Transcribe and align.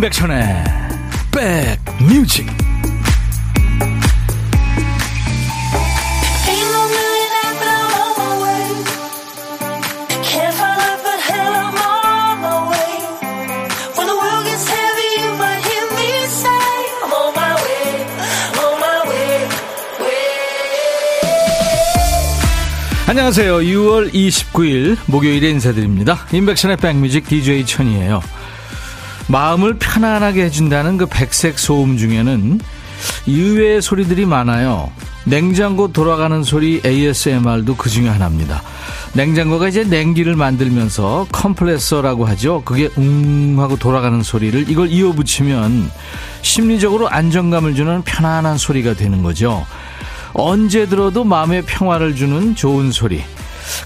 임백천의 0.00 0.64
백뮤직 1.30 2.46
안녕하세요. 23.06 23.58
6월 23.58 24.14
29일 24.14 24.96
목요일에 25.06 25.50
인사드립니다. 25.50 26.26
임백천의 26.32 26.78
백뮤직 26.78 27.28
DJ 27.28 27.66
천이에요. 27.66 28.22
마음을 29.30 29.74
편안하게 29.78 30.44
해준다는 30.44 30.96
그 30.96 31.06
백색 31.06 31.58
소음 31.58 31.96
중에는 31.96 32.60
의외의 33.28 33.80
소리들이 33.80 34.26
많아요. 34.26 34.90
냉장고 35.24 35.92
돌아가는 35.92 36.42
소리 36.42 36.80
ASMR도 36.84 37.76
그 37.76 37.88
중에 37.88 38.08
하나입니다. 38.08 38.62
냉장고가 39.12 39.68
이제 39.68 39.84
냉기를 39.84 40.34
만들면서 40.34 41.28
컴프레서라고 41.30 42.26
하죠. 42.26 42.62
그게 42.64 42.90
웅 42.96 43.56
하고 43.58 43.76
돌아가는 43.76 44.20
소리를 44.22 44.68
이걸 44.68 44.90
이어붙이면 44.90 45.90
심리적으로 46.42 47.08
안정감을 47.08 47.74
주는 47.76 48.02
편안한 48.02 48.58
소리가 48.58 48.94
되는 48.94 49.22
거죠. 49.22 49.64
언제 50.32 50.86
들어도 50.86 51.22
마음의 51.22 51.62
평화를 51.62 52.16
주는 52.16 52.56
좋은 52.56 52.90
소리. 52.90 53.22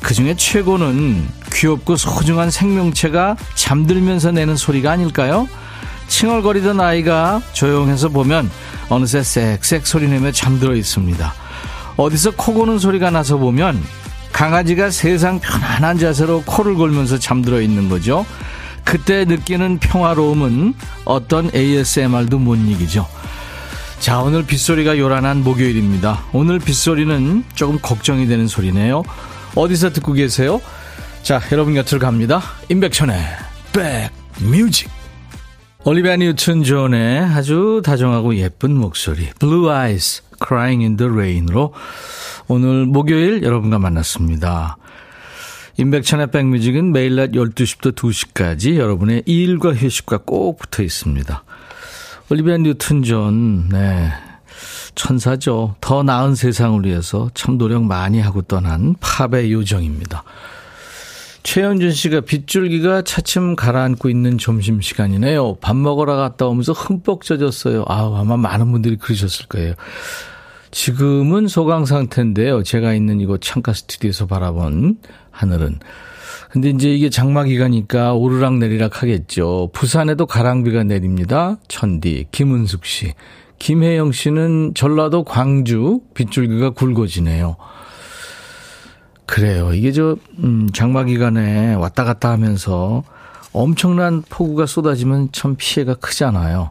그 0.04 0.12
중에 0.12 0.34
최고는 0.36 1.26
귀엽고 1.50 1.96
소중한 1.96 2.50
생명체가 2.50 3.36
잠들면서 3.54 4.32
내는 4.32 4.54
소리가 4.54 4.90
아닐까요? 4.90 5.48
칭얼거리던 6.08 6.78
아이가 6.78 7.40
조용해서 7.54 8.10
보면 8.10 8.50
어느새 8.90 9.20
쌕쌕 9.20 9.86
소리내며 9.86 10.32
잠들어 10.32 10.74
있습니다. 10.74 11.32
어디서 11.96 12.32
코 12.32 12.52
고는 12.52 12.78
소리가 12.78 13.10
나서 13.10 13.38
보면 13.38 13.82
강아지가 14.30 14.90
세상 14.90 15.40
편안한 15.40 15.98
자세로 15.98 16.42
코를 16.44 16.74
골면서 16.74 17.18
잠들어 17.18 17.62
있는 17.62 17.88
거죠. 17.88 18.26
그때 18.84 19.24
느끼는 19.24 19.78
평화로움은 19.78 20.74
어떤 21.06 21.50
ASMR도 21.54 22.38
못 22.40 22.56
이기죠. 22.56 23.08
자, 24.00 24.20
오늘 24.20 24.44
빗소리가 24.44 24.98
요란한 24.98 25.42
목요일입니다. 25.42 26.24
오늘 26.34 26.58
빗소리는 26.58 27.44
조금 27.54 27.78
걱정이 27.80 28.26
되는 28.26 28.46
소리네요. 28.46 29.02
어디서 29.54 29.92
듣고 29.92 30.12
계세요? 30.12 30.60
자, 31.22 31.40
여러분 31.52 31.74
곁으로 31.74 32.00
갑니다. 32.00 32.42
임백천의 32.68 33.16
백뮤직. 33.72 34.90
올리비아 35.84 36.16
뉴튼 36.16 36.62
존의 36.62 37.20
아주 37.20 37.82
다정하고 37.84 38.36
예쁜 38.36 38.74
목소리 38.74 39.28
Blue 39.38 39.70
Eyes 39.70 40.22
Crying 40.46 40.82
in 40.82 40.96
the 40.96 41.12
Rain으로 41.12 41.74
오늘 42.48 42.86
목요일 42.86 43.42
여러분과 43.42 43.78
만났습니다. 43.78 44.78
임백천의 45.76 46.30
백뮤직은 46.30 46.92
매일 46.92 47.16
낮 47.16 47.32
12시부터 47.32 47.94
2시까지 47.94 48.76
여러분의 48.76 49.24
일과 49.26 49.74
휴식과 49.74 50.20
꼭 50.24 50.58
붙어 50.58 50.82
있습니다. 50.82 51.44
올리비아 52.30 52.56
뉴튼 52.58 53.02
존, 53.02 53.68
네. 53.68 54.10
천사죠. 54.94 55.76
더 55.80 56.02
나은 56.02 56.34
세상을 56.34 56.84
위해서 56.84 57.30
참 57.34 57.58
노력 57.58 57.84
많이 57.84 58.20
하고 58.20 58.42
떠난 58.42 58.94
팝의 59.00 59.52
요정입니다. 59.52 60.24
최현준 61.42 61.92
씨가 61.92 62.22
빗줄기가 62.22 63.02
차츰 63.02 63.54
가라앉고 63.54 64.08
있는 64.08 64.38
점심시간이네요. 64.38 65.56
밥 65.60 65.76
먹으러 65.76 66.16
갔다 66.16 66.46
오면서 66.46 66.72
흠뻑 66.72 67.22
젖었어요. 67.22 67.84
아우, 67.86 68.14
아마 68.16 68.36
많은 68.38 68.72
분들이 68.72 68.96
그러셨을 68.96 69.46
거예요. 69.46 69.74
지금은 70.70 71.46
소강 71.46 71.84
상태인데요. 71.84 72.62
제가 72.62 72.94
있는 72.94 73.20
이곳 73.20 73.42
창가 73.42 73.74
스튜디오에서 73.74 74.26
바라본 74.26 74.98
하늘은. 75.30 75.78
근데 76.50 76.70
이제 76.70 76.94
이게 76.94 77.10
장마 77.10 77.44
기가니까 77.44 78.14
오르락 78.14 78.58
내리락 78.58 79.02
하겠죠. 79.02 79.70
부산에도 79.72 80.24
가랑비가 80.24 80.84
내립니다. 80.84 81.58
천디, 81.68 82.28
김은숙 82.32 82.86
씨. 82.86 83.12
김혜영 83.58 84.12
씨는 84.12 84.72
전라도 84.74 85.24
광주 85.24 86.00
빗줄기가 86.14 86.70
굵어지네요. 86.70 87.56
그래요. 89.26 89.72
이게 89.72 89.90
저, 89.92 90.16
음, 90.38 90.68
장마 90.72 91.04
기간에 91.04 91.74
왔다 91.74 92.04
갔다 92.04 92.30
하면서 92.30 93.02
엄청난 93.52 94.22
폭우가 94.28 94.66
쏟아지면 94.66 95.30
참 95.32 95.54
피해가 95.56 95.94
크잖아요. 95.94 96.70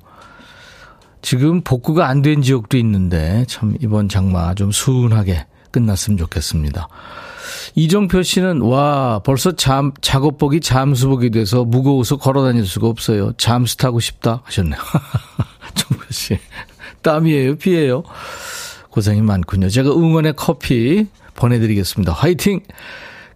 지금 1.22 1.62
복구가 1.62 2.08
안 2.08 2.22
된 2.22 2.42
지역도 2.42 2.78
있는데 2.78 3.46
참 3.48 3.76
이번 3.82 4.10
장마 4.10 4.54
좀 4.56 4.72
수운하게 4.72 5.48
끝났으면 5.72 6.18
좋겠습니다. 6.18 6.88
이정표 7.76 8.22
씨는 8.22 8.62
와 8.62 9.20
벌써 9.24 9.54
잠 9.56 9.94
작업복이 10.02 10.60
잠수복이 10.60 11.32
돼서 11.32 11.64
무거워서 11.64 12.18
걸어 12.18 12.44
다닐 12.44 12.68
수가 12.68 12.88
없어요. 12.88 13.32
잠수 13.38 13.78
타고 13.78 14.00
싶다 14.00 14.42
하셨네요. 14.44 14.80
정표 15.74 16.04
씨 16.12 16.38
땀이에요, 17.04 17.58
피해요. 17.58 18.04
고생이 18.90 19.22
많군요. 19.22 19.70
제가 19.70 19.92
응원의 19.92 20.34
커피 20.36 21.08
보내드리겠습니다. 21.36 22.12
화이팅! 22.14 22.62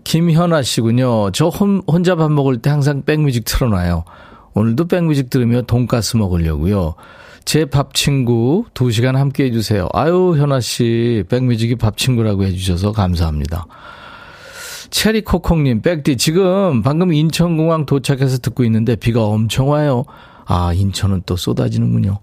김현아 0.04 0.62
씨군요. 0.62 1.32
저 1.32 1.50
혼, 1.50 1.82
혼자 1.88 2.16
밥 2.16 2.32
먹을 2.32 2.62
때 2.62 2.70
항상 2.70 3.04
백뮤직 3.04 3.44
틀어놔요. 3.46 4.06
오늘도 4.54 4.88
백뮤직 4.88 5.30
들으며 5.30 5.64
돈가스 5.64 6.18
먹으려고요. 6.18 6.96
제 7.46 7.66
밥 7.66 7.94
친구 7.94 8.66
2시간 8.74 9.14
함께 9.14 9.46
해주세요. 9.46 9.88
아유, 9.94 10.36
현아 10.38 10.60
씨, 10.60 11.24
백뮤직이 11.30 11.76
밥 11.76 11.98
친구라고 11.98 12.44
해주셔서 12.44 12.92
감사합니다. 12.92 13.66
체리코콩님, 14.90 15.82
백디, 15.82 16.18
지금 16.18 16.82
방금 16.82 17.14
인천공항 17.14 17.86
도착해서 17.86 18.40
듣고 18.40 18.64
있는데 18.66 18.96
비가 18.96 19.24
엄청 19.26 19.70
와요. 19.70 20.04
아, 20.48 20.74
인천은 20.74 21.24
또 21.26 21.36
쏟아지는군요. 21.36 22.20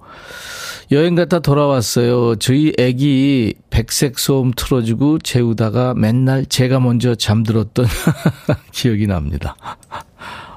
여행 0.92 1.14
갔다 1.14 1.38
돌아왔어요. 1.38 2.36
저희 2.36 2.72
애기 2.78 3.54
백색 3.70 4.18
소음 4.18 4.52
틀어주고 4.54 5.18
재우다가 5.20 5.94
맨날 5.94 6.44
제가 6.46 6.80
먼저 6.80 7.14
잠들었던 7.14 7.86
기억이 8.72 9.06
납니다. 9.06 9.56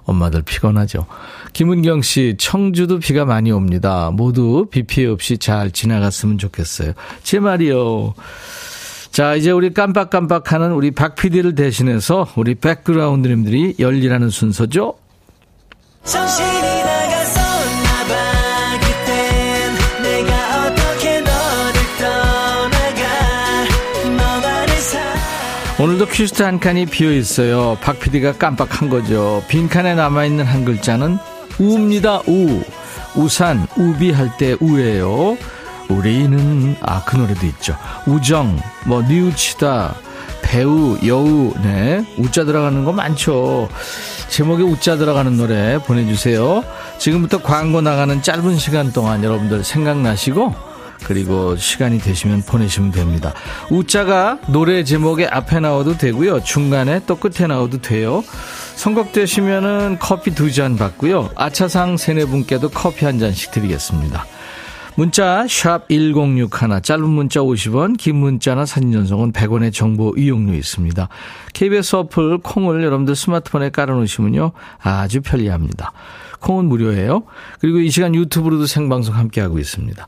엄마들 0.05 0.41
피곤하죠. 0.41 1.05
김은경 1.53 2.01
씨, 2.01 2.35
청주도 2.38 3.00
비가 3.00 3.25
많이 3.25 3.51
옵니다. 3.51 4.09
모두 4.13 4.67
비 4.69 4.84
피해 4.84 5.07
없이 5.07 5.38
잘 5.38 5.72
지나갔으면 5.72 6.38
좋겠어요. 6.38 6.94
제 7.23 7.39
말이요. 7.39 8.13
자, 9.11 9.35
이제 9.35 9.51
우리 9.51 9.73
깜빡깜빡하는 9.73 10.72
우리 10.72 10.91
박 10.91 11.16
PD를 11.16 11.55
대신해서 11.55 12.28
우리 12.35 12.55
백그라운드님들이 12.55 13.75
열리라는 13.79 14.29
순서죠. 14.29 14.95
정신이 16.03 16.97
오늘도 25.80 26.08
퀴즈 26.08 26.42
한 26.42 26.60
칸이 26.60 26.88
비어 26.88 27.12
있어요. 27.12 27.78
박 27.82 28.00
PD가 28.00 28.34
깜빡한 28.34 28.90
거죠. 28.90 29.44
빈칸에 29.48 29.94
남아있는 29.96 30.44
한 30.46 30.66
글자는 30.66 31.18
우입니다. 31.60 32.22
우. 32.28 32.62
우산, 33.16 33.68
우비 33.78 34.12
할 34.12 34.29
때 34.38 34.56
우예요. 34.59 35.38
우리는, 35.90 36.76
아, 36.82 37.03
그 37.06 37.16
노래도 37.16 37.46
있죠. 37.47 37.76
우정, 38.06 38.59
뭐, 38.85 39.02
뉘우치다, 39.02 39.96
배우, 40.44 40.97
여우, 41.06 41.53
네. 41.64 42.06
우자 42.18 42.44
들어가는 42.44 42.84
거 42.84 42.91
많죠. 42.91 43.70
제목에 44.28 44.64
우자 44.64 44.97
들어가는 44.97 45.35
노래 45.38 45.78
보내주세요. 45.80 46.64
지금부터 47.00 47.41
광고 47.41 47.82
나가는 47.82 48.22
짧은 48.22 48.58
시간 48.58 48.91
동안 48.91 49.23
여러분들 49.23 49.64
생각나시고, 49.64 50.53
그리고 51.05 51.55
시간이 51.55 51.99
되시면 51.99 52.44
보내시면 52.44 52.91
됩니다. 52.91 53.34
우자가 53.70 54.40
노래 54.47 54.84
제목에 54.84 55.26
앞에 55.28 55.59
나와도 55.59 55.97
되고요. 55.97 56.44
중간에 56.44 57.02
또 57.05 57.16
끝에 57.17 57.47
나와도 57.47 57.82
돼요. 57.82 58.23
선곡되시면은 58.76 59.97
커피 59.99 60.34
두 60.34 60.52
잔 60.52 60.78
받고요. 60.78 61.29
아차상 61.35 61.97
세네 61.97 62.26
분께도 62.26 62.70
커피 62.70 63.05
한 63.05 63.20
잔씩 63.20 63.52
드리겠습니다. 63.52 64.26
문자 64.96 65.46
1061, 65.46 66.82
짧은 66.82 67.08
문자 67.08 67.41
50원, 67.41 67.97
긴 67.97 68.16
문자나 68.16 68.66
사진 68.66 68.91
전송은 68.91 69.32
100원의 69.32 69.72
정보 69.72 70.11
이용료 70.17 70.55
있습니다. 70.55 71.08
KBS 71.53 71.96
어플 71.97 72.40
콩을 72.40 72.84
여러분들 72.84 73.16
스마트폰에 73.16 73.70
깔아놓으시면요. 73.70 74.53
아주 74.82 75.22
편리합니다. 75.22 75.91
콩은 76.40 76.66
무료예요. 76.66 77.23
그리고 77.59 77.78
이 77.79 77.91
시간 77.91 78.16
유튜브로도 78.16 78.66
생방송 78.66 79.16
함께하고 79.16 79.59
있습니다. 79.59 80.08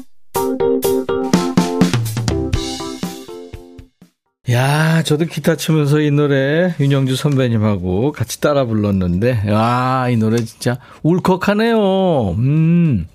야, 4.49 5.03
저도 5.03 5.25
기타 5.25 5.55
치면서 5.55 5.99
이 6.01 6.09
노래 6.09 6.73
윤영주 6.79 7.15
선배님하고 7.15 8.11
같이 8.11 8.41
따라 8.41 8.65
불렀는데, 8.65 9.43
와, 9.51 10.07
이 10.09 10.17
노래 10.17 10.37
진짜 10.43 10.79
울컥하네요. 11.03 12.31
음, 12.39 13.07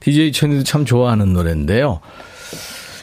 DJ 0.00 0.32
천이도 0.32 0.64
참 0.64 0.84
좋아하는 0.84 1.32
노래인데요. 1.32 2.00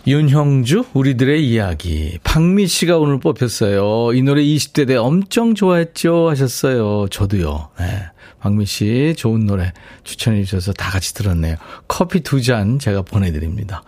윤형주, 0.05 0.85
우리들의 0.93 1.49
이야기. 1.49 2.19
박미 2.23 2.67
씨가 2.67 2.99
오늘 2.99 3.19
뽑혔어요. 3.19 4.13
이 4.13 4.21
노래 4.21 4.43
20대 4.43 4.85
때 4.87 4.95
엄청 4.95 5.55
좋아했죠? 5.55 6.29
하셨어요. 6.29 7.07
저도요. 7.09 7.69
네. 7.79 8.03
박미 8.39 8.67
씨, 8.67 9.15
좋은 9.17 9.47
노래 9.47 9.73
추천해 10.03 10.43
주셔서 10.43 10.73
다 10.73 10.91
같이 10.91 11.15
들었네요. 11.15 11.55
커피 11.87 12.19
두 12.19 12.39
잔 12.39 12.77
제가 12.77 13.01
보내드립니다. 13.01 13.81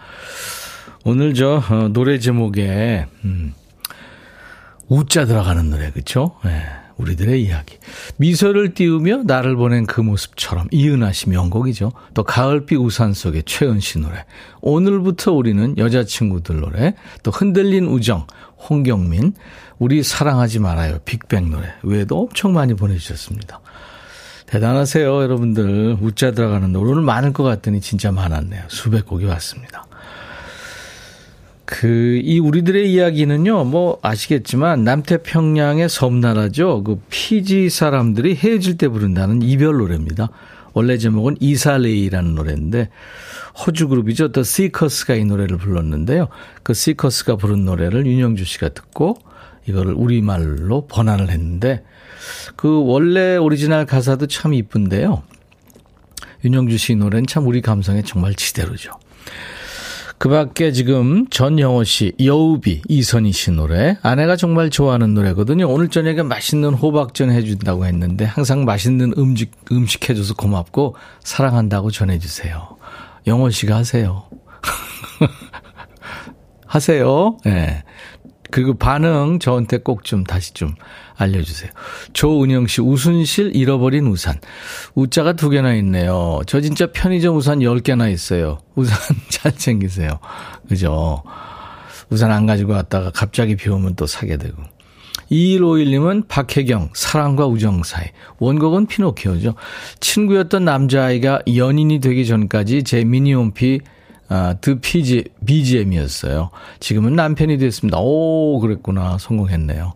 오늘 1.04 1.36
저, 1.36 1.62
어, 1.70 1.90
노래 1.94 2.18
제목에, 2.18 3.06
음, 3.26 3.54
우자 4.88 5.26
들어가는 5.26 5.70
노래, 5.70 5.92
그쵸? 5.92 6.36
네. 6.44 6.64
우리들의 6.98 7.44
이야기. 7.44 7.78
미소를 8.18 8.74
띄우며 8.74 9.24
나를 9.26 9.56
보낸 9.56 9.86
그 9.86 10.00
모습처럼 10.00 10.68
이은하 10.72 11.12
씨 11.12 11.30
명곡이죠. 11.30 11.92
또 12.14 12.24
가을비 12.24 12.76
우산 12.78 13.14
속의 13.14 13.44
최은 13.46 13.82
씨 13.82 14.00
노래. 14.00 14.26
오늘부터 14.62 15.34
우리는 15.34 15.78
여자친구들 15.78 16.62
노래. 16.62 16.96
또 17.22 17.32
흔들린 17.32 17.86
우정 17.88 18.28
홍경민. 18.70 19.34
우리 19.78 20.04
사랑하지 20.04 20.60
말아요. 20.60 21.00
빅뱅 21.04 21.50
노래. 21.50 21.68
외에도 21.84 22.22
엄청 22.22 22.54
많이 22.54 22.74
보내주셨습니다. 22.74 23.60
대단하세요, 24.46 25.22
여러분들. 25.22 25.98
웃자 26.00 26.32
들어가는 26.32 26.72
노래. 26.72 26.92
오늘 26.92 27.02
많을 27.02 27.34
것 27.34 27.44
같더니 27.44 27.82
진짜 27.82 28.12
많았네요. 28.12 28.64
수백 28.70 29.06
곡이 29.06 29.26
왔습니다. 29.26 29.86
그, 31.66 32.22
이 32.24 32.40
우리들의 32.40 32.92
이야기는요, 32.94 33.64
뭐, 33.66 33.98
아시겠지만, 34.04 34.84
남태평양의 34.84 35.90
섬나라죠. 35.90 36.84
그, 36.84 37.02
피지 37.10 37.70
사람들이 37.70 38.36
헤어질 38.36 38.78
때 38.78 38.88
부른다는 38.88 39.42
이별 39.42 39.78
노래입니다. 39.78 40.30
원래 40.74 40.98
제목은 40.98 41.38
이사레이라는 41.40 42.36
노래인데, 42.36 42.90
호주 43.66 43.88
그룹이죠. 43.88 44.32
더 44.32 44.44
시커스가 44.44 45.16
이 45.16 45.26
노래를 45.26 45.58
불렀는데요. 45.58 46.28
그 46.62 46.74
시커스가 46.74 47.38
부른 47.38 47.66
노래를 47.66 48.06
윤형주 48.06 48.46
씨가 48.46 48.70
듣고, 48.70 49.18
이거를 49.68 49.94
우리말로 49.94 50.86
번안을 50.86 51.30
했는데, 51.30 51.84
그, 52.56 52.84
원래 52.84 53.38
오리지널 53.38 53.88
가사도 53.88 54.28
참 54.28 54.54
이쁜데요. 54.54 55.24
윤형주 56.44 56.78
씨 56.78 56.96
노래는 56.96 57.26
참 57.26 57.48
우리 57.48 57.62
감성에 57.62 58.04
정말 58.04 58.36
지대로죠. 58.36 58.92
그 60.18 60.30
밖에 60.30 60.72
지금 60.72 61.28
전영호 61.30 61.84
씨, 61.84 62.14
여우비, 62.24 62.84
이선희 62.88 63.32
씨 63.34 63.52
노래. 63.52 63.98
아내가 64.02 64.36
정말 64.38 64.70
좋아하는 64.70 65.14
노래거든요. 65.14 65.70
오늘 65.70 65.90
저녁에 65.90 66.22
맛있는 66.24 66.74
호박전 66.74 67.32
해준다고 67.32 67.86
했는데 67.86 68.24
항상 68.26 68.64
맛있는 68.66 69.14
음식, 69.18 69.52
음식 69.72 70.10
해줘서 70.10 70.34
고맙고 70.34 70.96
사랑한다고 71.22 71.92
전해주세요. 71.92 72.78
영호 73.28 73.50
씨가 73.50 73.76
하세요. 73.76 74.24
하세요. 76.66 77.38
예. 77.46 77.50
네. 77.50 77.84
그리고 78.52 78.74
반응 78.76 79.40
저한테 79.40 79.80
꼭 79.80 80.04
좀 80.04 80.24
다시 80.24 80.54
좀 80.54 80.76
알려주세요. 81.18 81.72
조은영 82.14 82.68
씨, 82.68 82.82
우순실 82.82 83.56
잃어버린 83.56 84.08
우산. 84.08 84.40
우자가 84.96 85.34
두 85.34 85.50
개나 85.50 85.74
있네요. 85.76 86.42
저 86.46 86.62
진짜 86.62 86.88
편의점 86.92 87.36
우산 87.38 87.60
10개나 87.60 88.12
있어요. 88.12 88.60
우산 88.76 88.98
잘 89.30 89.56
챙기세요. 89.56 90.20
그죠? 90.68 91.24
우산 92.10 92.32
안 92.32 92.46
가지고 92.46 92.74
왔다가 92.74 93.12
갑자기 93.12 93.56
비 93.56 93.70
오면 93.70 93.96
또 93.96 94.06
사게 94.06 94.38
되고. 94.38 94.62
2151님은 95.32 96.28
박혜경, 96.28 96.92
사랑과 96.94 97.48
우정 97.48 97.84
사이. 97.84 98.06
원곡은 98.40 98.86
피노키오죠. 98.86 99.56
친구였던 100.00 100.66
남자아이가 100.66 101.42
연인이 101.56 102.00
되기 102.00 102.28
전까지 102.28 102.84
제 102.84 103.04
미니홈피 103.04 103.80
아, 104.28 104.56
드 104.60 104.80
피지, 104.80 105.26
BGM이었어요. 105.46 106.50
지금은 106.80 107.14
남편이 107.14 107.58
됐습니다. 107.60 108.00
오, 108.00 108.60
그랬구나. 108.60 109.18
성공했네요. 109.20 109.94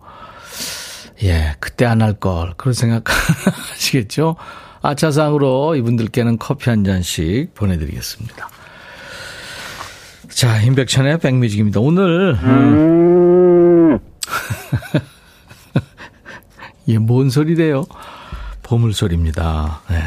예, 1.23 1.55
그때 1.59 1.85
안 1.85 2.01
할 2.01 2.13
걸. 2.13 2.53
그런 2.57 2.73
생각 2.73 3.03
하시겠죠? 3.73 4.35
아차상으로 4.81 5.75
이분들께는 5.75 6.37
커피 6.37 6.69
한 6.69 6.83
잔씩 6.85 7.53
보내드리겠습니다. 7.53 8.47
자, 10.29 10.61
임백천의 10.61 11.17
백뮤직입니다. 11.19 11.81
오늘, 11.81 12.35
음. 12.41 13.99
이게 16.85 16.97
뭔 16.97 17.29
소리래요? 17.29 17.85
보물소리입니다. 18.63 19.81
네. 19.89 19.97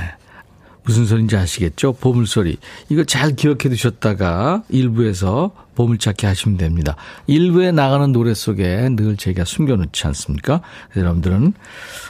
무슨 0.85 1.07
소리인지 1.07 1.37
아시겠죠? 1.37 1.93
보물소리. 1.95 2.57
이거 2.89 3.05
잘 3.05 3.37
기억해 3.37 3.69
두셨다가 3.69 4.65
일부에서 4.69 5.53
보물찾기 5.75 6.27
하시면 6.27 6.59
됩니다. 6.59 6.97
일부에 7.27 7.73
나가는 7.73 8.11
노래 8.13 8.35
속에 8.35 8.89
늘 8.91 9.17
제가 9.17 9.45
숨겨놓지 9.45 10.07
않습니까? 10.09 10.61
여러분들은 10.97 11.55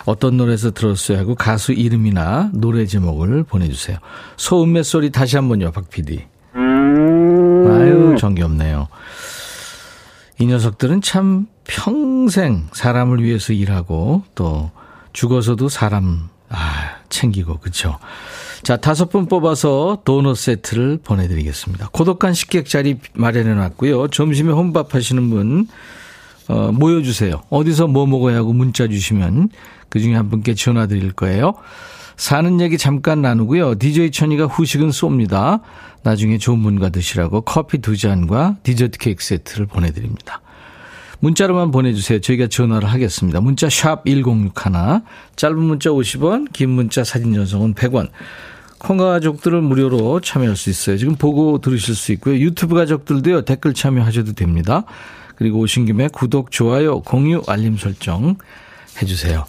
어떤 0.07 0.37
노래에서 0.37 0.73
들었어야 0.73 1.19
하고 1.19 1.35
가수 1.35 1.73
이름이나 1.73 2.51
노래 2.55 2.87
제목을 2.87 3.45
보내주세요. 3.45 3.99
소음매 4.37 4.83
소리 4.83 5.11
다시 5.11 5.37
한번요, 5.37 5.71
박 5.73 5.91
PD. 5.91 6.25
아유, 6.55 8.17
정겹네요. 8.19 8.89
이 10.39 10.47
녀석들은 10.47 11.03
참 11.03 11.47
평생 11.65 12.69
사람을 12.73 13.23
위해서 13.23 13.53
일하고 13.53 14.25
또 14.35 14.71
죽어서도 15.13 15.69
사람 15.69 16.31
아, 16.49 16.97
챙기고 17.09 17.59
그렇죠. 17.59 17.99
자, 18.63 18.77
다섯 18.77 19.11
분 19.11 19.27
뽑아서 19.27 20.03
도넛 20.05 20.37
세트를 20.37 21.01
보내드리겠습니다. 21.03 21.89
고독한 21.91 22.33
식객 22.33 22.67
자리 22.67 22.97
마련해 23.15 23.55
놨고요. 23.55 24.09
점심에 24.09 24.53
혼밥 24.53 24.95
하시는 24.95 25.31
분, 25.31 25.67
어, 26.49 26.71
모여주세요. 26.71 27.43
어디서 27.51 27.89
뭐 27.89 28.07
먹어야 28.07 28.37
하고 28.37 28.53
문자 28.53 28.87
주시면 28.87 29.49
그 29.89 29.99
중에 29.99 30.15
한 30.15 30.31
분께 30.31 30.55
전화 30.55 30.87
드릴 30.87 31.11
거예요. 31.11 31.55
사는 32.17 32.61
얘기 32.61 32.79
잠깐 32.79 33.21
나누고요. 33.21 33.79
DJ 33.81 34.13
천이가 34.13 34.47
후식은 34.47 34.91
쏩니다. 34.91 35.61
나중에 36.05 36.39
좋은 36.39 36.63
분과 36.63 36.91
드시라고 36.91 37.41
커피 37.41 37.79
두 37.79 37.97
잔과 37.97 38.59
디저트 38.63 38.99
케이크 38.99 39.25
세트를 39.25 39.67
보내드립니다. 39.67 40.41
문자로만 41.19 41.73
보내주세요. 41.73 42.21
저희가 42.21 42.47
전화를 42.49 42.89
하겠습니다. 42.89 43.41
문자 43.41 43.69
샵 43.69 44.05
1061, 44.05 44.53
짧은 45.37 45.59
문자 45.59 45.91
50원, 45.91 46.53
긴 46.53 46.71
문자 46.71 47.03
사진 47.03 47.33
전송은 47.35 47.75
100원. 47.75 48.09
콩가 48.83 49.05
가족들을 49.05 49.61
무료로 49.63 50.21
참여할 50.21 50.57
수 50.57 50.69
있어요. 50.69 50.99
지금 50.99 51.15
보고 51.15 51.59
들으실 51.59 51.95
수 51.95 52.13
있고요. 52.13 52.37
유튜브 52.37 52.75
가족들도요. 52.75 53.43
댓글 53.43 53.75
참여하셔도 53.75 54.33
됩니다. 54.33 54.85
그리고 55.37 55.61
오신 55.61 55.87
김에 55.87 56.09
구독, 56.09 56.51
좋아요, 56.51 57.01
공유, 57.01 57.43
알림 57.47 57.77
설정 57.77 58.37
해주세요. 59.01 59.45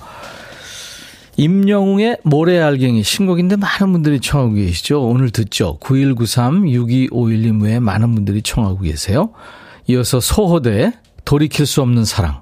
임영웅의 1.35 2.19
모래알갱이 2.23 3.01
신곡인데 3.03 3.55
많은 3.55 3.91
분들이 3.91 4.19
청하고 4.19 4.53
계시죠. 4.53 5.03
오늘 5.03 5.31
듣죠. 5.31 5.79
9193-6251님 5.81 7.63
외에 7.63 7.79
많은 7.79 8.13
분들이 8.13 8.43
청하고 8.43 8.81
계세요. 8.81 9.31
이어서 9.87 10.19
소호대 10.19 10.93
돌이킬 11.25 11.65
수 11.65 11.81
없는 11.81 12.05
사랑. 12.05 12.41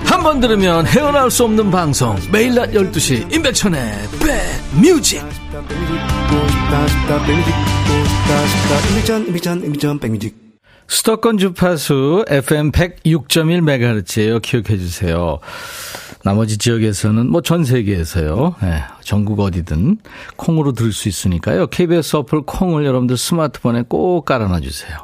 한 0.11 0.23
번 0.23 0.39
들으면 0.41 0.85
헤어나올 0.85 1.31
수 1.31 1.45
없는 1.45 1.71
방송 1.71 2.17
매일 2.33 2.53
낮 2.53 2.69
12시 2.71 3.33
임백천의 3.33 3.93
백뮤직 4.19 5.23
수도권 10.87 11.37
주파수 11.37 12.25
FM 12.27 12.71
106.1MHz예요. 12.71 14.41
기억해 14.41 14.77
주세요. 14.77 15.39
나머지 16.25 16.57
지역에서는 16.57 17.29
뭐 17.31 17.39
전 17.41 17.63
세계에서요. 17.63 18.55
네, 18.61 18.83
전국 19.01 19.39
어디든 19.39 19.97
콩으로 20.35 20.73
들을 20.73 20.91
수 20.91 21.07
있으니까요. 21.07 21.67
KBS 21.67 22.17
어플 22.17 22.41
콩을 22.41 22.85
여러분들 22.85 23.15
스마트폰에 23.15 23.85
꼭 23.87 24.25
깔아놔 24.25 24.59
주세요. 24.59 24.97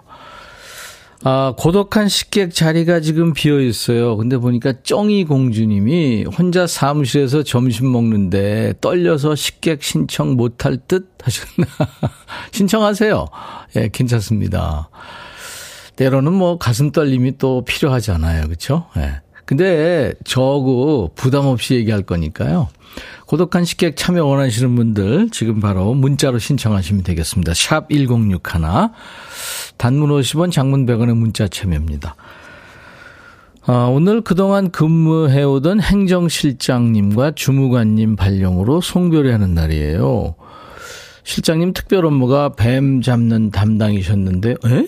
아, 1.23 1.53
고독한 1.57 2.07
식객 2.07 2.53
자리가 2.53 2.99
지금 2.99 3.33
비어 3.33 3.59
있어요. 3.59 4.17
근데 4.17 4.37
보니까 4.37 4.73
쩡이 4.83 5.25
공주님이 5.25 6.25
혼자 6.25 6.67
사무실에서 6.67 7.43
점심 7.43 7.91
먹는데 7.91 8.75
떨려서 8.81 9.35
식객 9.35 9.83
신청 9.83 10.35
못할 10.35 10.77
듯 10.87 11.09
하셨나. 11.21 11.67
신청하세요. 12.51 13.25
예, 13.75 13.79
네, 13.81 13.89
괜찮습니다. 13.91 14.89
때로는 15.95 16.33
뭐 16.33 16.59
가슴 16.59 16.91
떨림이 16.91 17.39
또 17.39 17.65
필요하잖아요. 17.65 18.45
그렇죠? 18.45 18.85
예. 18.97 19.21
근데 19.47 20.13
저거 20.25 21.09
부담 21.15 21.45
없이 21.45 21.75
얘기할 21.75 22.03
거니까요. 22.03 22.67
고독한 23.27 23.63
식객 23.63 23.95
참여 23.95 24.25
원하시는 24.25 24.75
분들 24.75 25.29
지금 25.31 25.61
바로 25.61 25.93
문자로 25.93 26.37
신청하시면 26.37 27.03
되겠습니다. 27.03 27.53
샵 27.53 27.89
1061. 27.89 28.41
단문 29.77 30.09
50원, 30.09 30.51
장문 30.51 30.85
100원의 30.85 31.15
문자 31.15 31.47
참여입니다. 31.47 32.15
아, 33.67 33.89
오늘 33.89 34.19
그동안 34.19 34.69
근무해오던 34.69 35.79
행정실장님과 35.79 37.31
주무관님 37.31 38.17
발령으로 38.17 38.81
송별회하는 38.81 39.53
날이에요. 39.53 40.35
실장님 41.23 41.71
특별 41.71 42.05
업무가 42.05 42.49
뱀 42.49 43.01
잡는 43.01 43.51
담당이셨는데, 43.51 44.51
에? 44.51 44.87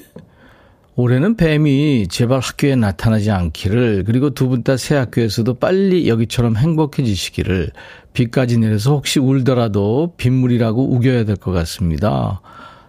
올해는 1.00 1.38
뱀이 1.38 2.08
제발 2.10 2.39
학교에 2.41 2.75
나타나지 2.75 3.32
않기를 3.32 4.03
그리고 4.06 4.32
두 4.32 4.50
분 4.50 4.63
다 4.63 4.75
새 4.75 4.96
학교에서도 4.96 5.53
빨리 5.58 6.10
여기처럼 6.10 6.58
행복해지시기를 6.58 7.72
비까지 8.12 8.58
내려서 8.58 8.91
혹시 8.91 9.20
울더라도 9.20 10.13
빗물이라고 10.18 10.94
우겨야 10.94 11.24
될 11.24 11.38
것 11.38 11.51
같습니다. 11.53 12.41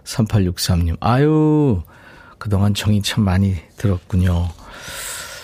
3863님 0.03 0.97
아유 0.99 1.81
그동안 2.37 2.73
정이 2.73 3.01
참 3.01 3.23
많이 3.23 3.55
들었군요. 3.77 4.49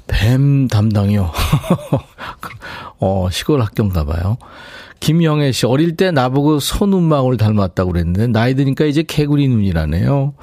뱀 0.07 0.67
담당이요. 0.67 1.31
어, 2.99 3.29
시골 3.31 3.61
학교인가 3.61 4.03
봐요. 4.03 4.37
김영애 4.99 5.51
씨, 5.53 5.65
어릴 5.67 5.95
때 5.95 6.11
나보고 6.11 6.59
손눈망울 6.59 7.37
닮았다고 7.37 7.91
그랬는데, 7.91 8.27
나이 8.27 8.55
드니까 8.55 8.85
이제 8.85 9.03
개구리 9.03 9.47
눈이라네요. 9.47 10.33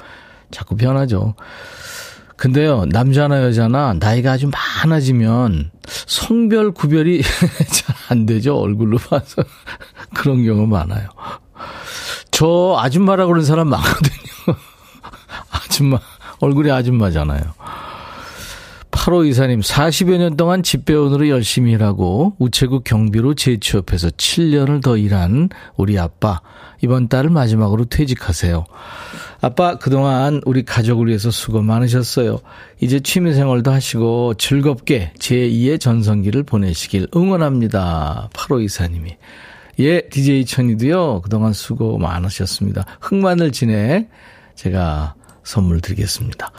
자꾸 0.51 0.75
변하죠. 0.77 1.35
근데요, 2.37 2.85
남자나 2.89 3.43
여자나 3.43 3.95
나이가 3.99 4.33
아주 4.33 4.49
많아지면 4.83 5.71
성별 5.87 6.71
구별이 6.71 7.21
잘 7.71 7.95
안 8.09 8.25
되죠. 8.25 8.57
얼굴로 8.57 8.97
봐서. 8.97 9.43
그런 10.13 10.43
경우 10.45 10.67
많아요. 10.67 11.09
저 12.31 12.75
아줌마라 12.79 13.25
그러는 13.25 13.45
사람 13.45 13.69
많거든요. 13.69 14.15
아줌마, 15.49 15.99
얼굴이 16.39 16.69
아줌마잖아요. 16.71 17.41
8호 18.91 19.27
이사님, 19.27 19.59
40여 19.59 20.17
년 20.17 20.37
동안 20.37 20.63
집배원으로 20.63 21.29
열심히 21.29 21.73
일하고 21.73 22.35
우체국 22.39 22.83
경비로 22.83 23.35
재취업해서 23.35 24.09
7년을 24.09 24.83
더 24.83 24.97
일한 24.97 25.49
우리 25.75 25.99
아빠. 25.99 26.41
이번 26.81 27.07
달을 27.07 27.29
마지막으로 27.29 27.85
퇴직하세요. 27.85 28.65
아빠, 29.45 29.77
그동안 29.77 30.41
우리 30.43 30.65
가족을 30.65 31.05
위해서 31.05 31.29
수고 31.29 31.61
많으셨어요. 31.61 32.39
이제 32.79 32.99
취미생활도 32.99 33.71
하시고 33.71 34.33
즐겁게 34.39 35.11
제2의 35.19 35.79
전성기를 35.79 36.41
보내시길 36.41 37.09
응원합니다. 37.15 38.29
8호 38.33 38.63
이사님이. 38.63 39.15
예, 39.81 40.01
DJ 40.09 40.45
천이도요, 40.45 41.21
그동안 41.21 41.53
수고 41.53 41.99
많으셨습니다. 41.99 42.85
흑마늘 43.01 43.51
진액 43.51 44.09
제가 44.55 45.13
선물 45.43 45.79
드리겠습니다. 45.79 46.51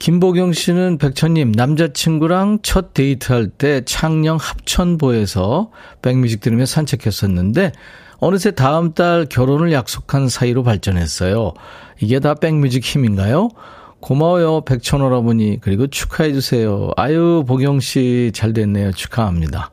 김보경 0.00 0.54
씨는 0.54 0.98
백천님, 0.98 1.52
남자친구랑 1.52 2.58
첫 2.64 2.94
데이트할 2.94 3.46
때 3.46 3.82
창녕 3.84 4.38
합천보에서 4.40 5.70
백뮤직 6.02 6.40
들으며 6.40 6.66
산책했었는데, 6.66 7.70
어느새 8.24 8.52
다음 8.52 8.92
달 8.92 9.26
결혼을 9.26 9.72
약속한 9.72 10.28
사이로 10.28 10.62
발전했어요. 10.62 11.54
이게 12.00 12.20
다 12.20 12.34
백뮤직 12.34 12.84
힘인가요? 12.84 13.48
고마워요, 13.98 14.60
백천오라버니. 14.60 15.58
그리고 15.60 15.88
축하해주세요. 15.88 16.90
아유, 16.96 17.42
보경씨 17.48 18.30
잘 18.32 18.52
됐네요. 18.52 18.92
축하합니다. 18.92 19.72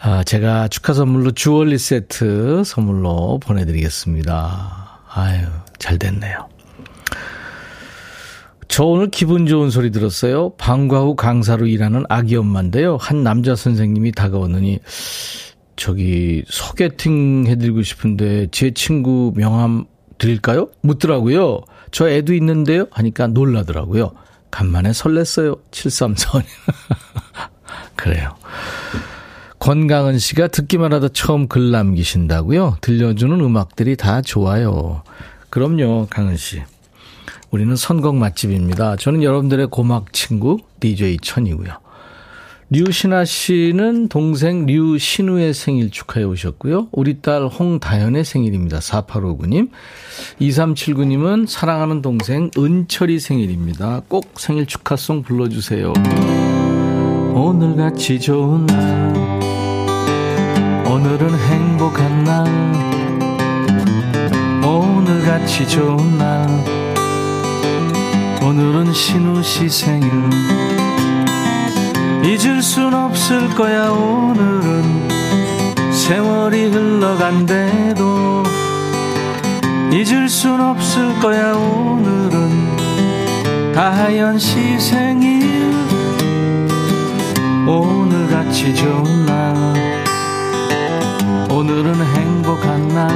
아, 0.00 0.22
제가 0.22 0.68
축하 0.68 0.92
선물로 0.92 1.32
주얼리 1.32 1.76
세트 1.76 2.62
선물로 2.64 3.40
보내드리겠습니다. 3.40 5.00
아유, 5.12 5.46
잘 5.80 5.98
됐네요. 5.98 6.48
저 8.68 8.84
오늘 8.84 9.10
기분 9.10 9.46
좋은 9.46 9.70
소리 9.70 9.90
들었어요. 9.90 10.54
방과 10.56 11.00
후 11.00 11.16
강사로 11.16 11.66
일하는 11.66 12.04
아기 12.08 12.36
엄마인데요. 12.36 12.96
한 13.00 13.24
남자 13.24 13.56
선생님이 13.56 14.12
다가오느니 14.12 14.78
저기 15.76 16.44
소개팅 16.46 17.46
해드리고 17.46 17.82
싶은데 17.82 18.48
제 18.50 18.70
친구 18.72 19.32
명함 19.36 19.86
드릴까요? 20.18 20.68
묻더라고요. 20.82 21.62
저 21.90 22.08
애도 22.08 22.34
있는데요? 22.34 22.86
하니까 22.90 23.26
놀라더라고요. 23.26 24.12
간만에 24.50 24.90
설렜어요. 24.90 25.58
734원. 25.70 26.44
그래요. 27.96 28.36
권강은 29.58 30.18
씨가 30.18 30.48
듣기만 30.48 30.92
하다 30.92 31.08
처음 31.08 31.46
글 31.46 31.70
남기신다고요? 31.70 32.78
들려주는 32.80 33.40
음악들이 33.40 33.96
다 33.96 34.20
좋아요. 34.20 35.02
그럼요, 35.50 36.08
강은 36.10 36.36
씨. 36.36 36.62
우리는 37.50 37.76
선곡 37.76 38.16
맛집입니다. 38.16 38.96
저는 38.96 39.22
여러분들의 39.22 39.68
고막 39.68 40.12
친구 40.12 40.58
DJ 40.80 41.18
천이고요. 41.22 41.81
류신아 42.74 43.26
씨는 43.26 44.08
동생 44.08 44.64
류신우의 44.64 45.52
생일 45.52 45.90
축하해 45.90 46.24
오셨고요. 46.24 46.88
우리 46.92 47.20
딸 47.20 47.46
홍다연의 47.46 48.24
생일입니다. 48.24 48.78
4859님. 48.78 49.68
2379님은 50.40 51.46
사랑하는 51.46 52.00
동생 52.00 52.50
은철이 52.56 53.20
생일입니다. 53.20 54.00
꼭 54.08 54.40
생일 54.40 54.64
축하송 54.64 55.20
불러주세요. 55.22 55.92
오늘같이 57.34 58.18
좋은 58.18 58.64
날 58.64 59.12
오늘은 60.86 61.38
행복한 61.38 62.24
날 62.24 62.46
오늘같이 64.64 65.68
좋은 65.68 66.16
날 66.16 66.48
오늘은 68.42 68.94
신우 68.94 69.42
씨 69.42 69.68
생일 69.68 70.10
잊을 72.24 72.62
순 72.62 72.94
없을 72.94 73.48
거야 73.50 73.90
오늘은. 73.90 75.08
세월이 75.92 76.66
흘러간대도 76.66 78.44
잊을 79.92 80.28
순 80.28 80.60
없을 80.60 81.18
거야 81.18 81.54
오늘은. 81.54 83.72
다하연 83.74 84.38
씨 84.38 84.78
생일 84.78 85.74
오늘같이 87.66 88.72
좋은 88.72 89.26
날. 89.26 89.74
오늘은 91.50 92.06
행복한 92.06 92.86
날. 92.88 93.10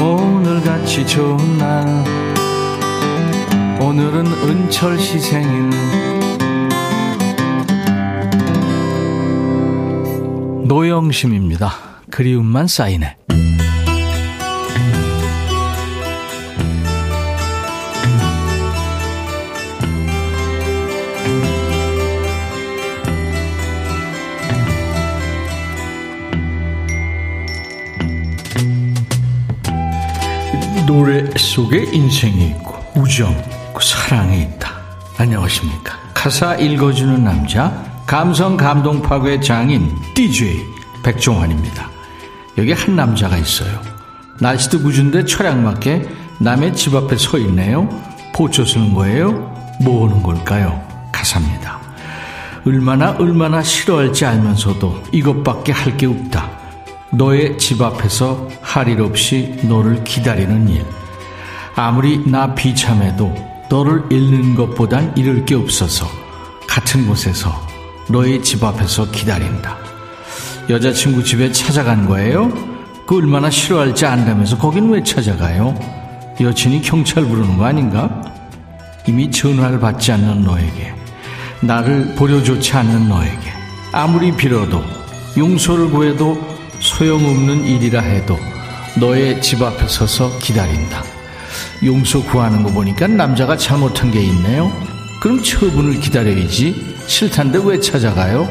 오늘같이 0.00 1.04
좋은 1.04 1.58
날. 1.58 2.04
오늘은 3.80 4.26
은철 4.26 4.96
씨 4.98 5.18
생일 5.18 6.13
노영심입니다. 10.64 11.70
그리움만 12.10 12.66
쌓이네. 12.66 13.16
노래 30.86 31.24
속에 31.36 31.84
인생이 31.92 32.48
있고 32.48 32.76
우정, 32.96 33.34
사랑이 33.80 34.42
있다. 34.42 34.70
안녕하십니까? 35.18 35.98
가사 36.14 36.54
읽어주는 36.56 37.22
남자 37.22 37.93
감성 38.06 38.56
감동 38.56 39.00
파괴 39.00 39.40
장인 39.40 39.96
DJ 40.14 40.64
백종환입니다. 41.02 41.88
여기 42.58 42.72
한 42.72 42.96
남자가 42.96 43.36
있어요. 43.36 43.80
날씨도 44.40 44.80
궂은데 44.80 45.24
철양맞게 45.24 46.08
남의 46.38 46.74
집 46.74 46.94
앞에 46.94 47.16
서 47.16 47.38
있네요. 47.38 47.88
포초 48.34 48.64
쓰는 48.64 48.94
거예요? 48.94 49.30
뭐 49.82 50.08
하는 50.08 50.22
걸까요? 50.22 50.82
가사입니다. 51.12 51.78
얼마나 52.66 53.12
얼마나 53.12 53.62
싫어할지 53.62 54.24
알면서도 54.24 55.02
이것밖에 55.12 55.72
할 55.72 55.96
게 55.96 56.06
없다. 56.06 56.50
너의 57.10 57.58
집 57.58 57.80
앞에서 57.80 58.48
할 58.60 58.88
일 58.88 59.00
없이 59.00 59.56
너를 59.62 60.02
기다리는 60.04 60.68
일. 60.68 60.84
아무리 61.76 62.18
나 62.28 62.54
비참해도 62.54 63.34
너를 63.70 64.04
잃는 64.10 64.54
것보단 64.56 65.16
잃을 65.16 65.44
게 65.44 65.54
없어서 65.54 66.06
같은 66.68 67.06
곳에서 67.06 67.50
너의 68.08 68.42
집 68.42 68.62
앞에서 68.62 69.10
기다린다. 69.10 69.76
여자친구 70.68 71.24
집에 71.24 71.52
찾아간 71.52 72.06
거예요? 72.06 72.52
그 73.06 73.16
얼마나 73.16 73.50
싫어할지 73.50 74.06
안다면서 74.06 74.58
거긴 74.58 74.90
왜 74.90 75.02
찾아가요? 75.02 75.74
여친이 76.40 76.82
경찰 76.82 77.24
부르는 77.24 77.58
거 77.58 77.66
아닌가? 77.66 78.22
이미 79.06 79.30
전화를 79.30 79.78
받지 79.78 80.12
않는 80.12 80.42
너에게 80.42 80.94
나를 81.60 82.14
보려조차 82.16 82.80
않는 82.80 83.08
너에게 83.08 83.52
아무리 83.92 84.32
빌어도 84.32 84.82
용서를 85.36 85.90
구해도 85.90 86.38
소용없는 86.80 87.64
일이라 87.64 88.00
해도 88.00 88.38
너의 88.98 89.40
집 89.42 89.62
앞에 89.62 89.86
서서 89.88 90.38
기다린다. 90.38 91.02
용서 91.84 92.22
구하는 92.22 92.62
거 92.62 92.70
보니까 92.70 93.06
남자가 93.06 93.56
잘못한 93.56 94.10
게 94.10 94.20
있네요. 94.22 94.72
그럼 95.20 95.42
처분을 95.42 96.00
기다려야지. 96.00 96.93
싫단데 97.06 97.60
왜 97.64 97.78
찾아가요? 97.80 98.48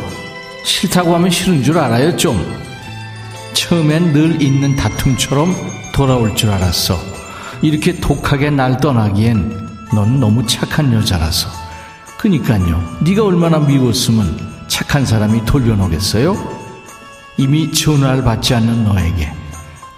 싫다고 0.64 1.14
하면 1.16 1.30
싫은 1.30 1.64
줄 1.64 1.78
알아요, 1.78 2.16
좀. 2.16 2.38
처음엔 3.54 4.14
늘 4.14 4.42
있는 4.42 4.76
다툼처럼 4.76 5.56
돌아올 5.94 6.36
줄 6.36 6.50
알았어. 6.50 6.98
이렇게 7.62 8.00
독하게 8.00 8.50
날 8.50 8.78
떠나기엔 8.78 9.70
넌 9.94 10.20
너무 10.20 10.46
착한 10.46 10.94
여자라서. 10.94 11.50
그니까요. 12.18 12.98
네가 13.02 13.26
얼마나 13.26 13.60
미웠으면 13.60 14.38
착한 14.68 15.06
사람이 15.06 15.46
돌려놓겠어요? 15.46 16.64
이미 17.38 17.72
전화를 17.72 18.24
받지 18.24 18.54
않는 18.54 18.86
너에게, 18.86 19.32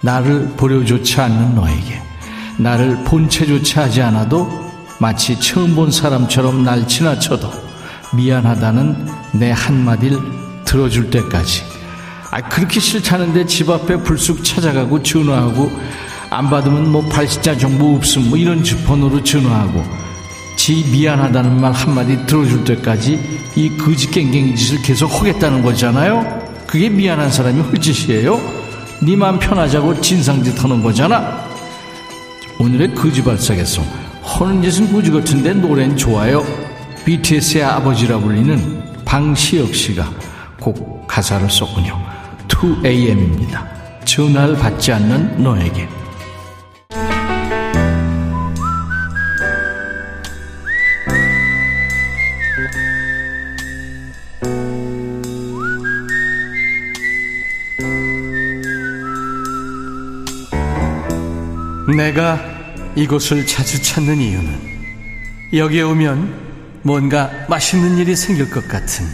나를 0.02 0.54
보려조차 0.58 1.26
않는 1.26 1.56
너에게, 1.56 2.02
나를 2.58 3.04
본체조차 3.04 3.84
하지 3.84 4.02
않아도 4.02 4.66
마치 5.00 5.40
처음 5.40 5.76
본 5.76 5.92
사람처럼 5.92 6.64
날 6.64 6.88
지나쳐도 6.88 7.65
미안하다는 8.14 9.08
내 9.34 9.52
한마디를 9.52 10.18
들어줄 10.66 11.10
때까지. 11.10 11.64
아, 12.32 12.42
그렇게 12.42 12.80
싫다는데 12.80 13.46
집 13.46 13.70
앞에 13.70 13.98
불쑥 13.98 14.44
찾아가고 14.44 15.02
전화하고 15.02 15.72
안 16.30 16.50
받으면 16.50 16.92
뭐 16.92 17.02
발신자 17.08 17.58
정보 17.58 17.96
없음 17.96 18.30
뭐 18.30 18.38
이런 18.38 18.62
번호로 18.86 19.24
전화하고 19.24 19.84
지 20.58 20.84
미안하다는 20.92 21.62
말 21.62 21.72
한마디 21.72 22.26
들어줄 22.26 22.64
때까지 22.64 23.20
이 23.56 23.78
거지 23.78 24.10
깽갱이 24.10 24.56
짓을 24.56 24.82
계속 24.82 25.14
하겠다는 25.14 25.62
거잖아요. 25.62 26.44
그게 26.66 26.90
미안한 26.90 27.32
사람이 27.32 27.62
헐짓이에요. 27.62 28.42
니만 29.04 29.40
편하자고 29.40 30.02
진상짓 30.02 30.62
하는 30.64 30.82
거잖아. 30.82 31.46
오늘의 32.60 32.96
거지 32.96 33.24
발사겠어. 33.24 33.82
허는 34.24 34.64
짓은 34.64 34.92
거지 34.92 35.12
같은데 35.12 35.54
노래는 35.54 35.96
좋아요. 35.96 36.44
BTS의 37.06 37.64
아버지라 37.64 38.18
불리는 38.18 39.06
방시혁 39.06 39.76
씨가 39.76 40.12
곡 40.60 41.06
가사를 41.08 41.48
썼군요. 41.52 42.04
2AM입니다. 42.48 43.64
전화를 44.06 44.56
받지 44.56 44.92
않는 44.92 45.44
너에게. 45.44 45.88
내가 61.96 62.40
이곳을 62.96 63.46
자주 63.46 63.80
찾는 63.82 64.18
이유는 64.18 64.60
여기에 65.54 65.84
오면 65.84 66.45
뭔가 66.86 67.32
맛있는 67.50 67.98
일이 67.98 68.16
생길 68.16 68.48
것 68.48 68.68
같은 68.68 69.08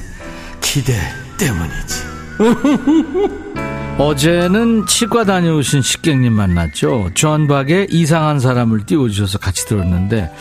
기대 0.60 0.94
때문이지. 1.38 2.12
어제는 3.98 4.88
치과 4.88 5.24
다녀오신 5.24 5.82
식객님 5.82 6.34
만났죠. 6.34 7.12
존박의 7.14 7.88
이상한 7.92 8.42
사람을 8.42 8.86
띄워주셔서 8.86 9.38
같이 9.38 9.66
들었는데 9.68 10.34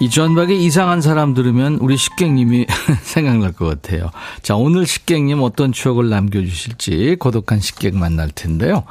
이 0.00 0.10
존박의 0.10 0.62
이상한 0.62 1.00
사람 1.00 1.32
들으면 1.32 1.76
우리 1.76 1.96
식객님이 1.96 2.66
생각날 3.00 3.52
것 3.52 3.64
같아요. 3.66 4.10
자, 4.42 4.54
오늘 4.54 4.86
식객님 4.86 5.40
어떤 5.40 5.72
추억을 5.72 6.10
남겨주실지 6.10 7.16
고독한 7.18 7.58
식객 7.60 7.96
만날 7.96 8.30
텐데요. 8.30 8.84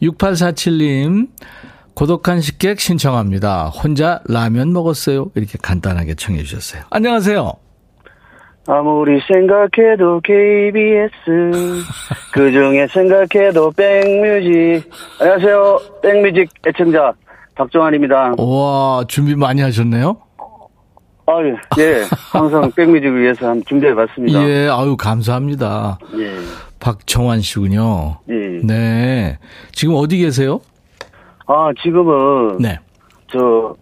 6847님, 0.00 1.28
고독한 2.00 2.40
식객 2.40 2.80
신청합니다. 2.80 3.66
혼자 3.66 4.22
라면 4.26 4.72
먹었어요. 4.72 5.32
이렇게 5.34 5.58
간단하게 5.60 6.14
청해 6.14 6.42
주셨어요. 6.44 6.84
안녕하세요. 6.88 7.52
아무리 8.66 9.20
생각해도 9.30 10.22
KBS 10.22 11.10
그 12.32 12.52
중에 12.52 12.86
생각해도 12.86 13.70
백뮤직. 13.72 14.90
안녕하세요. 15.20 15.78
백뮤직 16.02 16.48
애청자 16.66 17.12
박정환입니다. 17.54 18.36
와 18.38 19.04
준비 19.06 19.34
많이 19.36 19.60
하셨네요? 19.60 20.16
아유 21.26 21.54
예. 21.80 22.04
항상 22.32 22.72
백뮤직을 22.74 23.20
위해서 23.20 23.54
준비해봤습니다. 23.66 24.48
예 24.48 24.68
아유 24.72 24.96
감사합니다. 24.96 25.98
예. 26.16 26.32
박정환 26.78 27.42
씨군요. 27.42 28.20
예. 28.30 28.60
네. 28.64 29.38
지금 29.72 29.96
어디 29.96 30.16
계세요 30.16 30.62
아 31.52 31.72
지금은 31.82 32.58
네 32.58 32.78
저 33.32 33.74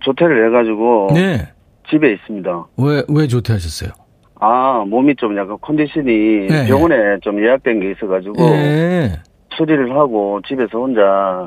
조퇴를 0.00 0.46
해가지고 0.48 1.08
네. 1.14 1.48
집에 1.88 2.12
있습니다 2.12 2.66
왜, 2.78 3.02
왜 3.08 3.26
조퇴하셨어요? 3.26 3.90
아 4.38 4.84
몸이 4.86 5.16
좀 5.16 5.36
약간 5.36 5.56
컨디션이 5.60 6.46
네. 6.48 6.66
병원에 6.66 7.18
좀 7.20 7.42
예약된 7.42 7.80
게 7.80 7.90
있어가지고 7.92 8.34
예. 8.42 9.12
처리를 9.56 9.94
하고 9.96 10.40
집에서 10.46 10.78
혼자 10.78 11.00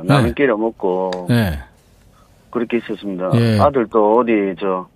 라면 0.06 0.26
네. 0.26 0.34
끓여 0.34 0.56
먹고 0.58 1.10
네. 1.30 1.52
그렇게 2.52 2.78
있었습니다. 2.78 3.32
예. 3.36 3.60
아들도 3.60 4.18
어디 4.20 4.32
저 4.60 4.88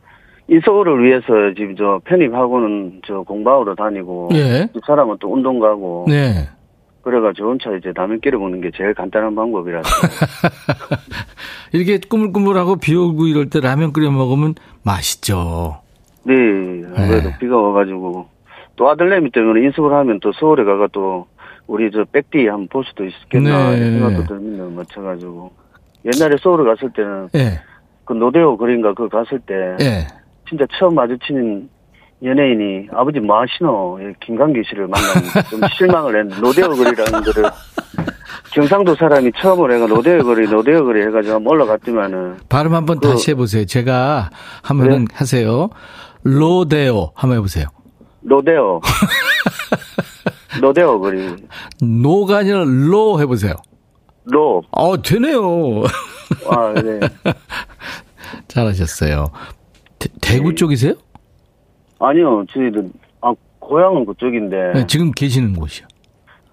인서울을 0.47 1.03
위해서 1.03 1.25
지금 1.55 1.75
저 1.75 1.99
편입하고는 2.05 3.01
저 3.07 3.21
공부하러 3.21 3.73
다니고 3.73 4.29
예. 4.33 4.67
집 4.73 4.81
사람은 4.85 5.17
또 5.19 5.33
운동 5.33 5.59
가고 5.59 6.05
네. 6.07 6.47
그래가지고 7.07 7.51
혼자 7.51 7.73
이제 7.73 7.93
라면 7.95 8.19
끓여 8.19 8.37
먹는 8.37 8.59
게 8.59 8.69
제일 8.75 8.93
간단한 8.93 9.33
방법이라서 9.33 9.87
이렇게 11.71 11.99
꾸물꾸물하고 11.99 12.75
비 12.75 12.93
오고 12.95 13.27
이럴 13.27 13.49
때 13.49 13.61
라면 13.61 13.93
끓여 13.93 14.11
먹으면 14.11 14.55
맛있죠. 14.83 15.79
네 16.25 16.33
아무래도 16.97 17.29
네. 17.29 17.37
비가 17.39 17.55
와가지고 17.55 18.27
또 18.75 18.89
아들내미 18.89 19.31
때문에 19.31 19.63
인서울 19.63 19.93
하면 19.93 20.19
또 20.19 20.33
서울에 20.33 20.65
가가 20.65 20.89
또 20.91 21.27
우리 21.65 21.89
저 21.91 22.03
백디 22.03 22.45
한번 22.47 22.67
볼 22.67 22.83
수도 22.83 23.05
있겠나 23.05 23.71
네. 23.71 23.89
생각도 23.89 24.23
들면서 24.25 24.69
맞춰가지고 24.75 25.51
옛날에 26.03 26.35
서울에 26.41 26.65
갔을 26.65 26.91
때는 26.91 27.29
예. 27.35 27.61
그 28.03 28.11
노데오 28.11 28.57
거린가 28.57 28.93
그 28.93 29.07
갔을 29.07 29.39
때 29.39 29.53
예. 29.79 30.07
진짜 30.49 30.65
처음 30.77 30.95
마주치는 30.95 31.69
연예인이 32.23 32.87
아버지 32.93 33.19
뭐 33.19 33.39
하시노? 33.41 33.99
예, 34.01 34.13
김광규 34.25 34.61
씨를 34.69 34.87
만나면 34.87 35.23
좀 35.49 35.61
실망을 35.77 36.19
했는데 36.19 36.41
노데오 36.41 36.69
거리라는 36.69 37.23
거를 37.23 37.49
경상도 38.53 38.95
사람이 38.95 39.31
처음으로 39.39 39.73
해가 39.75 39.85
노데오 39.87 40.23
거리 40.23 40.47
노데오 40.49 40.83
거리 40.85 41.01
해가지고 41.03 41.35
한번 41.35 41.51
올라갔지만은 41.53 42.37
발음 42.49 42.73
한번 42.73 42.99
그- 42.99 43.09
다시 43.09 43.31
해보세요. 43.31 43.65
제가 43.65 44.31
하면은 44.63 45.05
네. 45.05 45.15
하세요. 45.15 45.69
로데오 46.23 47.11
한번 47.15 47.37
해보세요. 47.37 47.67
노데오 48.21 48.81
노데오 50.59 50.99
거리 50.99 51.35
노가 51.81 52.37
아니라 52.37 52.63
로 52.65 53.19
해보세요. 53.21 53.53
로 54.25 54.63
어, 54.71 55.01
되네요. 55.01 55.83
아, 56.49 56.73
네. 56.81 56.99
잘하셨어요. 58.49 59.27
대, 59.99 60.09
대구 60.21 60.49
네. 60.49 60.55
쪽이세요? 60.55 60.93
아니요, 61.99 62.45
저희는, 62.53 62.91
아, 63.21 63.33
고향은 63.59 64.05
그쪽인데, 64.05 64.71
네, 64.73 64.87
지금 64.87 65.11
계시는 65.11 65.53
곳이요. 65.53 65.87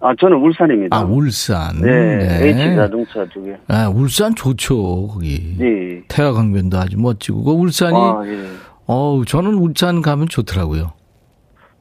아, 0.01 0.15
저는 0.21 0.37
울산입니다. 0.37 0.97
아, 0.97 1.03
울산. 1.03 1.81
네, 1.81 2.49
H 2.49 2.77
자동차 2.77 3.27
쪽에. 3.31 3.57
아, 3.69 3.89
울산 3.89 4.35
좋죠, 4.35 5.09
거기. 5.09 5.57
네. 5.59 6.03
태화강변도 6.09 6.77
아주 6.77 6.99
멋지고. 6.99 7.45
그 7.45 7.51
울산이, 7.53 7.97
아, 7.97 8.21
예. 8.27 8.47
어우, 8.87 9.25
저는 9.25 9.55
울산 9.55 10.03
가면 10.03 10.29
좋더라고요. 10.29 10.93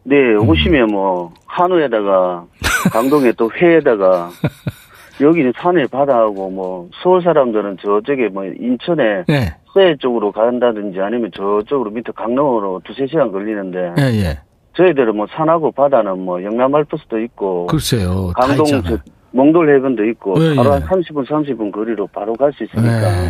네, 0.03 0.35
오시면 0.35 0.87
뭐, 0.87 1.33
한우에다가, 1.47 2.45
강동에 2.91 3.31
또 3.33 3.51
회에다가, 3.51 4.29
여기는 5.21 5.53
산에 5.57 5.85
바다하고 5.87 6.49
뭐, 6.49 6.89
서울 7.03 7.21
사람들은 7.21 7.77
저쪽에 7.83 8.29
뭐, 8.29 8.45
인천에 8.45 9.23
네. 9.27 9.55
새 9.73 9.95
쪽으로 9.99 10.31
간다든지 10.31 10.99
아니면 10.99 11.29
저쪽으로 11.35 11.91
밑에 11.91 12.11
강릉으로 12.15 12.81
두세 12.83 13.05
시간 13.07 13.31
걸리는데, 13.31 13.93
예, 13.99 14.03
예. 14.03 14.39
저희들은 14.75 15.15
뭐, 15.15 15.27
산하고 15.29 15.71
바다는 15.71 16.19
뭐, 16.19 16.43
영남 16.43 16.73
알프스도 16.73 17.19
있고, 17.21 17.67
글쎄요. 17.67 18.31
다 18.39 18.47
강동, 18.47 18.65
저. 18.83 18.97
몽돌 19.31 19.75
해변도 19.75 20.03
있고, 20.09 20.35
예, 20.39 20.55
바로 20.55 20.69
예. 20.69 20.79
한 20.79 20.81
30분, 20.81 21.27
30분 21.27 21.71
거리로 21.71 22.07
바로 22.07 22.33
갈 22.33 22.51
수 22.53 22.63
있으니까, 22.63 23.01
네. 23.01 23.29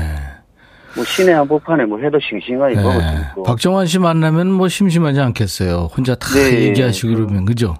뭐, 0.95 1.03
시내 1.03 1.33
한복판에 1.33 1.85
뭐, 1.85 1.99
회도 1.99 2.17
싱싱하게 2.19 2.75
먹을 2.75 2.91
수 2.93 2.99
네. 2.99 3.21
있고, 3.29 3.43
박정환 3.43 3.87
씨 3.87 3.99
만나면 3.99 4.51
뭐 4.51 4.67
심심하지 4.69 5.19
않겠어요. 5.19 5.89
혼자 5.95 6.15
다 6.15 6.27
네. 6.33 6.69
얘기하시고 6.69 7.13
그러면, 7.13 7.45
그죠? 7.45 7.75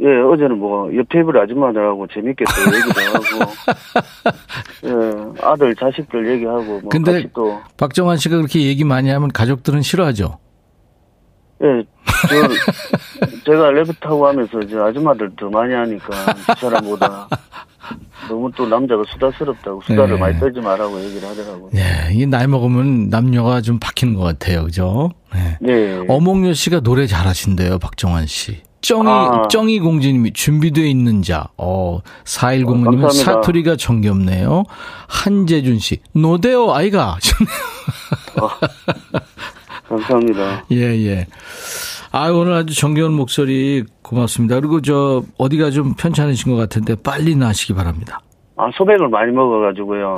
예, 0.00 0.06
어제는 0.06 0.58
뭐, 0.58 0.94
옆 0.96 1.08
테이블 1.08 1.36
아줌마들하고 1.38 2.06
재밌게 2.06 2.44
또 2.44 2.76
얘기도 2.76 3.00
하고, 3.44 3.52
예, 4.84 5.42
아들, 5.42 5.74
자식들 5.74 6.30
얘기하고, 6.34 6.62
뭐, 6.80 6.88
근데- 6.88 7.12
같이 7.14 7.28
또, 7.34 7.58
박정환 7.76 8.16
씨가 8.16 8.36
그렇게 8.36 8.62
얘기 8.62 8.84
많이 8.84 9.10
하면 9.10 9.28
가족들은 9.28 9.82
싫어하죠? 9.82 10.38
예, 11.64 11.66
저, 12.28 13.50
제가 13.50 13.72
랩 13.72 13.86
타고 14.00 14.28
하면서 14.28 14.60
이제 14.60 14.76
아줌마들 14.78 15.30
더 15.36 15.50
많이 15.50 15.74
하니까, 15.74 16.06
그 16.46 16.54
사람보다. 16.60 17.28
너무 18.28 18.50
또 18.54 18.68
남자가 18.68 19.02
수다스럽다고, 19.12 19.80
수다를 19.82 20.14
네. 20.14 20.20
많이 20.20 20.38
떨지 20.38 20.60
말라고 20.60 21.00
얘기를 21.02 21.26
하더라고요. 21.28 21.70
예, 21.74 22.12
이 22.12 22.24
나이 22.26 22.46
먹으면 22.46 23.08
남녀가 23.08 23.60
좀 23.62 23.80
바뀌는 23.80 24.14
것 24.14 24.22
같아요. 24.22 24.62
그죠? 24.64 25.10
네. 25.34 25.56
네. 25.60 26.04
어몽여 26.06 26.52
씨가 26.52 26.80
노래 26.80 27.06
잘하신대요, 27.06 27.78
박정환 27.80 28.26
씨. 28.26 28.62
쩡이, 28.80 29.08
아. 29.08 29.48
쩡이 29.48 29.80
공주님이 29.80 30.32
준비되어 30.32 30.84
있는 30.84 31.22
자. 31.22 31.48
어, 31.56 32.00
4109님은 32.24 33.00
감사합니다. 33.02 33.08
사투리가 33.10 33.76
정겹네요. 33.76 34.64
한재준 35.08 35.78
씨. 35.78 35.98
노데오 36.12 36.72
아이가. 36.72 37.18
감사합니다. 39.88 40.64
예, 40.72 40.76
예. 40.76 41.26
아, 42.10 42.30
오늘 42.30 42.54
아주 42.54 42.74
정겨운 42.74 43.12
목소리 43.12 43.84
고맙습니다. 44.02 44.54
그리고 44.56 44.80
저, 44.80 45.22
어디가 45.38 45.70
좀 45.70 45.94
편찮으신 45.94 46.52
것 46.52 46.58
같은데 46.58 46.94
빨리 46.94 47.34
나시기 47.36 47.74
바랍니다. 47.74 48.20
아, 48.56 48.70
소백을 48.76 49.08
많이 49.08 49.30
먹어가지고요. 49.32 50.16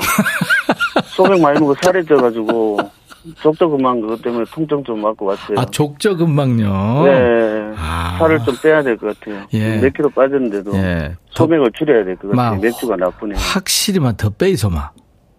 소백 1.17 1.41
많이 1.41 1.61
먹어 1.61 1.75
살이 1.83 2.05
쪄가지고, 2.07 2.79
족저근만 3.43 4.01
그것 4.01 4.23
때문에 4.23 4.45
통증 4.53 4.83
좀 4.85 5.01
맞고 5.03 5.27
왔어요. 5.27 5.59
아, 5.59 5.65
족저근막요? 5.67 7.05
네. 7.05 7.73
아. 7.77 8.17
살을 8.19 8.39
좀 8.45 8.55
빼야 8.63 8.83
될 8.83 8.97
것 8.97 9.19
같아요. 9.19 9.45
예. 9.53 9.79
몇 9.79 9.93
킬로 9.93 10.09
빠졌는데도 10.11 10.75
예. 10.77 11.17
더, 11.35 11.45
소맥을 11.45 11.71
줄여야 11.79 12.05
될 12.05 12.17
것 12.17 12.31
같아요. 12.31 12.51
마, 12.55 12.57
맥주가 12.61 12.97
나쁘네요. 12.97 13.37
확실히만 13.39 14.17
더 14.17 14.31
빼이소마. 14.31 14.91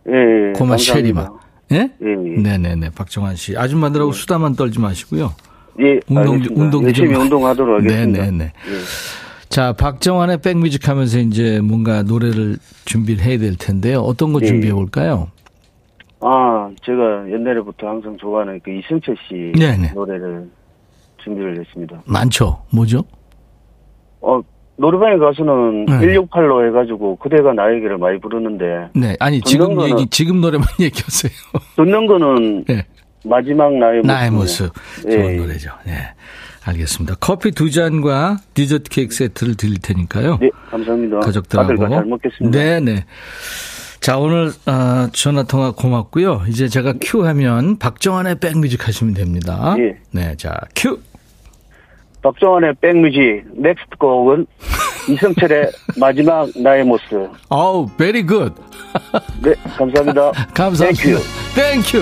예, 0.10 0.14
예. 0.14 0.54
고마. 0.58 0.78
쉐리마. 0.78 1.30
예? 1.72 1.76
예, 1.78 1.88
예. 2.10 2.42
네네네. 2.42 2.92
박정환 2.96 3.36
씨. 3.36 3.58
아줌마들하고 3.58 4.12
수다만 4.12 4.56
떨지 4.56 4.80
마시고요. 4.80 5.34
예, 5.80 6.00
운동, 6.08 6.34
알겠습니다. 6.34 6.62
운동 6.64 6.84
열심히 6.86 7.14
좀- 7.14 7.22
운동하도록 7.24 7.80
하겠습니다. 7.80 8.22
네네네. 8.24 8.44
예. 8.46 9.42
자, 9.50 9.74
박정환의 9.74 10.42
백뮤직 10.42 10.88
하면서 10.88 11.20
이제 11.20 11.60
뭔가 11.62 12.04
노래를 12.04 12.58
준비를 12.86 13.24
해야 13.24 13.38
될 13.38 13.56
텐데요. 13.58 14.00
어떤 14.02 14.34
거 14.34 14.40
예. 14.42 14.48
준비해 14.48 14.74
볼까요? 14.74 15.30
아, 16.22 16.70
제가 16.86 17.30
옛날에부터 17.32 17.88
항상 17.88 18.16
좋아하는 18.18 18.60
그 18.64 18.72
이승철 18.72 19.16
씨 19.28 19.52
네네. 19.60 19.92
노래를 19.94 20.50
준비를 21.24 21.60
했습니다. 21.60 22.02
많죠. 22.06 22.62
뭐죠? 22.72 23.04
어, 24.22 24.40
노래방에 24.78 25.18
가서는 25.18 25.86
네. 25.86 26.00
168로 26.00 26.68
해가지고 26.68 27.16
그대가 27.18 27.54
나에게를 27.54 27.98
많이 27.98 28.20
부르는데 28.20 28.90
네. 28.96 29.16
아니, 29.20 29.42
지금 29.42 29.76
거는- 29.76 29.92
얘기, 30.00 30.08
지금 30.10 30.42
노래만 30.42 30.66
얘기하세요. 30.80 31.32
듣는 31.76 32.08
거는 32.08 32.66
네. 32.66 32.86
마지막 33.24 33.72
나의 33.74 33.98
모습. 34.02 34.08
나의 34.08 34.32
모습. 34.32 34.72
좋은 35.04 35.12
예. 35.34 35.36
노래죠. 35.38 35.72
네. 35.86 35.94
알겠습니다. 36.66 37.16
커피 37.20 37.52
두 37.52 37.72
잔과 37.72 38.38
디저트 38.54 38.90
케이크 38.92 39.14
세트를 39.16 39.56
드릴 39.56 39.80
테니까요. 39.82 40.38
네, 40.40 40.50
감사합니다. 40.70 41.20
가족들하고. 41.22 41.90
잘 41.90 42.06
먹겠습니다. 42.06 42.58
네 42.60 42.80
네. 42.80 43.06
자, 44.02 44.18
오늘, 44.18 44.48
어, 44.66 45.08
전화 45.14 45.44
통화 45.44 45.70
고맙고요. 45.72 46.46
이제 46.50 46.68
제가 46.68 46.96
큐 47.00 47.24
하면 47.28 47.78
박정환의 47.78 48.40
백뮤직 48.40 48.88
하시면 48.88 49.14
됩니다. 49.14 49.76
예. 49.78 49.96
네, 50.10 50.36
자, 50.38 50.60
큐! 50.76 51.00
박정환의 52.24 52.74
백뮤직 52.82 53.44
next 53.54 53.98
곡은 54.00 54.48
이승철의 55.08 55.72
마지막 56.02 56.50
나의 56.56 56.84
모습. 56.84 57.30
어우, 57.50 57.90
very 57.98 58.26
good. 58.26 58.56
네, 59.44 59.54
감사합니다. 59.78 60.32
감사합니다. 60.54 60.86
Thank 60.96 61.14
you. 61.14 61.24
Thank 61.56 61.81
you. 61.81 62.02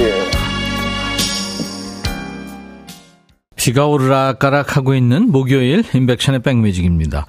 예. 0.00 0.47
비가 3.68 3.86
오르락가락 3.86 4.78
하고 4.78 4.94
있는 4.94 5.30
목요일 5.30 5.84
임백천의 5.92 6.40
백뮤직입니다. 6.40 7.26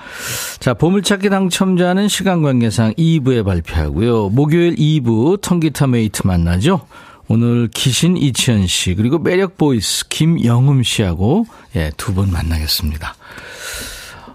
자, 0.61 0.73
보물찾기 0.73 1.29
당첨자는 1.29 2.07
시간 2.07 2.41
관계상 2.41 2.93
2부에 2.93 3.43
발표하고요. 3.43 4.29
목요일 4.29 4.73
2부 4.77 5.41
통기타 5.41 5.87
mate 5.87 6.25
만나죠. 6.25 6.79
오늘 7.27 7.67
기신 7.73 8.15
이치현 8.15 8.67
씨 8.67 8.95
그리고 8.95 9.19
매력 9.19 9.57
voice 9.57 10.07
김영흠 10.07 10.81
씨하고 10.83 11.45
예, 11.75 11.91
두 11.97 12.13
분 12.13 12.31
만나겠습니다. 12.31 13.15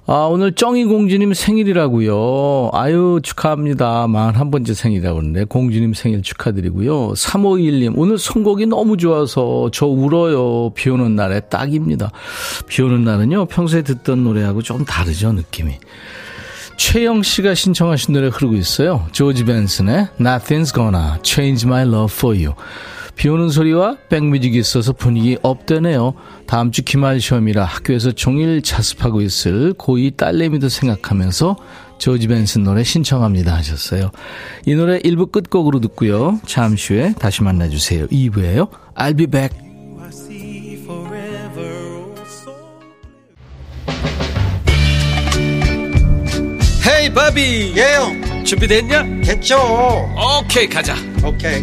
아, 0.07 0.29
오늘 0.31 0.53
쩡이 0.53 0.85
공주님 0.85 1.33
생일이라고요. 1.33 2.71
아유, 2.75 3.21
축하합니다. 3.23 4.07
41번째 4.07 4.75
생일이라고 4.75 5.15
그러는데, 5.17 5.45
공주님 5.45 5.95
생일 5.95 6.21
축하드리고요. 6.21 7.13
3521님, 7.15 7.95
오늘 7.97 8.19
선곡이 8.19 8.67
너무 8.67 8.99
좋아서 8.99 9.71
저 9.73 9.87
울어요. 9.87 10.71
비 10.75 10.91
오는 10.91 11.17
날에 11.17 11.41
딱입니다. 11.41 12.11
비 12.67 12.83
오는 12.83 13.03
날은요, 13.03 13.47
평소에 13.47 13.81
듣던 13.81 14.25
노래하고 14.25 14.61
좀 14.61 14.85
다르죠, 14.85 15.33
느낌이. 15.33 15.79
최영 16.77 17.23
씨가 17.23 17.55
신청하신 17.55 18.13
노래 18.13 18.29
흐르고 18.29 18.57
있어요. 18.57 19.07
조지 19.13 19.45
벤슨의 19.47 20.09
Nothing's 20.21 20.75
Gonna 20.75 21.19
Change 21.23 21.67
My 21.67 21.83
Love 21.83 22.13
For 22.15 22.37
You. 22.37 22.55
비 23.17 23.29
오는 23.29 23.49
소리와 23.49 23.97
백뮤직이 24.09 24.59
있어서 24.59 24.93
분위기 24.93 25.39
업되네요. 25.43 26.15
다음 26.47 26.73
주 26.73 26.83
기말 26.83 27.21
시험이라 27.21 27.65
학교에서 27.65 28.13
종일 28.13 28.63
자습하고 28.63 29.21
있을 29.21 29.73
고2 29.75 30.17
딸내미도 30.17 30.69
생각하면서 30.69 31.57
조지 31.99 32.27
벤슨 32.27 32.65
노래 32.65 32.83
신청합니다 32.83 33.55
하셨어요. 33.55 34.11
이 34.67 34.75
노래 34.75 34.99
1부 34.99 35.31
끝곡으로 35.31 35.81
듣고요. 35.81 36.41
잠시 36.45 36.95
후에 36.95 37.15
다시 37.19 37.43
만나주세요. 37.43 38.09
2부에요. 38.09 38.69
I'll 38.97 39.17
be 39.17 39.27
back. 39.27 39.57
헤이 46.87 47.13
바비 47.15 47.75
예영 47.77 48.45
준비됐냐? 48.45 49.23
됐죠 49.25 49.57
오케이 50.43 50.69
가자 50.69 50.95
오케이 51.25 51.63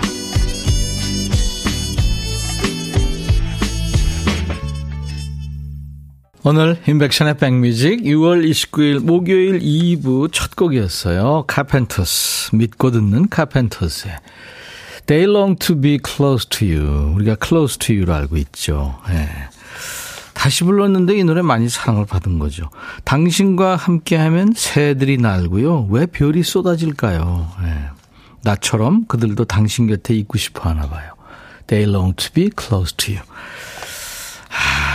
오늘 6.43 6.81
인백션의 6.87 7.37
백뮤직 7.37 8.01
6월 8.01 8.43
29일 8.49 8.99
목요일 8.99 9.59
2부 9.59 10.33
첫 10.33 10.55
곡이었어요. 10.55 11.43
카펜터스 11.45 12.55
믿고 12.55 12.89
듣는 12.89 13.29
카펜터스의 13.29 14.15
They 15.05 15.31
long 15.31 15.59
to 15.59 15.79
be 15.79 15.99
close 16.03 16.49
to 16.49 16.67
you. 16.67 17.13
우리가 17.13 17.35
close 17.45 17.77
to 17.77 17.95
you로 17.95 18.15
알고 18.15 18.37
있죠. 18.37 18.99
예. 19.11 19.29
다시 20.33 20.63
불렀는데 20.63 21.15
이 21.15 21.23
노래 21.23 21.43
많이 21.43 21.69
사랑을 21.69 22.07
받은 22.07 22.39
거죠. 22.39 22.71
당신과 23.03 23.75
함께하면 23.75 24.53
새들이 24.55 25.17
날고요. 25.17 25.89
왜 25.91 26.07
별이 26.07 26.41
쏟아질까요? 26.41 27.51
네. 27.61 27.85
나처럼 28.41 29.05
그들도 29.05 29.45
당신 29.45 29.85
곁에 29.85 30.15
있고 30.15 30.39
싶어 30.39 30.71
하나 30.71 30.89
봐요. 30.89 31.13
They 31.67 31.87
long 31.87 32.15
to 32.15 32.31
be 32.33 32.49
close 32.59 32.97
to 32.97 33.13
you. 33.13 33.23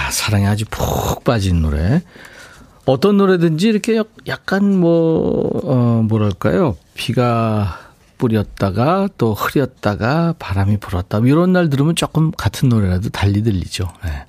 아, 0.07 0.11
사랑에 0.11 0.47
아주 0.47 0.65
푹 0.71 1.25
빠진 1.25 1.63
노래. 1.63 2.01
어떤 2.85 3.17
노래든지 3.17 3.69
이렇게 3.69 4.01
약간 4.29 4.79
뭐, 4.79 5.61
어, 5.65 6.03
뭐랄까요. 6.05 6.77
비가 6.95 7.81
뿌렸다가 8.17 9.09
또 9.19 9.35
흐렸다가 9.35 10.37
바람이 10.39 10.77
불었다. 10.77 11.19
뭐 11.19 11.29
이런 11.29 11.53
날 11.53 11.69
들으면 11.69 11.97
조금 11.97 12.31
같은 12.31 12.69
노래라도 12.69 13.09
달리 13.09 13.43
들리죠. 13.43 13.93
네. 14.05 14.27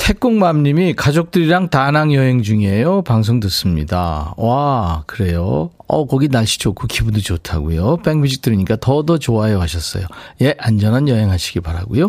태국맘님이 0.00 0.94
가족들이랑 0.94 1.68
다낭 1.68 2.14
여행 2.14 2.42
중이에요. 2.42 3.02
방송 3.02 3.38
듣습니다. 3.40 4.32
와, 4.38 5.04
그래요. 5.06 5.70
어, 5.86 6.06
거기 6.06 6.28
날씨 6.28 6.58
좋고 6.58 6.86
기분도 6.86 7.20
좋다고요. 7.20 7.98
백뮤직 7.98 8.40
들으니까 8.40 8.76
더더 8.76 9.18
좋아요 9.18 9.60
하셨어요. 9.60 10.06
예, 10.40 10.54
안전한 10.58 11.06
여행 11.08 11.30
하시기 11.30 11.60
바라고요. 11.60 12.08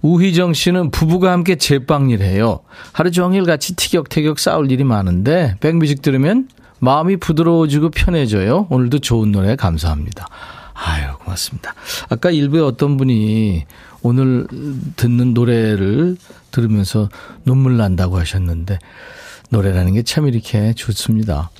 우희정 0.00 0.54
씨는 0.54 0.90
부부가 0.92 1.32
함께 1.32 1.56
제빵일 1.56 2.22
해요. 2.22 2.60
하루 2.92 3.10
종일 3.10 3.44
같이 3.44 3.74
티격태격 3.74 4.38
싸울 4.38 4.70
일이 4.70 4.84
많은데 4.84 5.56
백뮤직 5.60 6.02
들으면 6.02 6.48
마음이 6.78 7.16
부드러워지고 7.16 7.90
편해져요. 7.90 8.68
오늘도 8.70 9.00
좋은 9.00 9.32
노래 9.32 9.56
감사합니다. 9.56 10.28
아유, 10.72 11.08
고맙습니다. 11.24 11.74
아까 12.08 12.30
일부에 12.30 12.60
어떤 12.60 12.96
분이 12.96 13.64
오늘 14.02 14.46
듣는 14.96 15.34
노래를 15.34 16.16
들으면서 16.50 17.08
눈물 17.44 17.76
난다고 17.76 18.18
하셨는데 18.18 18.78
노래라는 19.50 19.94
게 19.94 20.02
참 20.02 20.26
이렇게 20.28 20.72
좋습니다. 20.74 21.50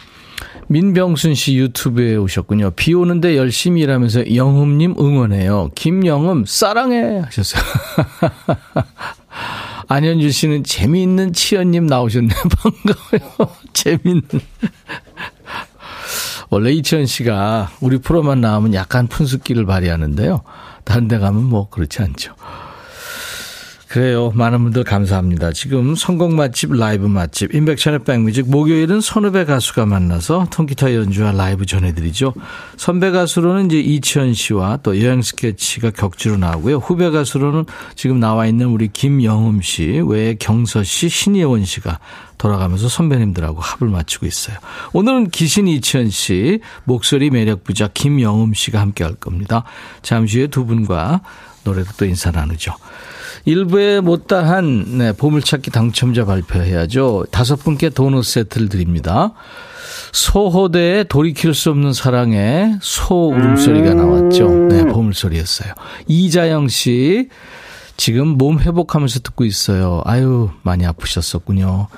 민병순 0.69 1.35
씨 1.35 1.57
유튜브에 1.57 2.17
오셨군요. 2.17 2.73
비 2.73 2.93
오는데 2.95 3.37
열심히 3.37 3.81
일하면서 3.83 4.35
영음님 4.35 4.95
응원해요. 5.01 5.71
김영음 5.75 6.45
사랑해 6.47 7.21
하셨어요. 7.25 7.63
안현주 9.89 10.31
씨는 10.31 10.65
재미있는 10.65 11.33
치연님 11.33 11.87
나오셨네. 11.87 12.29
반가워요. 12.59 13.55
재미있는. 13.73 14.23
원래 16.51 16.73
이치현 16.73 17.07
씨가 17.07 17.71
우리 17.81 17.99
프로만 17.99 18.41
나오면 18.41 18.75
약간 18.75 19.07
푼숙기를 19.07 19.65
발휘하는데요. 19.67 20.43
다른 20.89 21.07
데 21.07 21.19
가면 21.19 21.45
뭐 21.45 21.69
그렇지 21.69 22.01
않죠. 22.01 22.35
그래요. 23.89 24.31
많은 24.35 24.65
분들 24.65 24.85
감사합니다. 24.85 25.53
지금 25.53 25.95
성공 25.95 26.37
맛집, 26.37 26.75
라이브 26.75 27.07
맛집, 27.07 27.55
인백션의 27.55 28.01
백뮤직. 28.01 28.51
목요일은 28.51 29.01
선후배 29.01 29.47
가수가 29.47 29.87
만나서 29.87 30.49
통기타 30.51 30.95
연주와 30.95 31.33
라이브 31.33 31.65
전해드리죠. 31.65 32.35
선배 32.77 33.11
가수로는 33.11 33.67
이제 33.67 33.81
이치현 33.81 34.35
씨와 34.35 34.81
또 34.83 35.03
여행 35.03 35.23
스케치가 35.23 35.91
격주로 35.91 36.37
나오고요. 36.37 36.77
후배 36.77 37.09
가수로는 37.09 37.65
지금 37.95 38.21
나와 38.21 38.47
있는 38.47 38.67
우리 38.67 38.89
김영음 38.89 39.63
씨, 39.63 40.03
외에 40.07 40.35
경서 40.35 40.83
씨, 40.83 41.09
신예원 41.09 41.65
씨가 41.65 41.99
돌아가면서 42.37 42.89
선배님들하고 42.89 43.59
합을 43.59 43.89
맞추고 43.89 44.27
있어요. 44.27 44.59
오늘은 44.93 45.31
기신 45.31 45.67
이치현 45.67 46.11
씨, 46.11 46.61
목소리 46.85 47.31
매력 47.31 47.65
부자 47.65 47.89
김영음 47.89 48.53
씨가 48.53 48.81
함께 48.81 49.03
할 49.03 49.15
겁니다. 49.15 49.65
잠시 50.03 50.41
후에 50.41 50.49
두 50.49 50.67
분과 50.67 51.23
노래도 51.65 51.91
또 51.97 52.05
인사 52.05 52.31
나누죠. 52.31 52.75
일부에 53.49 54.01
못다한 54.01 54.99
네, 54.99 55.13
보물찾기 55.13 55.71
당첨자 55.71 56.27
발표해야죠. 56.27 57.25
다섯 57.31 57.57
분께 57.57 57.89
도넛 57.89 58.23
세트를 58.23 58.69
드립니다. 58.69 59.33
소호대에 60.13 61.05
돌이킬 61.05 61.55
수 61.55 61.71
없는 61.71 61.95
사랑에 61.95 62.75
소 62.83 63.31
울음소리가 63.31 63.95
나왔죠. 63.95 64.51
네, 64.69 64.85
보물소리였어요. 64.85 65.73
이자영 66.09 66.69
씨, 66.69 67.31
지금 67.97 68.29
몸 68.29 68.59
회복하면서 68.61 69.21
듣고 69.21 69.47
있어요. 69.47 70.03
아유, 70.05 70.51
많이 70.61 70.85
아프셨었군요. 70.85 71.89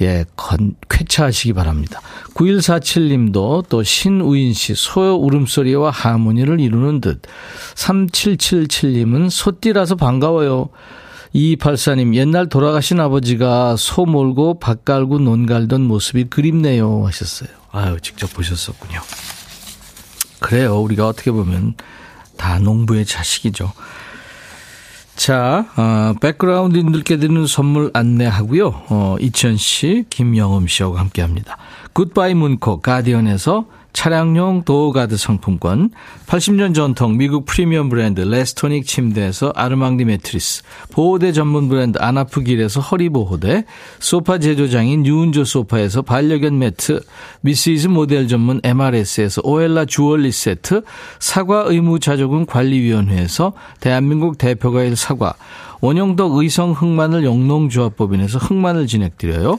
예, 0.00 0.24
건, 0.36 0.74
쾌차하시기 0.88 1.52
바랍니다. 1.54 2.00
9147님도 2.34 3.68
또 3.68 3.82
신우인 3.82 4.52
씨, 4.52 4.74
소 4.74 5.16
울음소리와 5.16 5.90
하모니를 5.90 6.60
이루는 6.60 7.00
듯. 7.00 7.22
3777님은 7.74 9.30
소띠라서 9.30 9.96
반가워요. 9.96 10.68
2284님, 11.34 12.14
옛날 12.14 12.48
돌아가신 12.48 13.00
아버지가 13.00 13.76
소 13.76 14.06
몰고 14.06 14.60
밭 14.60 14.84
갈고 14.84 15.18
논 15.18 15.46
갈던 15.46 15.82
모습이 15.82 16.24
그립네요. 16.24 17.04
하셨어요. 17.06 17.50
아유, 17.72 17.98
직접 18.00 18.32
보셨었군요. 18.32 19.00
그래요. 20.40 20.80
우리가 20.80 21.08
어떻게 21.08 21.30
보면 21.30 21.74
다 22.36 22.58
농부의 22.58 23.04
자식이죠. 23.04 23.72
자, 25.18 25.66
어, 25.76 26.14
백그라운드인들께 26.20 27.16
드리는 27.16 27.44
선물 27.48 27.90
안내하고요. 27.92 28.82
어, 28.88 29.16
이치현 29.18 29.56
씨, 29.56 30.04
김영흠 30.10 30.68
씨하고 30.68 30.96
함께 30.96 31.22
합니다. 31.22 31.58
굿바이 31.92 32.34
문코 32.34 32.80
가디언에서 32.80 33.64
차량용 33.92 34.62
door 34.64 34.87
guard 34.87 35.16
상품권, 35.16 35.90
80년 36.26 36.74
전통 36.74 37.16
미국 37.16 37.46
프리미엄 37.46 37.88
브랜드 37.88 38.20
레스토닉 38.20 38.86
침대에서 38.86 39.52
아르망디 39.56 40.04
매트리스, 40.04 40.62
보호대 40.92 41.32
전문 41.32 41.68
브랜드 41.68 41.98
아나프길에서 41.98 42.80
허리보호대, 42.80 43.64
소파 43.98 44.38
제조장인 44.38 45.04
유운조 45.04 45.44
소파에서 45.44 46.02
반려견 46.02 46.58
매트, 46.58 47.00
미시즈 47.40 47.88
모델 47.88 48.28
전문 48.28 48.60
MRS에서 48.62 49.40
오엘라 49.44 49.86
주얼리 49.86 50.30
세트, 50.30 50.82
사과 51.18 51.64
의무 51.66 51.98
자조금 51.98 52.46
관리위원회에서 52.46 53.52
대한민국 53.80 54.38
대표과일 54.38 54.96
사과, 54.96 55.34
원형덕 55.80 56.36
의성 56.36 56.72
흑마늘 56.72 57.24
영농조합법인에서 57.24 58.38
흑마늘 58.38 58.86
진행드려요. 58.86 59.58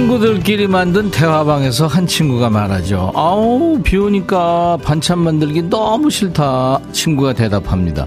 친구들끼리 0.00 0.66
만든 0.66 1.10
대화방에서 1.10 1.86
한 1.86 2.06
친구가 2.06 2.48
말하죠. 2.48 3.12
아우, 3.14 3.78
비 3.84 3.98
오니까 3.98 4.78
반찬 4.82 5.18
만들기 5.18 5.68
너무 5.68 6.08
싫다. 6.08 6.80
친구가 6.90 7.34
대답합니다. 7.34 8.06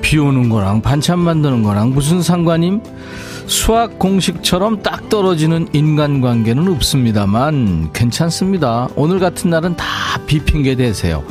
비 0.00 0.16
오는 0.16 0.48
거랑 0.48 0.80
반찬 0.80 1.18
만드는 1.18 1.62
거랑 1.62 1.90
무슨 1.90 2.22
상관임? 2.22 2.80
수학 3.46 3.98
공식처럼 3.98 4.82
딱 4.82 5.10
떨어지는 5.10 5.68
인간관계는 5.74 6.66
없습니다만 6.72 7.90
괜찮습니다. 7.92 8.88
오늘 8.96 9.18
같은 9.18 9.50
날은 9.50 9.76
다 9.76 9.84
비핑계 10.26 10.76
대세요. 10.76 11.22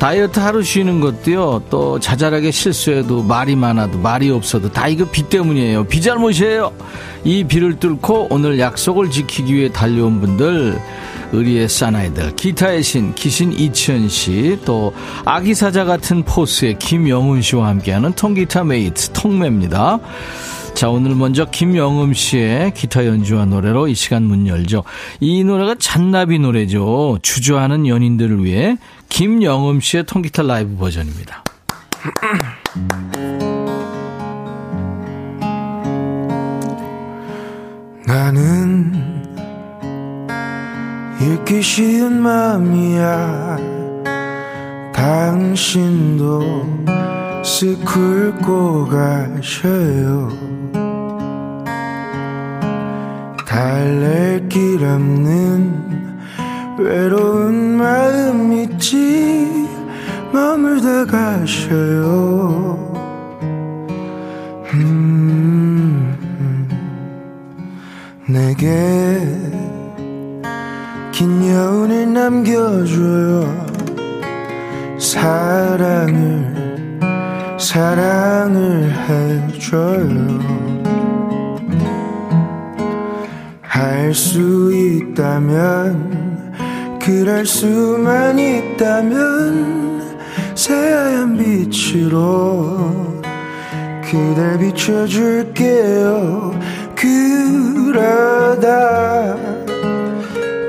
다이어트 0.00 0.40
하루 0.40 0.62
쉬는 0.62 1.00
것도요, 1.00 1.64
또 1.68 2.00
자잘하게 2.00 2.50
실수해도 2.50 3.22
말이 3.22 3.54
많아도 3.54 3.98
말이 3.98 4.30
없어도 4.30 4.72
다 4.72 4.88
이거 4.88 5.04
비 5.04 5.28
때문이에요. 5.28 5.84
비 5.84 6.00
잘못이에요. 6.00 6.72
이 7.22 7.44
비를 7.44 7.78
뚫고 7.78 8.28
오늘 8.30 8.58
약속을 8.58 9.10
지키기 9.10 9.54
위해 9.54 9.70
달려온 9.70 10.22
분들, 10.22 10.80
의리의 11.32 11.68
사나이들, 11.68 12.34
기타의 12.34 12.82
신, 12.82 13.14
기신 13.14 13.52
이치현 13.52 14.08
씨, 14.08 14.58
또 14.64 14.94
아기 15.26 15.54
사자 15.54 15.84
같은 15.84 16.22
force의 16.22 16.78
김영흠 16.78 17.42
씨와 17.42 17.68
함께하는 17.68 18.14
통기타 18.14 18.64
mate, 18.64 19.10
통매입니다. 19.10 19.98
자, 20.80 20.88
오늘 20.88 21.14
먼저 21.14 21.44
김영흠 21.44 22.14
씨의 22.14 22.72
기타 22.72 23.04
연주와 23.04 23.44
노래로 23.44 23.88
이 23.88 23.94
시간 23.94 24.22
문 24.22 24.46
열죠. 24.46 24.82
이 25.20 25.44
노래가 25.44 25.74
잔나비 25.74 26.38
노래죠. 26.38 27.18
주저하는 27.20 27.86
연인들을 27.86 28.42
위해 28.42 28.78
김영흠 29.10 29.80
씨의 29.80 30.06
통기타 30.06 30.42
라이브 30.42 30.76
버전입니다. 30.76 31.44
나는 38.06 39.26
읽기 41.20 41.60
쉬운 41.60 42.22
마음이야 42.22 43.58
당신도 44.94 46.40
쓱 47.42 47.84
긁고 47.84 48.86
가셔요 48.86 50.59
달랠 53.50 54.48
길 54.48 54.84
없는 54.84 55.74
외로운 56.78 57.76
마음 57.76 58.52
있지 58.52 59.66
머물다 60.32 61.06
가셔요. 61.06 62.78
음, 64.72 66.16
내게 68.28 69.20
긴 71.10 71.44
여운을 71.44 72.12
남겨줘요. 72.12 73.66
사랑을 74.96 76.46
사랑을 77.58 78.92
해줘요 79.08 80.69
할 83.80 84.12
수 84.12 84.70
있다면 84.74 86.52
그럴 87.00 87.46
수만 87.46 88.38
있다면 88.38 90.18
새하얀 90.54 91.38
빛으로 91.38 93.22
그댈 94.04 94.58
비춰줄게요. 94.58 96.52
그러다 96.94 98.58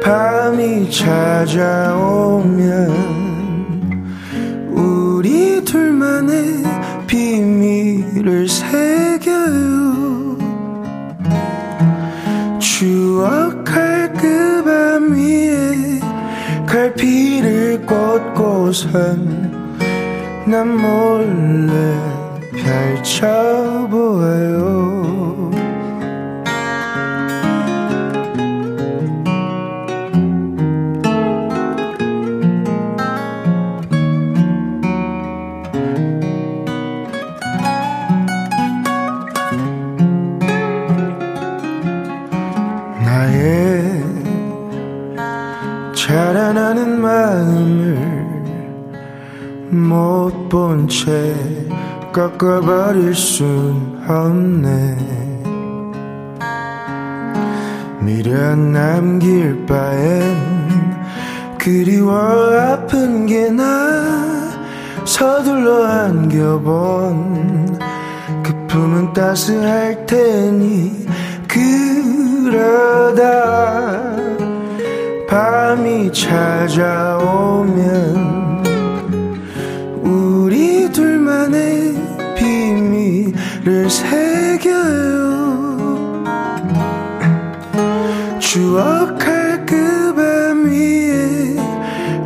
밤이 0.02 0.90
찾아오면 0.90 2.62
우리 4.70 5.62
둘만의 5.66 6.64
비밀을 7.08 8.48
새겨요 8.48 9.71
추억할 12.82 14.12
그 14.14 14.64
밤 14.66 15.14
위에 15.14 16.00
갈피를 16.66 17.86
꽂고선 17.86 19.52
난 20.48 20.68
몰래 20.68 21.96
펼쳐보아요 23.14 24.42
못 50.32 50.50
본채 50.50 51.36
꺾어버릴 52.14 53.14
순 53.14 54.02
없네. 54.08 54.98
미련 58.00 58.72
남길 58.72 59.66
바엔 59.66 60.36
그리워 61.58 62.14
아픈 62.58 63.26
게 63.26 63.50
나. 63.50 63.64
서둘러 65.06 65.84
안겨본 65.86 67.80
그 68.44 68.68
품은 68.68 69.14
따스할 69.14 70.06
테니 70.06 71.08
그러다 71.48 73.22
밤이 75.28 76.14
찾아오면 76.14 76.92
비밀을 83.62 83.90
새겨요. 83.90 85.52
추억할 88.40 89.66
그밤 89.66 90.66
위에 90.66 91.56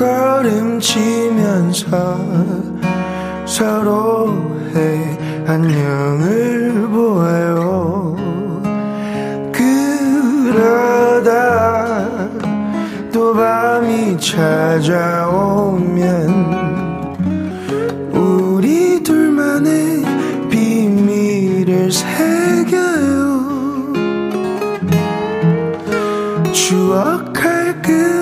걸음 0.03 0.81
치면서 0.81 2.19
서로의 3.47 5.17
안녕을 5.47 6.89
보아요. 6.91 8.17
그러다 10.43 11.31
또 13.13 13.33
밤이 13.33 14.19
찾아오면 14.19 16.03
우리 18.13 19.01
둘만의 19.05 20.03
비밀을 20.51 21.93
새겨요. 21.93 23.53
추억할 26.53 27.81
그 27.83 28.22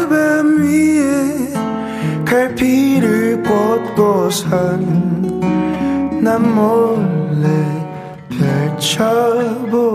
꽂고선 4.01 5.41
난 6.23 6.55
몰래 6.55 7.47
펼쳐보아요 8.79 9.91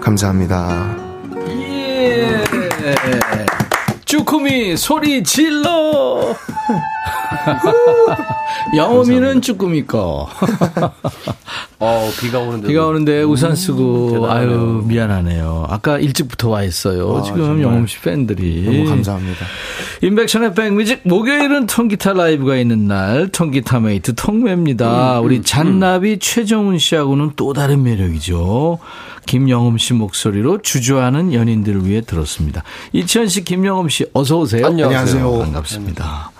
감사합니다. 0.00 0.96
예. 1.46 2.42
쭈꾸미 4.04 4.76
소리 4.76 5.22
질러. 5.22 6.34
영흠이는 8.76 9.40
쭈꾸미꺼. 9.40 10.28
어, 11.80 12.10
비가 12.20 12.40
오는데. 12.40 12.68
비가 12.68 12.86
오는데 12.86 13.22
우산 13.22 13.54
쓰고, 13.54 14.12
대단하네요. 14.12 14.50
아유, 14.50 14.82
미안하네요. 14.84 15.66
아까 15.68 15.98
일찍부터 15.98 16.48
와 16.50 16.62
있어요. 16.64 17.18
아, 17.18 17.22
지금 17.22 17.38
정말. 17.38 17.62
영흠 17.62 17.86
씨 17.86 18.00
팬들이. 18.00 18.62
너무 18.64 18.84
감사합니다. 18.90 19.46
임백천의 20.02 20.54
백뮤직 20.54 21.00
목요일은 21.04 21.66
통기타 21.66 22.14
라이브가 22.14 22.56
있는 22.56 22.86
날 22.88 23.28
통기타 23.28 23.80
mate 23.80 24.14
통매입니다. 24.14 25.20
우리 25.20 25.42
잔나비 25.42 26.18
최정훈 26.18 26.78
씨하고는 26.78 27.32
또 27.36 27.52
다른 27.52 27.82
매력이죠. 27.82 28.78
김영흠 29.26 29.76
씨 29.78 29.92
목소리로 29.92 30.62
주저하는 30.62 31.34
연인들을 31.34 31.86
위해 31.86 32.00
들었습니다. 32.00 32.62
이치현 32.92 33.28
씨, 33.28 33.44
김영흠 33.44 33.88
씨 33.88 34.06
어서 34.14 34.38
오세요. 34.38 34.66
안녕하세요. 34.66 35.38
반갑습니다. 35.38 36.30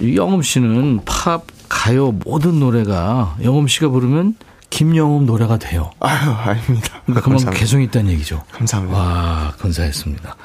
이 0.00 0.16
영음 0.16 0.42
씨는 0.42 1.00
팝, 1.04 1.44
가요 1.68 2.12
모든 2.12 2.60
노래가 2.60 3.36
영음 3.42 3.66
씨가 3.66 3.88
부르면 3.88 4.34
김영음 4.70 5.26
노래가 5.26 5.58
돼요. 5.58 5.90
아유, 6.00 6.30
아닙니다. 6.30 7.02
그러니까 7.06 7.24
그만큼. 7.24 7.52
개성이 7.54 7.84
있다는 7.84 8.10
얘기죠. 8.12 8.42
감사합니다. 8.52 8.98
와, 8.98 9.54
감사했습니다. 9.58 10.36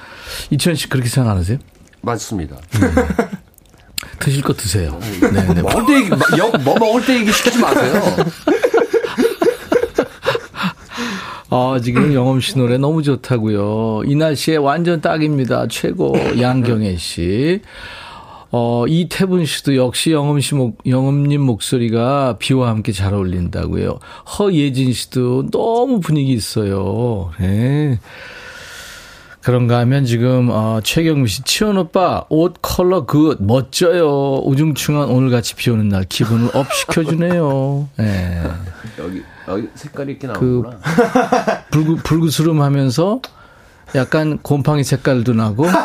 이치현 0.51 0.75
씨 0.75 0.87
그렇게 0.89 1.09
생각 1.09 1.31
안 1.31 1.37
하세요? 1.37 1.57
맞습니다. 2.01 2.55
드실 4.19 4.41
거 4.41 4.53
드세요. 4.53 4.99
네, 5.21 5.53
네. 5.53 5.61
먹을 5.61 5.85
때 5.85 5.95
얘기, 5.95 6.09
뭐 6.63 6.75
먹을 6.79 7.05
때 7.05 7.15
얘기 7.15 7.31
시키지 7.31 7.59
마세요. 7.59 8.01
아, 11.49 11.79
지금 11.83 12.13
영엄 12.13 12.39
씨 12.39 12.57
노래 12.57 12.77
너무 12.77 13.03
좋다고요. 13.03 14.03
이 14.05 14.15
날씨에 14.15 14.55
완전 14.55 15.01
딱입니다. 15.01 15.67
최고. 15.69 16.15
양경애 16.39 16.95
씨. 16.95 17.61
어, 18.53 18.85
이태분 18.85 19.45
씨도 19.45 19.77
역시 19.77 20.11
영흠 20.11 20.39
씨 20.41 20.55
목, 20.55 20.77
영흠님 20.85 21.41
목소리가 21.41 22.35
비와 22.37 22.69
함께 22.69 22.91
잘 22.91 23.13
어울린다고요. 23.13 23.99
허예진 24.37 24.91
씨도 24.91 25.49
너무 25.51 26.01
분위기 26.01 26.33
있어요. 26.33 27.31
네. 27.39 27.99
그런가 29.41 29.79
하면 29.79 30.05
지금 30.05 30.49
어, 30.51 30.81
최경미 30.83 31.27
씨, 31.27 31.43
치현 31.43 31.77
오빠 31.77 32.25
옷 32.29 32.55
컬러 32.61 33.05
good 33.05 33.37
멋져요. 33.39 34.35
우중충한 34.43 35.09
오늘 35.09 35.31
같이 35.31 35.55
비 35.55 35.71
오는 35.71 35.89
날 35.89 36.03
기분을 36.03 36.51
up 36.53 36.71
시켜주네요. 36.71 37.89
예. 38.01 38.43
여기, 38.99 39.23
여기 39.47 39.67
색깔이 39.73 40.11
이렇게 40.11 40.27
그 40.27 40.61
나오구나. 40.63 40.79
불구, 41.71 41.95
불구스름 42.03 42.61
하면서 42.61 43.21
약간 43.95 44.37
곰팡이 44.39 44.83
색깔도 44.83 45.33
나고. 45.33 45.65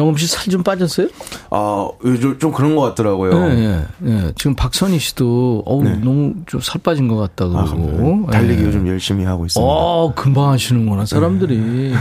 영업 0.00 0.18
씨 0.18 0.26
살 0.26 0.50
좀 0.50 0.62
빠졌어요? 0.62 1.08
아, 1.50 1.88
요즘 2.04 2.38
좀 2.38 2.52
그런 2.52 2.74
것 2.74 2.82
같더라고요. 2.82 3.32
예, 3.50 3.56
예, 3.56 3.86
예. 4.06 4.32
지금 4.36 4.54
박선희 4.54 4.98
씨도 4.98 5.62
어우 5.66 5.84
네. 5.84 5.94
너무 5.96 6.34
좀 6.46 6.60
살 6.60 6.80
빠진 6.82 7.06
것 7.08 7.16
같다 7.16 7.44
아, 7.44 7.48
그러고. 7.48 7.86
감사합니다. 7.86 8.32
달리기 8.32 8.62
예. 8.62 8.66
요즘 8.66 8.88
열심히 8.88 9.24
하고 9.24 9.46
있습니다. 9.46 9.70
어, 9.70 10.12
금방 10.14 10.50
하시는구나 10.50 11.06
사람들이. 11.06 11.92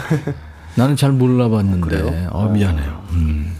나는 0.76 0.96
잘 0.96 1.12
몰라봤는데. 1.12 2.28
어, 2.32 2.50
미안해요. 2.54 3.04
음. 3.12 3.56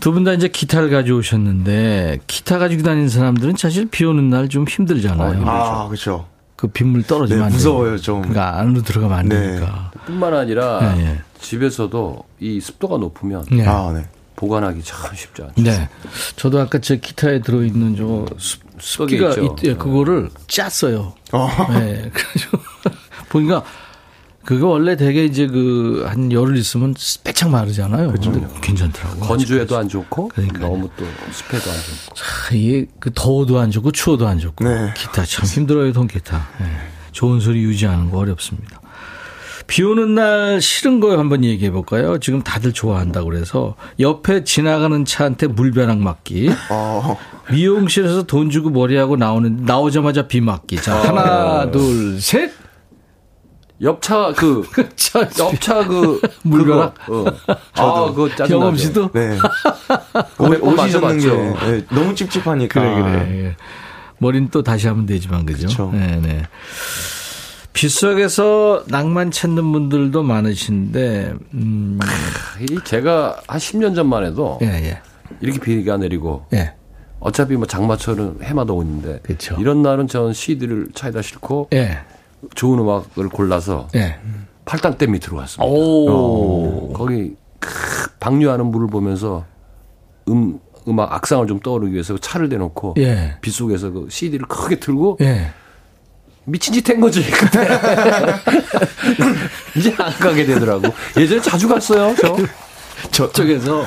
두분 0.00 0.24
다 0.24 0.32
이제 0.32 0.46
기타를 0.48 0.90
가져오셨는데 0.90 2.20
기타 2.26 2.58
가지고 2.58 2.82
다니는 2.82 3.08
사람들은 3.08 3.54
사실 3.58 3.86
비 3.86 4.04
오는 4.04 4.28
날 4.30 4.48
좀 4.48 4.64
힘들잖아요. 4.68 5.42
아, 5.46 5.86
그렇죠. 5.88 6.26
그 6.54 6.68
빗물 6.68 7.02
떨어지면 7.02 7.40
네, 7.40 7.46
안 7.46 7.52
무서워요. 7.52 7.98
좀. 7.98 8.20
그러니까 8.22 8.58
안으로 8.60 8.82
들어가면 8.82 9.18
안 9.18 9.28
네. 9.28 9.40
되니까. 9.40 9.90
뿐만 10.06 10.32
아니라 10.34 10.94
예, 10.96 11.00
예. 11.02 11.18
집에서도 11.40 12.24
이 12.40 12.60
습도가 12.60 12.98
높으면 12.98 13.44
네. 13.50 13.66
아, 13.66 13.92
네. 13.92 14.06
보관하기 14.36 14.82
참 14.82 15.14
쉽지 15.14 15.42
않죠. 15.42 15.62
네. 15.62 15.88
저도 16.36 16.60
아까 16.60 16.78
제 16.78 16.98
기타에 16.98 17.40
들어있는 17.40 17.96
저 17.96 18.26
습, 18.38 18.60
습기 18.78 19.16
습기가 19.16 19.28
있죠. 19.30 19.44
있, 19.44 19.64
예, 19.64 19.74
그거를 19.74 20.30
짰어요. 20.46 21.14
어. 21.32 21.48
네. 21.70 22.10
그래가지고 22.12 22.58
보니까 23.30 23.64
그거 24.44 24.68
원래 24.68 24.96
되게 24.96 25.24
이제 25.24 25.46
그 25.48 26.04
한 26.06 26.30
열흘 26.32 26.56
있으면 26.56 26.94
빼창 27.24 27.50
마르잖아요. 27.50 28.12
근데 28.12 28.46
괜찮더라고요. 28.60 29.20
건조에도 29.20 29.76
안 29.76 29.88
좋고 29.88 30.28
그러니까요. 30.28 30.68
너무 30.68 30.88
또 30.96 31.04
습해도 31.32 31.70
안 31.70 31.76
좋고. 31.76 32.14
아, 32.20 32.54
이게 32.54 32.86
그 33.00 33.10
더워도 33.14 33.58
안 33.58 33.70
좋고 33.70 33.92
추워도 33.92 34.26
안 34.26 34.38
좋고 34.38 34.64
네. 34.64 34.92
기타 34.96 35.24
참 35.24 35.44
힘들어요 35.46 35.92
통기타. 35.92 36.48
네. 36.60 36.66
좋은 37.12 37.40
소리 37.40 37.62
유지하는 37.62 38.10
거 38.10 38.18
어렵습니다. 38.18 38.80
비 39.66 39.82
오는 39.82 40.14
날 40.14 40.60
싫은 40.60 41.00
거 41.00 41.18
한번 41.18 41.44
얘기해 41.44 41.70
볼까요? 41.70 42.18
지금 42.18 42.42
다들 42.42 42.72
좋아한다고 42.72 43.28
그래서 43.30 43.74
옆에 43.98 44.44
지나가는 44.44 45.04
차한테 45.04 45.48
물벼락 45.48 45.98
맞기. 45.98 46.50
어, 46.70 47.18
미용실에서 47.50 48.24
돈 48.24 48.50
주고 48.50 48.70
머리하고 48.70 49.16
나오는 49.16 49.64
나오자마자 49.64 50.28
비 50.28 50.40
맞기. 50.40 50.76
자 50.76 50.96
하나 51.02 51.70
둘 51.70 52.20
셋. 52.20 52.52
옆차 53.82 54.32
그 54.38 54.62
차, 54.96 55.20
옆차 55.38 55.84
그 55.86 56.18
물벼락? 56.44 56.94
그거, 57.04 57.24
어. 57.28 57.52
아, 57.74 58.04
그거 58.06 58.28
짜증나죠. 58.30 58.58
경험 58.58 58.76
씨도 58.76 59.10
네. 59.12 59.38
옷이 60.38 60.58
젖는 60.58 61.18
게 61.18 61.26
맞아봤죠. 61.28 61.36
네, 61.66 61.84
너무 61.90 62.14
찝찝하니까. 62.14 62.80
그래 62.80 63.02
그래. 63.02 63.56
머리는 64.18 64.48
또 64.50 64.62
다시 64.62 64.86
하면 64.88 65.04
되지만 65.04 65.44
그죠? 65.44 65.66
그쵸. 65.66 65.90
네네. 65.92 66.44
빗속에서 67.76 68.84
낭만 68.88 69.30
찾는 69.30 69.70
분들도 69.70 70.22
많으신데, 70.22 71.34
음, 71.52 71.98
이 72.70 72.78
제가 72.84 73.42
한 73.46 73.58
10년 73.58 73.94
전만 73.94 74.24
해도 74.24 74.58
예, 74.62 74.66
예, 74.66 74.98
이렇게 75.42 75.60
비가 75.60 75.98
내리고 75.98 76.46
예. 76.54 76.72
어차피 77.20 77.54
뭐 77.56 77.66
장마철은 77.66 78.38
해마다 78.42 78.72
오는데 78.72 79.20
그쵸. 79.22 79.56
이런 79.58 79.82
날은 79.82 80.08
전 80.08 80.32
CD를 80.32 80.88
차에다 80.94 81.20
싣고 81.20 81.68
예, 81.74 81.98
좋은 82.54 82.78
음악을 82.78 83.28
골라서 83.28 83.88
예. 83.94 84.16
팔당댐 84.64 85.12
밑으로 85.12 85.36
갔습니다. 85.36 85.70
오. 85.70 86.94
거기 86.94 87.36
크, 87.60 88.08
방류하는 88.20 88.66
물을 88.66 88.86
보면서 88.86 89.44
음 90.30 90.58
음악 90.88 91.12
악상을 91.12 91.46
좀 91.46 91.60
떠오르기 91.60 91.92
위해서 91.92 92.16
차를 92.16 92.48
대놓고 92.48 92.94
예. 92.98 93.36
빗속에서 93.42 93.90
그 93.90 94.06
CD를 94.08 94.46
크게 94.46 94.80
틀고 94.80 95.18
예. 95.20 95.50
미친 96.46 96.72
짓 96.72 96.88
한 96.88 97.00
거지. 97.00 97.20
이제 99.76 99.94
안 99.98 100.12
가게 100.14 100.44
되더라고. 100.46 100.94
예전에 101.16 101.40
자주 101.40 101.68
갔어요. 101.68 102.14
저. 102.20 102.36
저쪽에서. 103.10 103.84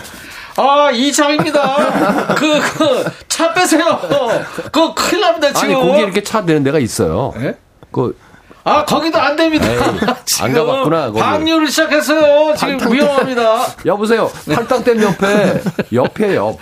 아, 0.58 0.92
이장입니다. 0.92 2.36
그, 2.36 2.60
그, 2.60 3.06
차 3.30 3.54
빼세요. 3.54 4.00
그거 4.72 4.94
큰일 4.94 5.22
납니다, 5.22 5.54
지금. 5.54 5.64
아니 5.64 5.74
거기 5.74 6.02
이렇게 6.02 6.22
차 6.22 6.44
대는 6.46 6.64
데가 6.64 6.80
있어요. 6.80 7.34
예? 7.38 7.56
그 7.92 8.18
아, 8.70 8.86
거기도 8.86 9.20
안 9.20 9.36
됩니다. 9.36 9.68
에이, 9.72 9.78
안 10.42 10.54
가봤구나, 10.54 11.08
거기. 11.08 11.20
방류를 11.20 11.68
시작했어요. 11.68 12.56
지금 12.56 12.94
위험합니다. 12.94 13.66
여보세요. 13.86 14.30
팔당댐 14.54 15.02
옆에 15.02 15.62
옆에 15.94 16.36
옆. 16.36 16.58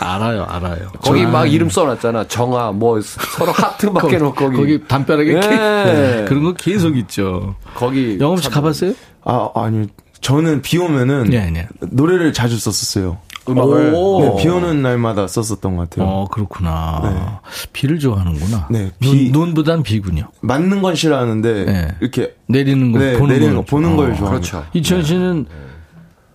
알아요, 0.00 0.44
알아요. 0.48 0.90
거기 1.02 1.24
아, 1.24 1.28
막 1.28 1.46
이름 1.46 1.70
써놨잖아. 1.70 2.28
정아 2.28 2.72
뭐 2.72 3.00
서로 3.00 3.52
하트 3.52 3.86
막 3.86 4.04
해놓고 4.04 4.34
거기. 4.34 4.56
거기 4.56 4.84
담벼락에 4.86 5.28
예. 5.36 5.40
게- 5.40 5.48
네, 5.48 6.24
그런 6.28 6.44
거 6.44 6.52
계속 6.54 6.96
있죠. 6.98 7.54
거기 7.74 8.18
영업 8.20 8.42
씨 8.42 8.50
가봤어요? 8.50 8.92
아, 9.24 9.48
아니, 9.54 9.86
저는 10.20 10.62
비 10.62 10.78
오면은 10.78 11.24
네, 11.24 11.50
네. 11.50 11.68
노래를 11.80 12.32
자주 12.32 12.58
썼었어요. 12.58 13.18
음악을 13.48 13.92
오. 13.94 14.20
네, 14.20 14.42
비 14.42 14.48
오는 14.48 14.80
날마다 14.82 15.26
썼었던 15.26 15.76
것 15.76 15.90
같아요. 15.90 16.08
어, 16.08 16.28
그렇구나. 16.28 17.40
비를 17.72 17.98
좋아하는구나. 17.98 18.68
네, 18.70 18.90
비- 18.98 19.30
눈, 19.30 19.46
눈보단 19.46 19.82
비군요. 19.82 20.28
맞는 20.40 20.80
건 20.82 20.94
싫어하는데 20.94 21.64
네. 21.64 21.88
이렇게 22.00 22.34
내리는 22.46 22.92
거, 22.92 22.98
네, 22.98 23.18
보는 23.18 23.34
내리는 23.34 23.54
걸거 23.56 23.66
보는 23.70 23.96
걸 23.96 24.12
어. 24.12 24.14
좋아합니다. 24.16 24.50
그렇죠. 24.60 24.66
이천 24.72 25.02
씨는 25.04 25.46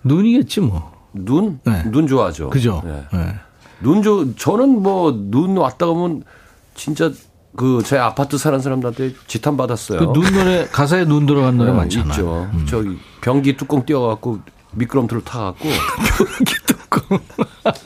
눈이겠지 0.04 0.62
뭐. 0.62 0.92
눈? 1.14 1.60
네. 1.66 1.84
눈 1.90 2.06
좋아하죠. 2.08 2.50
그죠? 2.52 2.82
네. 2.86 3.04
네. 3.12 3.34
눈 3.82 4.04
좋, 4.04 4.36
저는 4.38 4.82
뭐 4.84 5.12
눈 5.32 5.58
왔다 5.58 5.88
가면 5.88 6.24
진짜 6.76 7.12
그 7.56 7.82
제 7.84 7.98
아파트 7.98 8.38
사는 8.38 8.60
사람들한테 8.60 9.14
지탄 9.26 9.58
받았어요. 9.58 10.00
그 10.00 10.06
눈 10.14 10.32
노래, 10.34 10.66
가사에 10.68 11.06
눈 11.06 11.26
들어간 11.26 11.58
노래 11.58 11.72
네, 11.72 11.78
많잖아요. 11.78 12.10
있죠. 12.12 12.50
음. 12.54 12.66
저기 12.70 12.98
변기 13.22 13.58
뚜껑 13.58 13.84
띄워갖고 13.86 14.40
미끄럼틀을 14.72 15.24
타갖고 15.24 15.68
변기 16.18 16.54
뚜껑 16.66 17.20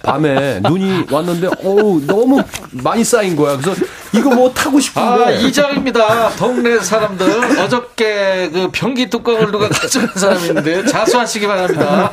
밤에 0.04 0.60
눈이 0.62 1.06
왔는데 1.12 1.48
어우 1.64 2.02
너무 2.06 2.42
많이 2.72 3.04
쌓인 3.04 3.36
거야. 3.36 3.58
그래서 3.58 3.82
이거 4.14 4.30
뭐 4.34 4.52
타고 4.54 4.80
싶은데. 4.80 5.24
아, 5.26 5.32
이장입니다. 5.32 6.30
동네 6.32 6.78
사람들. 6.80 7.60
어저께 7.62 8.50
그 8.54 8.70
변기 8.72 9.10
뚜껑을 9.10 9.52
누가 9.52 9.68
가져간 9.70 10.10
사람이 10.16 10.48
있는데 10.48 10.86
자수하시기 10.86 11.48
바랍니다. 11.48 12.12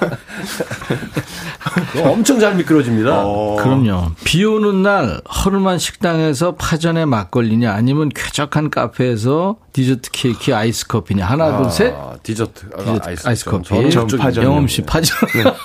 엄청 2.04 2.40
잘 2.40 2.54
미끄러집니다. 2.56 3.22
그럼요. 3.22 4.12
비 4.24 4.44
오는 4.44 4.82
날 4.82 5.20
허름한 5.44 5.78
식당에서 5.78 6.54
파전에 6.54 7.04
막걸리냐 7.04 7.72
아니면 7.72 8.08
쾌적한 8.14 8.70
카페에서 8.70 9.56
디저트 9.72 10.10
케이크 10.12 10.54
아이스 10.54 10.86
커피냐 10.86 11.26
하나 11.26 11.60
둘 11.60 11.70
셋. 11.70 11.94
아, 11.94 12.14
디저트. 12.22 12.66
아, 12.74 12.78
디저트 12.82 13.08
아이스, 13.08 13.28
아이스, 13.28 13.44
전- 13.44 13.52
커피. 13.54 13.68
저는 13.68 13.90
전 13.90 14.06
저쪽이- 14.06 14.18
파전. 14.20 14.44
영흠 14.60 14.68
씨 14.68 14.82
파전. 14.82 15.16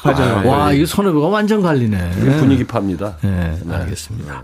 파전. 0.04 0.46
와, 0.48 0.72
이거 0.72 0.86
선후배가 0.86 1.28
완전 1.28 1.62
갈리네. 1.62 2.12
분위기 2.40 2.64
팝니다. 2.64 3.18
네, 3.22 3.58
알겠습니다. 3.70 4.44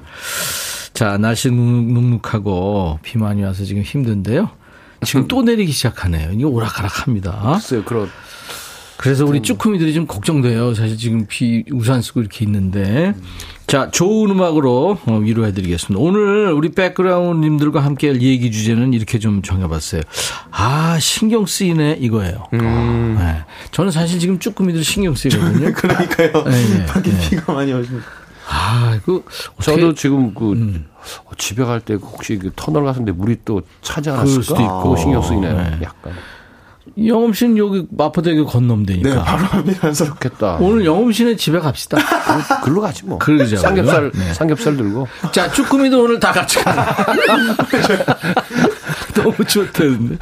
자, 0.94 1.18
날씨 1.18 1.50
눅눅- 1.50 1.92
눅눅하고 1.94 3.00
비 3.02 3.18
많이 3.18 3.44
와서 3.44 3.64
지금 3.64 3.82
힘든데요. 3.82 4.50
지금 5.06 5.28
또 5.30 5.42
내리기 5.42 5.72
시작하네요. 5.72 6.32
이게 6.34 6.44
오락가락 6.44 7.08
합니다. 7.08 7.40
글쎄요, 7.54 7.84
그런 7.86 8.10
그래서 9.02 9.26
우리 9.26 9.42
쭈꾸미들이 9.42 9.96
좀 9.96 10.06
걱정돼요. 10.06 10.76
사실 10.76 10.96
지금 10.96 11.26
비 11.28 11.64
우산 11.72 12.02
쓰고 12.04 12.20
이렇게 12.22 12.46
있는데. 12.46 13.14
자, 13.66 13.90
좋은 13.90 14.30
음악으로 14.30 15.00
어, 15.06 15.14
위로해드리겠습니다. 15.18 16.00
오늘 16.00 16.52
우리 16.52 16.70
백그라운드님들과 16.70 17.80
함께 17.80 18.10
할 18.10 18.22
얘기 18.22 18.52
주제는 18.52 18.94
이렇게 18.94 19.18
좀 19.18 19.42
정해봤어요. 19.42 20.02
아, 20.52 21.00
신경 21.00 21.46
쓰이네, 21.48 21.98
이거예요. 22.00 22.48
네. 22.52 23.44
저는 23.72 23.92
사실 23.92 24.20
지금 24.20 24.38
쭈꾸미들 24.38 24.84
신경 24.84 25.16
쓰이거든요. 25.16 25.72
그러니까요. 25.74 26.44
네, 26.44 26.78
네, 26.78 26.86
밖에 26.86 27.12
네. 27.12 27.30
비가 27.30 27.54
많이 27.54 27.74
오시네. 27.74 28.00
아, 28.50 29.00
그, 29.06 29.24
저도 29.62 29.96
지금 29.96 30.34
그 30.36 30.52
음. 30.52 30.86
어, 31.26 31.32
집에 31.38 31.64
갈 31.64 31.80
때 31.80 31.96
혹시 31.96 32.38
그 32.38 32.52
터널 32.56 32.84
같은데 32.84 33.12
물이 33.14 33.38
또 33.46 33.62
차지 33.82 34.10
그럴 34.10 34.20
않았을까? 34.20 34.44
수도 34.44 34.62
있고. 34.62 34.96
신경 34.98 35.22
쓰이네요. 35.24 35.56
네. 35.56 35.80
약간 35.82 36.14
영엄 37.06 37.32
씨는 37.34 37.58
여기 37.58 37.86
마포대교 37.90 38.46
건너면 38.46 38.86
되니까. 38.86 39.10
네, 39.10 39.16
바로 39.16 39.46
앞이라서. 39.46 40.06
좋겠다. 40.06 40.58
오늘 40.60 40.86
영엄 40.86 41.12
씨네 41.12 41.36
집에 41.38 41.60
갑시다. 41.60 41.98
글로 42.64 42.82
가지 42.82 43.06
뭐. 43.06 43.18
그러자고요. 43.18 43.60
삼겹살 43.60 44.12
네. 44.14 44.34
삼겹살 44.34 44.78
들고. 44.78 45.08
자, 45.32 45.50
쭈꾸미도 45.52 46.04
오늘 46.04 46.20
다 46.20 46.32
같이 46.32 46.60
가. 46.64 46.96
너무 49.16 49.34
좋다는데. 49.46 50.18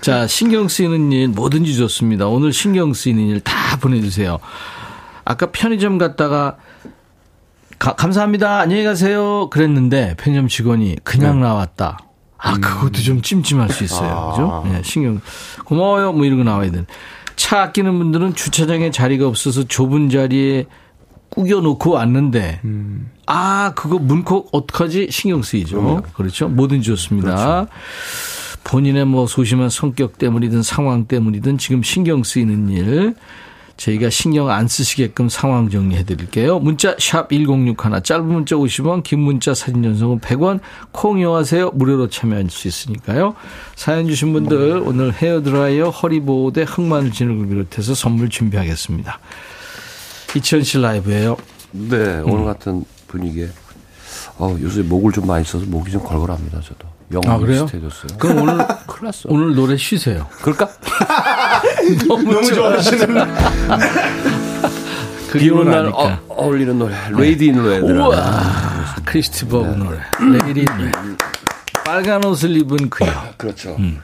자, 0.00 0.26
신경 0.26 0.68
쓰이는 0.68 1.12
일 1.12 1.28
뭐든지 1.28 1.76
좋습니다. 1.76 2.26
오늘 2.26 2.52
신경 2.52 2.92
쓰이는 2.92 3.26
일 3.28 3.40
다 3.40 3.76
보내주세요. 3.78 4.38
아까 5.24 5.46
편의점 5.50 5.98
갔다가 5.98 6.56
가- 7.78 7.94
감사합니다. 7.94 8.58
안녕히 8.60 8.84
가세요. 8.84 9.48
그랬는데 9.50 10.14
편의점 10.18 10.48
직원이 10.48 10.96
그냥 11.04 11.40
나왔다. 11.40 11.98
아, 12.42 12.58
그것도 12.58 13.00
좀 13.00 13.22
찜찜할 13.22 13.70
수 13.70 13.84
있어요. 13.84 14.32
그죠? 14.32 14.64
네, 14.66 14.82
신경, 14.84 15.20
고마워요. 15.64 16.12
뭐 16.12 16.24
이런 16.24 16.38
거 16.38 16.44
나와야 16.44 16.70
되는. 16.70 16.86
차 17.36 17.62
아끼는 17.62 17.96
분들은 17.98 18.34
주차장에 18.34 18.90
자리가 18.90 19.26
없어서 19.26 19.62
좁은 19.64 20.10
자리에 20.10 20.66
꾸겨놓고 21.30 21.90
왔는데, 21.92 22.60
아, 23.26 23.72
그거 23.74 23.98
문콕 23.98 24.48
어떡하지? 24.52 25.08
신경 25.10 25.42
쓰이죠. 25.42 26.02
그렇죠. 26.14 26.48
뭐든지 26.48 26.84
좋습니다. 26.88 27.66
본인의 28.64 29.06
뭐 29.06 29.26
소심한 29.26 29.70
성격 29.70 30.18
때문이든 30.18 30.62
상황 30.62 31.06
때문이든 31.06 31.58
지금 31.58 31.82
신경 31.82 32.22
쓰이는 32.22 32.68
일, 32.68 33.14
저희가 33.82 34.10
신경 34.10 34.48
안 34.48 34.68
쓰시게끔 34.68 35.28
상황 35.28 35.68
정리해 35.68 36.04
드릴게요. 36.04 36.60
문자 36.60 36.94
샵 37.00 37.30
1061, 37.30 38.02
짧은 38.04 38.24
문자 38.24 38.54
50원, 38.54 39.02
긴 39.02 39.20
문자 39.20 39.54
사진 39.54 39.82
전송은 39.82 40.20
100원, 40.20 40.60
콩 40.92 41.18
이용하세요. 41.18 41.72
무료로 41.72 42.08
참여할 42.08 42.48
수 42.48 42.68
있으니까요. 42.68 43.34
사연 43.74 44.06
주신 44.06 44.32
분들 44.32 44.82
오늘 44.86 45.12
헤어드라이어, 45.12 45.90
허리보호대, 45.90 46.62
흑마늘 46.62 47.10
진흙을 47.10 47.48
비롯해서 47.48 47.94
선물 47.94 48.28
준비하겠습니다. 48.28 49.18
씨 50.62 50.78
라이브예요. 50.78 51.36
네, 51.72 51.96
음. 51.96 52.30
오늘 52.30 52.44
같은 52.44 52.84
분위기에. 53.08 53.48
어, 54.38 54.56
요새 54.60 54.82
목을 54.82 55.10
좀 55.12 55.26
많이 55.26 55.44
써서 55.44 55.66
목이 55.66 55.90
좀 55.90 56.04
걸걸합니다, 56.04 56.60
저도. 56.60 56.91
영흠 57.12 57.32
아, 57.34 57.38
그래요? 57.38 57.66
비슷해졌어요. 57.66 58.18
그럼 58.18 58.42
오늘 58.42 58.56
큰일 58.86 59.04
났어. 59.04 59.28
오늘 59.28 59.54
노래 59.54 59.76
쉬세요. 59.76 60.26
그럴까? 60.40 60.68
너무 62.08 62.44
좋아하시는 62.44 63.06
비 65.32 65.50
오는 65.50 65.70
날. 65.70 65.86
어, 65.86 66.18
어울리는 66.28 66.78
노래. 66.78 66.94
Lady 67.10 67.46
in 67.46 67.62
Red. 67.64 67.84
우와, 67.84 68.96
크리스 69.04 69.35
디 69.35 69.43
버그 69.43 69.66
노래. 69.76 69.98
Lady 70.20 70.64
노래. 70.64 70.90
빨간 71.84 72.24
옷을 72.24 72.56
입은 72.56 72.90
그여. 72.90 73.10
그렇죠. 73.36 73.76
I 73.78 73.98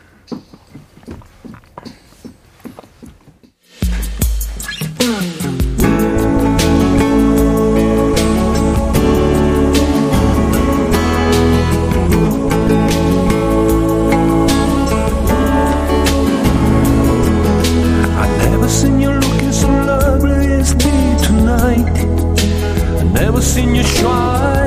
in 23.58 23.74
your 23.74 23.84
stride 23.84 24.57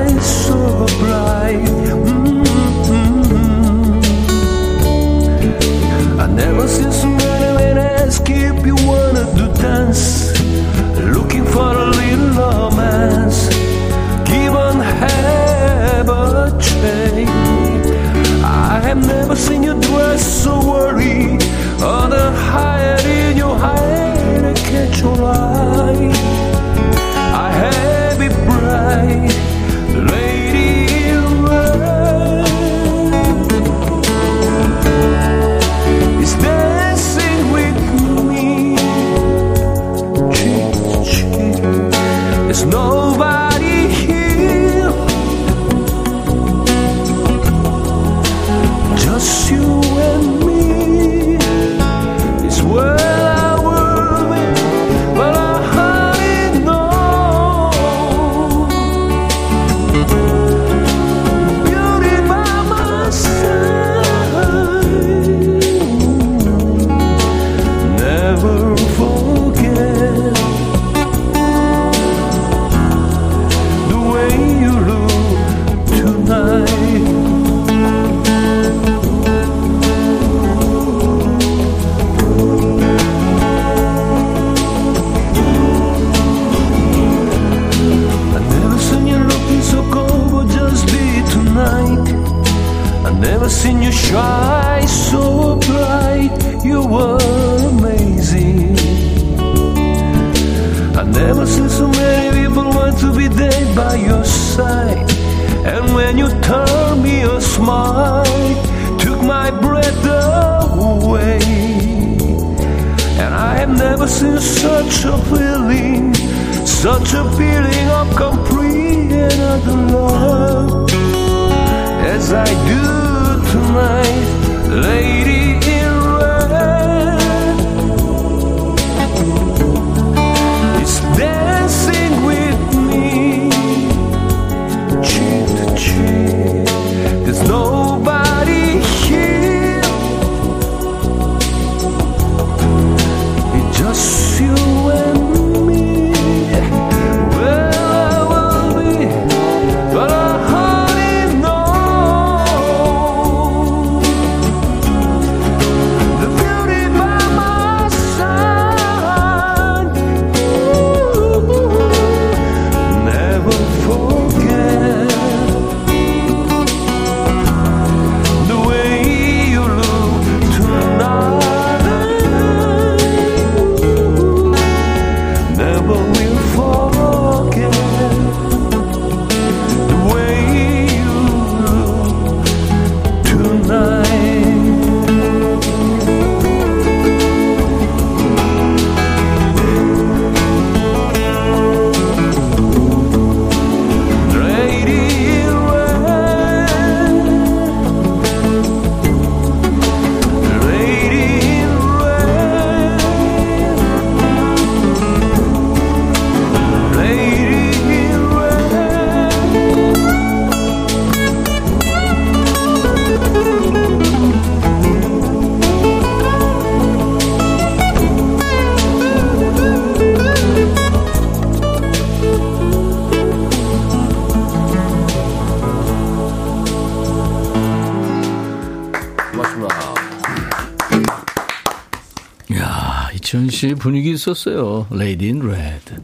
있었어요. 234.12 234.86
Lady 234.90 235.28
in 235.28 235.40
Red. 235.40 236.02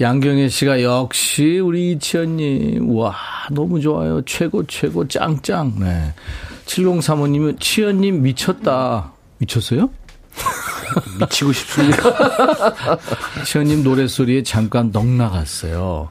양경혜 0.00 0.48
씨가 0.48 0.82
역시 0.82 1.58
우리 1.58 1.92
이치현님, 1.92 2.94
와, 2.94 3.14
너무 3.50 3.80
좋아요. 3.80 4.22
최고, 4.22 4.66
최고, 4.66 5.06
짱짱. 5.06 5.74
네. 5.78 6.14
7035님은 6.66 7.60
치현님 7.60 8.22
미쳤다. 8.22 9.12
미쳤어요? 9.38 9.90
미치고 11.20 11.52
싶습니다. 11.52 12.02
치현님 13.44 13.82
노래소리에 13.84 14.42
잠깐 14.42 14.92
넋 14.92 15.16
나갔어요. 15.16 16.10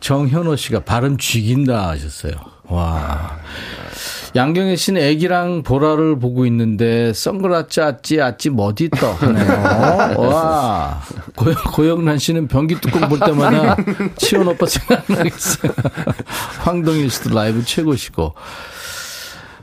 정현호 0.00 0.56
씨가 0.56 0.84
발음 0.84 1.18
쥐긴다 1.18 1.88
하셨어요. 1.88 2.32
와. 4.36 4.42
양경혜 4.42 4.76
씨는 4.76 5.00
애기랑 5.00 5.62
보라를 5.62 6.18
보고 6.18 6.46
있는데 6.46 7.12
선글라스 7.12 7.80
아찌 7.80 8.20
아찌 8.20 8.50
뭐디 8.50 8.90
떠 8.90 9.12
하네요. 9.12 10.18
와. 10.20 11.00
고영, 11.34 11.56
고영란 11.72 12.18
씨는 12.18 12.48
변기 12.48 12.80
뚜껑 12.80 13.08
볼 13.08 13.18
때마다 13.18 13.76
치현 14.16 14.48
오빠 14.48 14.64
생각나겠어요. 14.68 15.72
황동일 16.60 17.10
씨도 17.10 17.34
라이브 17.34 17.64
최고시고. 17.64 18.34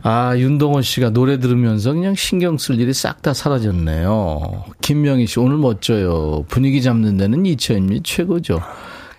아, 0.05 0.35
윤동원 0.35 0.81
씨가 0.83 1.11
노래 1.11 1.39
들으면서 1.39 1.93
그냥 1.93 2.13
신경 2.13 2.57
쓸 2.57 2.77
일이 2.79 2.93
싹 2.93 3.21
다 3.21 3.33
사라졌네요. 3.33 4.65
김명희 4.81 5.27
씨, 5.27 5.39
오늘 5.39 5.55
멋져요. 5.57 6.43
분위기 6.49 6.81
잡는 6.81 7.15
데는 7.15 7.45
이치현님이 7.45 8.03
최고죠. 8.03 8.61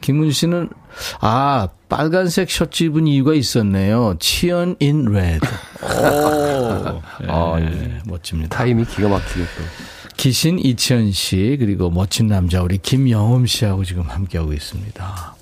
김은 0.03 0.31
씨는, 0.31 0.69
아, 1.21 1.69
빨간색 1.97 2.51
셔츠 2.51 2.83
입은 2.85 3.07
이유가 3.07 3.35
있었네요. 3.35 4.17
치현 4.19 4.75
in 4.81 5.05
Red. 5.05 5.47
오. 5.81 7.01
아, 7.29 7.57
예, 7.61 8.01
멋집니다. 8.05 8.57
타이밍이 8.57 8.85
기가 8.85 9.09
막히게 9.09 9.41
또. 9.43 9.63
기신 10.17 10.59
이치현 10.59 11.13
씨, 11.13 11.57
그리고 11.61 11.91
멋진 11.91 12.27
남자 12.27 12.63
우리 12.63 12.79
김영음 12.79 13.47
씨하고 13.47 13.85
지금 13.85 14.03
함께하고 14.03 14.53
있습니다. 14.53 15.37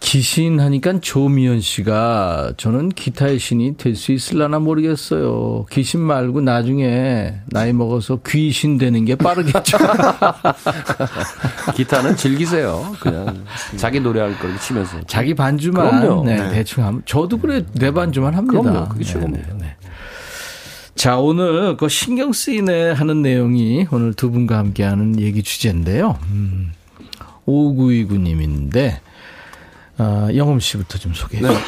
기신 0.00 0.60
하니까 0.60 1.00
조미연 1.00 1.60
씨가 1.60 2.54
저는 2.56 2.90
기타의 2.90 3.38
신이 3.38 3.76
될 3.76 3.96
수 3.96 4.12
있을라나 4.12 4.58
모르겠어요. 4.60 5.66
기신 5.70 6.00
말고 6.00 6.40
나중에 6.40 7.34
나이 7.46 7.72
먹어서 7.72 8.20
귀신 8.26 8.78
되는 8.78 9.04
게 9.04 9.16
빠르겠죠. 9.16 9.76
기타는 11.74 12.16
즐기세요. 12.16 12.94
그냥 13.00 13.44
자기 13.76 13.98
노래할 14.00 14.38
거 14.38 14.46
치면서. 14.60 15.00
자기 15.06 15.34
반주만. 15.34 16.24
네, 16.24 16.36
네. 16.36 16.48
대충 16.50 16.84
하면 16.84 17.02
저도 17.04 17.38
그래 17.38 17.64
내 17.74 17.90
반주만 17.90 18.34
합니다. 18.34 18.62
그럼요. 18.62 18.88
그게 18.88 19.04
네, 19.04 19.12
최고입니다. 19.12 19.48
네, 19.54 19.58
네. 19.60 19.76
자, 20.94 21.18
오늘 21.18 21.76
그 21.76 21.88
신경 21.88 22.32
쓰이네 22.32 22.92
하는 22.92 23.22
내용이 23.22 23.86
오늘 23.90 24.14
두 24.14 24.30
분과 24.30 24.58
함께하는 24.58 25.20
얘기 25.20 25.42
주제인데요. 25.42 26.18
음, 26.30 26.72
5929님인데, 27.46 28.98
아, 29.98 30.28
영음 30.34 30.60
씨부터 30.60 30.98
좀 30.98 31.12
소개해 31.12 31.42
네. 31.42 31.48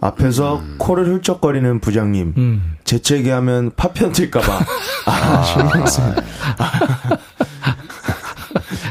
앞에서 0.00 0.62
코를 0.78 1.06
훌쩍거리는 1.06 1.80
부장님. 1.80 2.34
음. 2.36 2.76
재채기 2.84 3.30
하면 3.30 3.70
파편 3.76 4.12
튈까봐. 4.12 4.60
아, 5.06 5.42
신경 5.42 5.86
쓰 5.86 6.00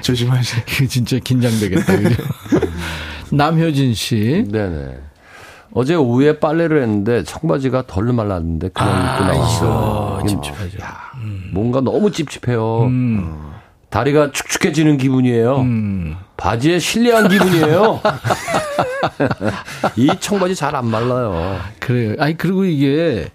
조심하시. 0.02 0.66
그 0.66 0.88
진짜 0.88 1.20
긴장되겠다. 1.20 1.94
남효진 3.32 3.94
씨. 3.94 4.46
네네. 4.50 4.98
어제 5.74 5.94
오후에 5.96 6.40
빨래를 6.40 6.82
했는데 6.82 7.24
청바지가 7.24 7.84
덜 7.88 8.06
말랐는데 8.14 8.70
그냥 8.70 8.92
입고 9.14 9.26
나왔어요. 9.26 10.20
이게 10.22 10.30
찝찝하죠. 10.30 10.80
야, 10.82 10.98
뭔가 11.52 11.82
너무 11.82 12.12
찝찝해요. 12.12 12.84
음. 12.86 13.52
다리가 13.90 14.32
축축해지는 14.32 14.98
기분이에요. 14.98 15.58
음. 15.58 16.16
바지에 16.38 16.80
실내한 16.80 17.28
기분이에요. 17.30 18.02
이 19.96 20.10
청바지 20.20 20.56
잘 20.56 20.76
안 20.76 20.88
말라요. 20.88 21.60
그래요. 21.80 22.16
아니, 22.20 22.36
그리고 22.38 22.66
이게 22.66 23.28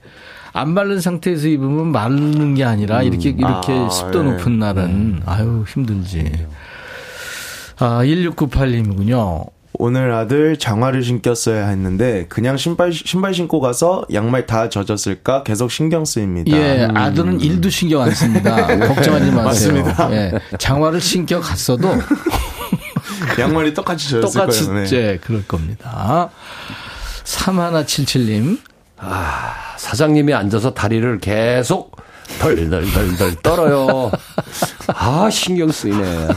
안 0.52 0.70
마른 0.70 1.00
상태에서 1.00 1.48
입으면 1.48 1.92
마르는 1.92 2.54
게 2.54 2.64
아니라 2.64 3.02
이렇게, 3.02 3.30
이렇게 3.30 3.72
아, 3.72 3.88
습도 3.88 4.20
예. 4.20 4.22
높은 4.30 4.58
날은, 4.58 5.22
아유, 5.24 5.64
힘들지. 5.66 6.46
아, 7.78 8.02
1698님이군요. 8.04 9.46
오늘 9.74 10.12
아들 10.12 10.58
장화를 10.58 11.02
신겼어야 11.02 11.68
했는데 11.68 12.26
그냥 12.28 12.58
신발 12.58 12.92
신발 12.92 13.32
신고 13.32 13.60
가서 13.60 14.04
양말 14.12 14.44
다 14.44 14.68
젖었을까 14.68 15.42
계속 15.42 15.70
신경 15.70 16.04
쓰입니다. 16.04 16.54
예, 16.54 16.86
아들은 16.94 17.40
일도 17.40 17.70
신경 17.70 18.02
안 18.02 18.10
씁니다. 18.10 18.66
걱정하지 18.88 19.30
마세요. 19.30 19.72
맞습니다. 19.72 20.12
예, 20.12 20.32
장화를 20.58 21.00
신겨 21.00 21.40
갔어도 21.40 21.92
양말이 23.38 23.74
똑같이 23.74 24.08
젖었을 24.10 24.40
똑같이 24.40 24.66
거예요. 24.66 24.84
네. 24.84 24.96
예, 24.96 25.18
그럴 25.22 25.46
겁니다. 25.46 26.30
3177님. 27.24 28.58
아, 28.98 29.54
사장님이 29.78 30.34
앉아서 30.34 30.74
다리를 30.74 31.18
계속 31.20 31.96
덜덜덜덜 32.38 33.34
떨어요. 33.42 34.10
아, 34.88 35.28
신경 35.30 35.70
쓰이네. 35.70 36.28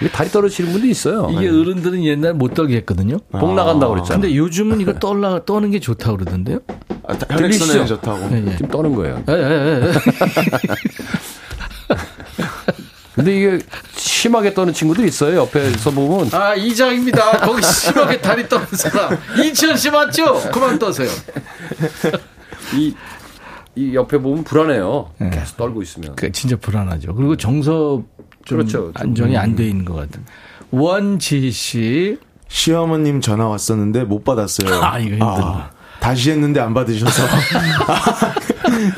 이게 0.00 0.10
다리 0.10 0.30
떨어지는 0.30 0.72
분도 0.72 0.86
있어요. 0.86 1.28
이게 1.32 1.48
어른들은 1.48 2.02
옛날 2.04 2.34
못 2.34 2.54
떨게 2.54 2.76
했거든요. 2.78 3.18
복 3.30 3.54
나간다고 3.54 3.94
그랬잖아요. 3.94 4.22
근데 4.22 4.36
요즘은 4.36 4.80
이거 4.80 4.94
떨라, 4.94 5.44
떠는 5.44 5.70
게 5.70 5.80
좋다고 5.80 6.18
그러던데요? 6.18 6.60
아, 7.06 7.18
들리시죠? 7.18 7.34
혈액순환이 7.34 7.86
좋다고. 7.88 8.28
예, 8.32 8.44
예. 8.46 8.50
지금 8.52 8.68
떠는 8.68 8.94
거예요. 8.94 9.22
예, 9.28 9.32
예, 9.32 9.82
예. 9.86 9.92
근데 13.14 13.36
이게 13.36 13.58
심하게 14.24 14.54
떠는 14.54 14.72
친구들 14.72 15.04
있어요. 15.06 15.40
옆에서 15.40 15.90
보면. 15.90 16.30
아, 16.32 16.54
이장입니다. 16.54 17.40
거기 17.40 17.60
심하게 17.68 18.18
다리 18.22 18.48
떠는 18.48 18.66
사람. 18.72 19.18
이천 19.38 19.76
씨 19.76 19.90
맞죠? 19.90 20.40
그만 20.50 20.78
떠세요. 20.78 21.10
이, 22.74 22.94
이 23.74 23.94
옆에 23.94 24.16
보면 24.16 24.44
불안해요. 24.44 25.10
계속 25.30 25.58
떨고 25.58 25.82
있으면. 25.82 26.16
그 26.16 26.32
진짜 26.32 26.56
불안하죠. 26.56 27.14
그리고 27.14 27.36
정서 27.36 28.02
좀 28.46 28.58
그렇죠. 28.58 28.92
안정이 28.94 29.36
안 29.36 29.54
돼 29.54 29.68
있는 29.68 29.84
것 29.84 29.92
같아요. 29.94 30.24
원지 30.70 31.50
씨. 31.50 32.16
시어머님 32.48 33.20
전화 33.20 33.46
왔었는데 33.48 34.04
못 34.04 34.24
받았어요. 34.24 34.72
아, 34.82 34.98
이거 35.00 35.10
힘들다. 35.16 35.70
다시 36.00 36.30
했는데 36.30 36.60
안 36.60 36.72
받으셔서 36.72 37.22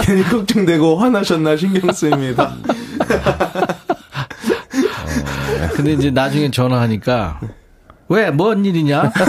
괜히 0.02 0.22
걱정되고 0.22 0.98
화나셨나 0.98 1.56
신경 1.56 1.90
쓰입니다. 1.92 2.54
근데 5.76 5.92
이제 5.92 6.10
나중에 6.10 6.50
전화하니까 6.50 7.40
왜 8.08 8.30
뭔 8.30 8.64
일이냐? 8.64 9.12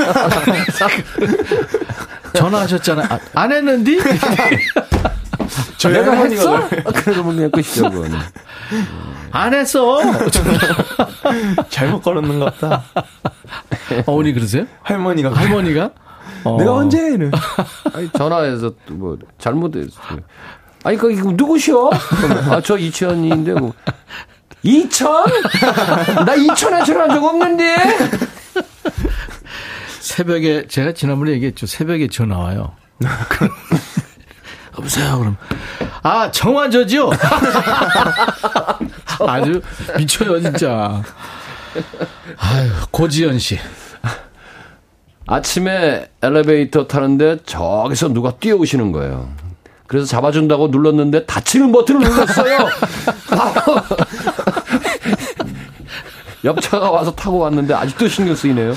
전화하셨잖아. 2.33 3.03
아, 3.09 3.19
안 3.33 3.51
했는데? 3.51 3.97
저희 5.77 5.93
내가 5.93 6.11
할머니가 6.11 6.67
했어? 6.67 6.91
그러면 6.93 7.35
그냥 7.35 7.51
끝이죠, 7.51 7.89
그건. 7.89 8.11
안 9.31 9.53
했어. 9.53 9.99
잘못 11.69 12.01
걸었는 12.01 12.39
것 12.39 12.59
같다. 12.59 12.83
어머니 14.05 14.33
그러세요? 14.33 14.65
할머니가. 14.83 15.33
할머니가? 15.33 15.89
어. 16.43 16.57
내가 16.59 16.73
언제 16.75 17.13
이래? 17.13 17.31
아니, 17.93 18.09
전화해서 18.11 18.71
또 18.85 18.93
뭐, 18.93 19.17
잘못했어요. 19.39 20.19
아니, 20.83 20.97
그, 20.97 21.11
이거 21.11 21.31
누구시오? 21.33 21.89
아, 22.49 22.61
저 22.63 22.77
이천이인데, 22.77 23.53
뭐. 23.53 23.73
이천? 24.67 25.23
나 26.25 26.35
이천에 26.35 26.83
전화한 26.83 27.09
적 27.11 27.23
없는데? 27.23 27.75
새벽에 30.01 30.67
제가 30.67 30.93
지난번에 30.93 31.31
얘기했죠. 31.31 31.65
새벽에 31.65 32.09
전화 32.09 32.37
와요. 32.37 32.73
여보세요. 34.77 35.19
그럼 35.19 35.37
아 36.03 36.29
정화저죠. 36.31 37.11
아주 39.25 39.61
미쳐요 39.97 40.41
진짜. 40.41 41.01
아유 42.37 42.69
고지연 42.91 43.39
씨. 43.39 43.57
아침에 45.27 46.09
엘리베이터 46.21 46.87
타는데 46.87 47.37
저기서 47.45 48.09
누가 48.09 48.31
뛰어오시는 48.31 48.91
거예요. 48.91 49.29
그래서 49.87 50.05
잡아준다고 50.05 50.67
눌렀는데 50.67 51.25
닫히는 51.25 51.71
버튼을 51.71 52.01
눌렀어요. 52.01 52.57
옆차가 56.43 56.91
와서 56.91 57.11
타고 57.11 57.39
왔는데 57.39 57.73
아직도 57.73 58.07
신경 58.07 58.35
쓰이네요. 58.35 58.73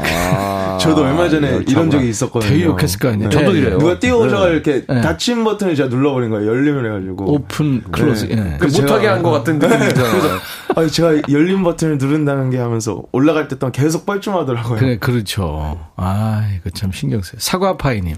아, 0.00 0.78
저도 0.80 1.02
얼마 1.02 1.28
전에 1.28 1.48
열차가. 1.52 1.70
이런 1.70 1.90
적이 1.90 2.08
있었거든요. 2.10 2.50
되게 2.50 2.64
욕했을 2.64 2.98
거 3.00 3.08
아니에요. 3.08 3.30
저도 3.30 3.52
네. 3.52 3.58
이래요. 3.58 3.78
누가 3.78 3.98
뛰어오셔가 3.98 4.48
이렇게 4.48 4.84
네. 4.86 5.00
닫힌 5.00 5.44
버튼을 5.44 5.74
제가 5.74 5.88
눌러버린 5.88 6.30
거예요. 6.30 6.48
열리면 6.48 6.84
해가지고. 6.86 7.32
open 7.32 7.82
close. 7.90 8.26
네. 8.26 8.36
예. 8.36 8.50
그 8.52 8.58
그래서 8.58 8.82
못하게 8.82 9.06
한 9.08 9.22
것 9.22 9.30
같은 9.30 9.58
느낌이죠. 9.58 10.02
아니, 10.76 10.90
제가 10.90 11.14
열린 11.30 11.62
버튼을 11.64 11.98
누른다는 11.98 12.50
게 12.50 12.58
하면서 12.58 13.02
올라갈 13.12 13.48
때 13.48 13.58
동안 13.58 13.72
계속 13.72 14.06
뻘쭘하더라고요. 14.06 14.78
그래 14.78 14.98
그렇죠. 14.98 15.80
아 15.96 16.46
이거 16.56 16.70
참 16.70 16.92
신경 16.92 17.22
써요. 17.22 17.38
사과파이님. 17.40 18.16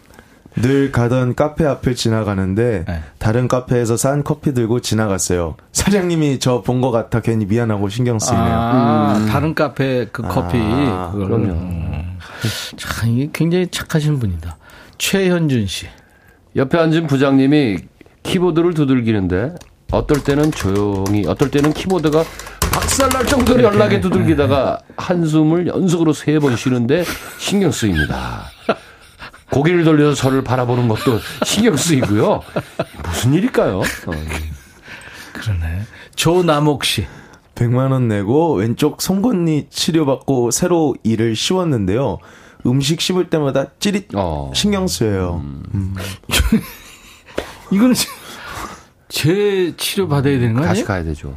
늘 0.57 0.91
가던 0.93 1.35
카페 1.37 1.65
앞을 1.65 1.95
지나가는데 1.95 2.85
네. 2.87 3.03
다른 3.19 3.47
카페에서 3.49 3.97
산 3.97 4.25
커피 4.25 4.53
들고 4.53 4.81
지나갔어요. 4.81 5.55
사장님이 5.73 6.39
저 6.41 6.63
본 6.63 6.81
것 6.81 6.91
같아 6.91 7.21
괜히 7.21 7.47
미안하고 7.47 7.89
신경 7.89 8.19
쓰이네요. 8.19 8.45
아 8.45 9.27
다른 9.31 9.55
카페 9.55 10.07
그 10.11 10.23
커피 10.23 10.59
아, 10.59 11.11
그걸. 11.13 11.33
음. 11.33 12.19
참 12.77 13.11
이게 13.11 13.29
굉장히 13.33 13.69
착하신 13.71 14.19
분이다. 14.19 14.57
최현준 14.99 15.67
씨. 15.67 15.87
옆에 16.57 16.79
앉은 16.79 17.07
부장님이 17.07 17.79
키보드를 18.23 18.75
두들기는데 18.75 19.55
어떨 19.93 20.23
때는 20.25 20.51
조용히 20.53 21.27
어떨 21.27 21.51
때는 21.51 21.73
키보드가 21.73 22.23
박살날 22.73 23.27
정도로 23.27 23.63
연락에 23.63 24.01
두들기다가 24.01 24.79
한숨을 24.97 25.67
연속으로 25.69 26.13
세 26.13 26.39
번 26.39 26.57
쉬는데 26.57 27.05
신경 27.39 27.71
쓰입니다. 27.71 28.45
고개를 29.51 29.85
돌려서 29.85 30.15
저를 30.15 30.43
바라보는 30.43 30.89
것도 30.89 31.19
신경 31.45 31.77
쓰이고요. 31.77 32.43
무슨 33.05 33.35
일일까요? 33.35 33.79
어. 33.81 34.13
그러네. 35.33 35.83
조남옥 36.15 36.85
씨. 36.85 37.07
100만 37.55 37.91
원 37.93 38.09
내고 38.09 38.55
왼쪽 38.55 39.03
송곳니 39.03 39.67
치료받고 39.71 40.51
새로 40.51 40.95
이를 41.03 41.37
씌웠는데요. 41.37 42.19
음식 42.67 43.01
씹을 43.01 43.29
때마다 43.29 43.67
찌릿 43.79 44.09
어. 44.15 44.51
신경 44.55 44.87
쓰여요. 44.87 45.43
이거는 47.71 47.95
제 49.11 49.75
치료 49.77 50.07
받아야 50.09 50.39
되는 50.39 50.55
거 50.55 50.61
다시 50.63 50.71
아니에요? 50.83 50.87
가야 50.87 51.03
되죠. 51.05 51.37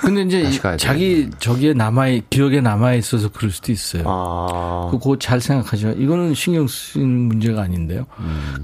근데 0.00 0.22
이제 0.22 0.42
다시 0.42 0.60
자기 0.84 1.30
저기에 1.38 1.72
남아 1.72 2.06
기억에 2.28 2.60
남아 2.60 2.94
있어서 2.94 3.28
그럴 3.30 3.52
수도 3.52 3.70
있어요. 3.70 4.02
아. 4.06 4.88
그거 4.90 5.16
잘 5.18 5.40
생각하죠. 5.40 5.90
이거는 5.92 6.34
신경 6.34 6.66
쓰이는 6.66 7.08
문제가 7.08 7.62
아닌데요. 7.62 8.06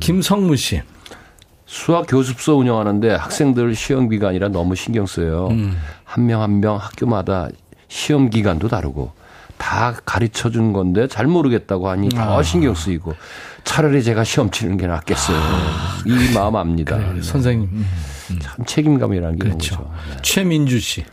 김성무 0.00 0.56
씨. 0.56 0.82
수학 1.66 2.06
교습소 2.08 2.58
운영하는데 2.58 3.14
학생들 3.14 3.74
시험 3.76 4.08
기간이라 4.08 4.48
너무 4.48 4.74
신경 4.74 5.06
써요. 5.06 5.48
한 6.04 6.26
명 6.26 6.42
한명 6.42 6.76
학교마다 6.76 7.48
시험 7.86 8.28
기간도 8.28 8.66
다르고 8.68 9.12
다 9.56 9.94
가르쳐 10.04 10.50
준 10.50 10.72
건데 10.72 11.06
잘 11.06 11.26
모르겠다고 11.26 11.88
하니 11.88 12.08
더 12.08 12.42
신경 12.42 12.74
쓰이고 12.74 13.14
차라리 13.64 14.02
제가 14.02 14.24
시험 14.24 14.50
치는 14.50 14.76
게 14.78 14.86
낫겠어요. 14.88 15.38
이 16.06 16.34
마음 16.34 16.56
압니다. 16.56 16.96
네. 16.96 17.22
선생님. 17.22 17.84
음. 18.30 18.38
참 18.40 18.64
책임감이라는 18.66 19.38
게 19.38 19.48
그렇죠. 19.48 19.76
그렇죠. 19.76 20.22
최민주 20.22 20.80
씨. 20.80 21.04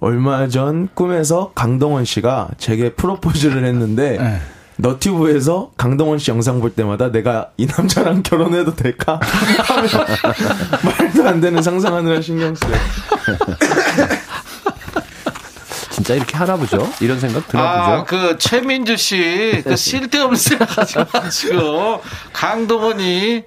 얼마 0.00 0.48
전 0.48 0.88
꿈에서 0.94 1.52
강동원 1.54 2.04
씨가 2.04 2.48
제게 2.58 2.92
프로포즈를 2.92 3.64
했는데 3.64 4.18
네. 4.18 4.38
너튜브에서 4.76 5.70
강동원 5.76 6.18
씨 6.18 6.30
영상 6.30 6.60
볼 6.60 6.70
때마다 6.74 7.10
내가 7.10 7.50
이 7.56 7.66
남자랑 7.66 8.22
결혼해도 8.26 8.74
될까? 8.74 9.20
말도 10.84 11.28
안 11.28 11.40
되는 11.40 11.62
상상하느라 11.62 12.20
신경 12.20 12.54
쓰여. 12.54 12.68
진짜 16.04 16.14
이렇게 16.16 16.36
하나 16.36 16.54
보죠? 16.56 16.86
이런 17.00 17.18
생각 17.18 17.48
드나 17.48 17.62
아, 17.62 17.96
보죠? 18.02 18.04
그 18.04 18.38
최민주 18.38 18.94
씨, 18.98 19.62
그 19.64 19.74
쓸데없는 19.74 20.36
생각 20.36 20.76
하지 20.76 20.96
마시고 21.10 22.02
강동원이 22.34 23.42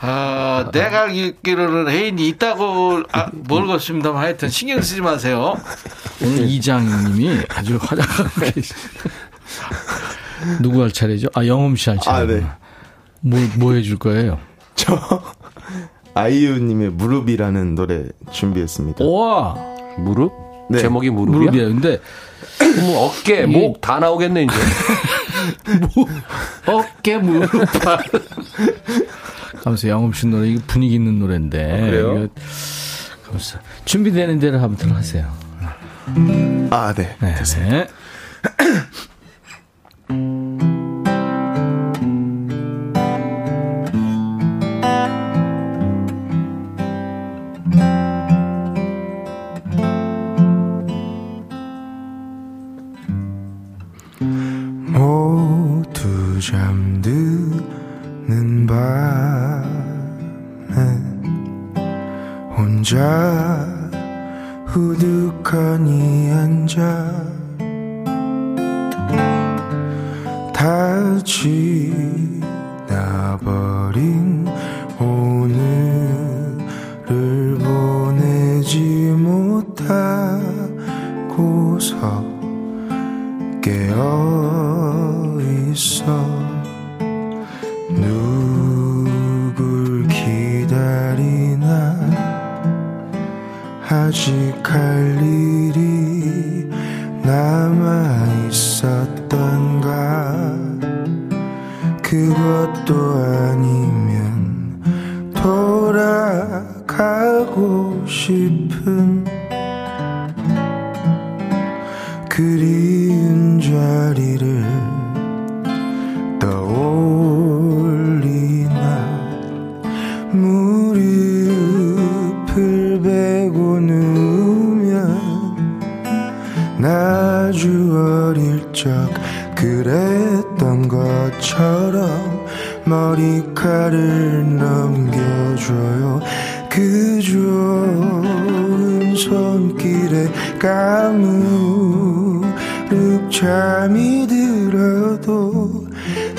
아, 0.00 0.68
내가 0.72 1.02
알기로는 1.02 1.88
애인이 1.88 2.26
있다고 2.30 3.04
아, 3.12 3.28
모르겠습니다만 3.32 4.20
하여튼 4.20 4.48
신경 4.48 4.82
쓰지 4.82 5.00
마세요. 5.00 5.54
오늘 6.20 6.48
이장님이 6.48 7.42
아주 7.48 7.78
화장하고 7.80 8.40
계시. 8.52 8.74
누구 10.60 10.82
할 10.82 10.90
차례죠? 10.90 11.28
아, 11.34 11.46
영음 11.46 11.76
씨 11.76 11.88
할 11.90 12.00
차례. 12.00 12.18
아, 12.18 12.26
네. 12.26 12.44
뭐, 13.20 13.38
뭐 13.58 13.74
해줄 13.74 13.96
거예요? 14.00 14.40
저 14.74 14.98
아이유님의 16.14 16.90
무릎이라는 16.90 17.76
노래 17.76 18.06
준비했습니다. 18.32 19.04
와, 19.04 19.54
무릎? 19.98 20.32
네. 20.72 20.80
제목이 20.80 21.10
무릎이야? 21.10 21.38
무릎이야. 21.40 21.64
근데 21.68 22.00
뭐 22.80 23.06
어깨, 23.06 23.46
목 23.46 23.80
다 23.80 23.98
나오겠네 23.98 24.44
이제. 24.44 24.54
어깨 26.66 27.18
무릎 27.18 27.50
영음 29.88 30.12
씨 30.12 30.26
노래 30.26 30.48
이거 30.48 30.62
분위기 30.66 30.94
있는 30.94 31.18
노래인데. 31.18 31.80
그래요? 31.80 32.24
이거 32.24 32.28
가면서 33.24 33.58
준비되는 33.84 34.38
대로 34.38 34.60
한번 34.60 34.90
하세요. 34.92 35.32
아, 36.70 36.94
네. 36.96 37.16
네. 37.20 37.34
네. 37.44 37.86
모두 37.86 37.88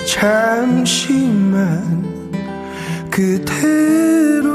잠시만 0.06 1.58
그대로 3.10 4.53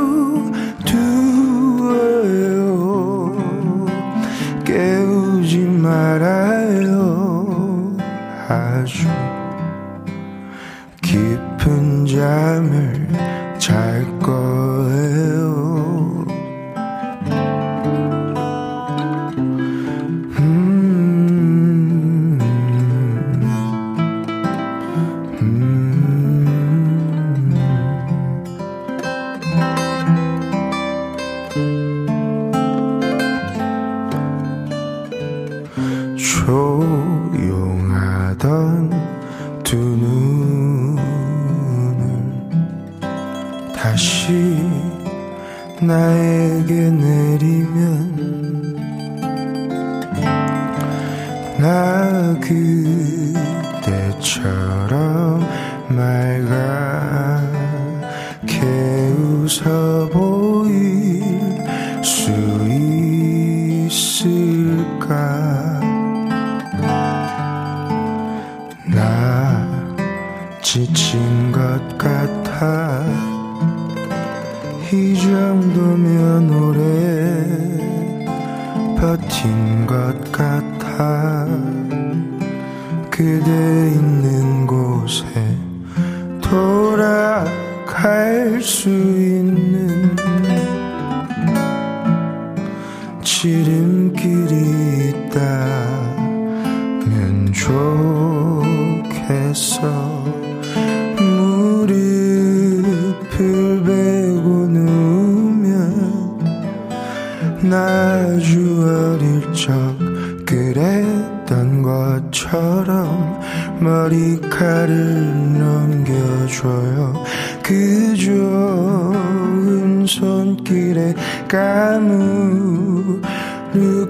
까무룩 121.48 123.22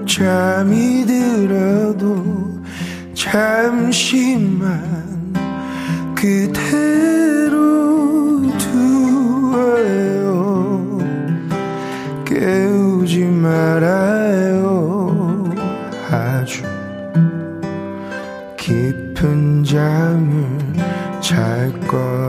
잠이 0.07 1.05
들어도 1.05 2.59
잠시만 3.13 4.99
그대로 6.15 7.59
두어요. 8.57 9.97
깨우지 12.25 13.25
말아요. 13.25 14.69
아주 16.11 16.63
깊은 18.57 19.63
잠을 19.63 20.47
잘 21.21 21.71
거예요 21.87 22.28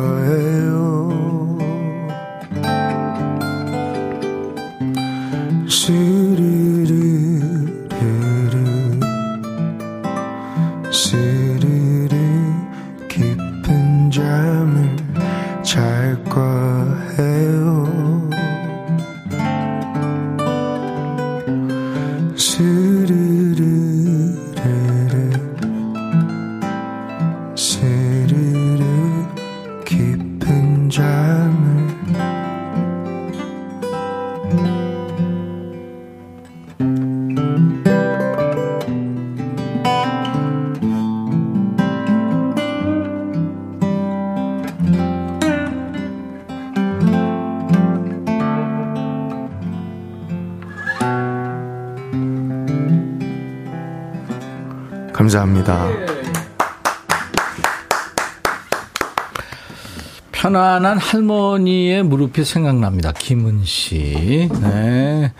편안한 60.90 60.98
할머니의 60.98 62.02
무릎이 62.02 62.44
생각납니다. 62.44 63.12
김은 63.12 63.64
씨. 63.64 64.48
네. 64.60 65.32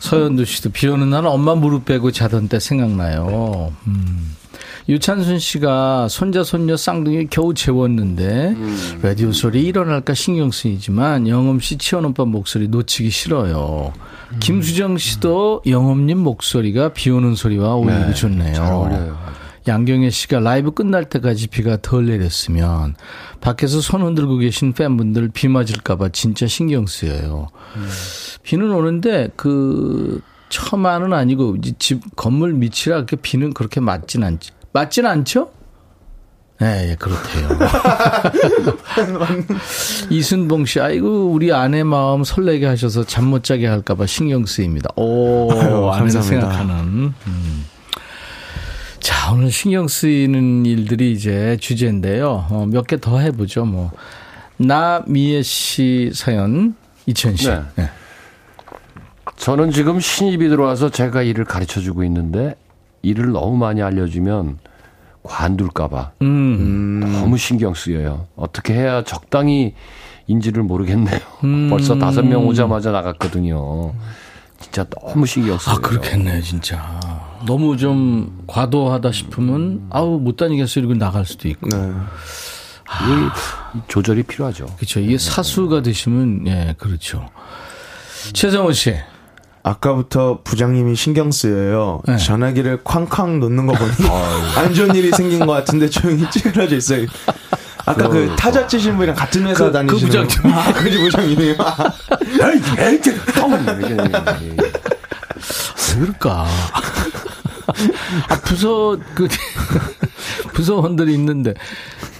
서현두 0.00 0.44
씨도 0.44 0.70
비 0.70 0.88
오는 0.88 1.08
날 1.08 1.24
엄마 1.26 1.54
무릎 1.54 1.84
빼고 1.84 2.10
자던 2.10 2.48
때 2.48 2.58
생각나요. 2.58 3.72
음. 3.86 4.34
유찬순 4.88 5.38
씨가 5.38 6.08
손자 6.08 6.42
손녀 6.42 6.76
쌍둥이 6.76 7.26
겨우 7.28 7.54
재웠는데 7.54 8.56
라디오 9.02 9.32
소리 9.32 9.62
일어날까 9.64 10.14
신경 10.14 10.50
쓰이지만 10.50 11.28
영엄 11.28 11.60
씨 11.60 11.78
치원 11.78 12.04
오빠 12.06 12.24
목소리 12.24 12.68
놓치기 12.68 13.10
싫어요. 13.10 13.92
김수정 14.40 14.98
씨도 14.98 15.62
영엄님 15.66 16.18
목소리가 16.18 16.90
비 16.90 17.10
오는 17.10 17.34
소리와 17.34 17.74
어울리고 17.74 18.14
좋네요. 18.14 18.54
잘 18.54 18.72
어울려요. 18.72 19.18
양경혜 19.68 20.10
씨가 20.10 20.38
라이브 20.40 20.70
끝날 20.72 21.04
때까지 21.06 21.48
비가 21.48 21.76
덜 21.82 22.06
내렸으면 22.06 22.94
밖에서 23.40 23.80
손 23.80 24.02
흔들고 24.02 24.38
계신 24.38 24.72
팬분들 24.72 25.30
비 25.32 25.48
맞을까봐 25.48 26.10
진짜 26.10 26.46
신경 26.46 26.86
쓰여요. 26.86 27.48
비는 28.44 28.70
오는데 28.72 29.30
그 29.36 30.20
처마는 30.48 31.12
아니고 31.12 31.56
이집 31.64 32.14
건물 32.14 32.52
밑이라 32.54 32.94
그렇게 32.96 33.16
비는 33.16 33.52
그렇게 33.54 33.80
맞진 33.80 34.22
않지. 34.22 34.50
맞진 34.72 35.04
않죠? 35.06 35.50
네, 36.58 36.88
예, 36.90 36.94
그렇대요. 36.94 37.48
이순봉 40.08 40.64
씨, 40.64 40.80
아이고, 40.80 41.30
우리 41.30 41.52
아내 41.52 41.82
마음 41.82 42.24
설레게 42.24 42.64
하셔서 42.64 43.04
잠 43.04 43.26
못 43.26 43.44
자게 43.44 43.66
할까봐 43.66 44.06
신경 44.06 44.46
쓰입니다. 44.46 44.88
오, 44.96 45.50
아유, 45.52 45.90
아내를 45.90 45.92
감사합니다. 45.98 46.22
생각하는. 46.22 47.12
음. 47.26 47.64
자, 49.26 49.32
오늘 49.32 49.50
신경 49.50 49.88
쓰이는 49.88 50.64
일들이 50.66 51.10
이제 51.10 51.56
주제인데요. 51.60 52.46
어, 52.48 52.64
몇 52.70 52.86
개 52.86 52.96
더 52.96 53.18
해보죠, 53.18 53.64
뭐. 53.64 53.90
나미애 54.56 55.42
씨 55.42 56.12
사연, 56.14 56.76
이천 57.06 57.34
씨. 57.34 57.48
네. 57.48 57.60
네. 57.74 57.90
저는 59.36 59.72
지금 59.72 59.98
신입이 59.98 60.48
들어와서 60.48 60.90
제가 60.90 61.22
일을 61.22 61.44
가르쳐 61.44 61.80
주고 61.80 62.04
있는데 62.04 62.54
일을 63.02 63.32
너무 63.32 63.56
많이 63.56 63.82
알려주면 63.82 64.58
관둘까봐 65.24 66.12
음, 66.22 67.00
너무 67.00 67.36
신경 67.36 67.74
쓰여요. 67.74 68.28
어떻게 68.36 68.74
해야 68.74 69.02
적당히 69.02 69.74
인지를 70.28 70.62
모르겠네요. 70.62 71.18
음. 71.42 71.68
벌써 71.68 71.98
다섯 71.98 72.22
명 72.22 72.46
오자마자 72.46 72.92
나갔거든요. 72.92 73.92
진짜 74.60 74.84
너무 74.84 75.26
신경 75.26 75.58
써요. 75.58 75.74
아, 75.74 75.80
그렇겠네요, 75.80 76.40
진짜. 76.42 77.00
너무 77.46 77.76
좀 77.76 78.42
과도하다 78.46 79.12
싶으면, 79.12 79.86
아우, 79.90 80.18
못 80.18 80.36
다니겠어. 80.36 80.80
이러고 80.80 80.94
나갈 80.94 81.24
수도 81.24 81.48
있고. 81.48 81.68
네. 81.68 81.92
이게 83.04 83.82
조절이 83.88 84.22
필요하죠. 84.24 84.66
그렇죠. 84.76 85.00
이게 85.00 85.18
사수가 85.18 85.82
되시면, 85.82 86.46
예, 86.46 86.74
그렇죠. 86.78 87.28
최성호 88.32 88.72
씨. 88.72 88.94
아까부터 89.62 90.42
부장님이 90.44 90.94
신경 90.94 91.32
쓰여요. 91.32 92.00
네. 92.06 92.16
전화기를 92.18 92.84
쾅쾅 92.84 93.40
놓는 93.40 93.66
거 93.66 93.72
보니 93.76 93.92
안 94.56 94.72
좋은 94.72 94.94
일이 94.94 95.10
생긴 95.10 95.40
것 95.44 95.52
같은데 95.54 95.88
조용히 95.90 96.24
찌그러져 96.30 96.76
있어요. 96.76 97.06
아까 97.84 98.08
그 98.08 98.32
타자 98.38 98.64
치신 98.66 98.94
분이랑 98.94 99.16
같은 99.16 99.44
회사 99.44 99.64
그- 99.64 99.66
그 99.66 99.72
다니시는 99.72 100.06
부장님. 100.06 100.28
분. 100.42 100.52
아, 100.52 100.72
그 100.72 100.88
부장님이에요. 100.88 101.54
왜 105.98 106.00
그럴까? 106.00 106.46
아, 108.28 108.40
부서, 108.44 108.96
그, 109.14 109.28
부서원들이 110.54 111.12
있는데, 111.14 111.54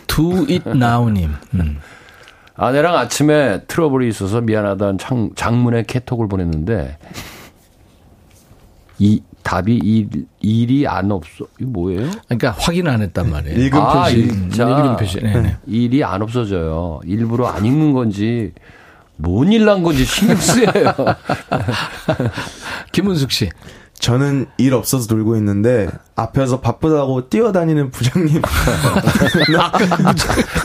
do 0.07 0.38
it 0.49 0.62
now님. 0.68 1.34
음. 1.55 1.78
아내랑 2.59 2.97
아침에 2.97 3.62
트러블이 3.66 4.09
있어서 4.09 4.40
미안하다는 4.40 4.97
장, 4.99 5.30
장문의 5.36 5.84
캐톡을 5.84 6.26
보냈는데 6.26 6.97
이 8.99 9.20
답이 9.42 9.76
일, 9.76 10.09
일이 10.40 10.86
안 10.88 11.12
없어. 11.12 11.44
이거 11.61 11.70
뭐예요? 11.70 12.11
그러니까 12.24 12.53
확인 12.59 12.88
안 12.88 13.03
했단 13.03 13.30
말이에요. 13.30 13.59
읽음 13.62 13.78
아, 13.78 14.05
표시. 14.05 14.22
음, 14.30 14.51
자, 14.51 14.64
읽음 14.70 14.97
표시. 14.97 15.20
네네. 15.20 15.57
일이 15.66 16.03
안 16.03 16.22
없어져요. 16.22 17.01
일부러 17.05 17.47
안 17.47 17.62
읽는 17.66 17.92
건지 17.92 18.53
뭔 19.16 19.49
일 19.53 19.66
난 19.66 19.82
건지 19.82 20.07
신경 20.07 20.36
쓰여요. 20.36 20.94
김은숙 22.92 23.30
씨. 23.30 23.51
저는 23.99 24.47
일 24.59 24.74
없어서 24.74 25.12
놀고 25.12 25.36
있는데 25.36 25.88
앞에서 26.14 26.61
바쁘다고 26.61 27.28
뛰어다니는 27.28 27.90
부장님. 27.90 28.42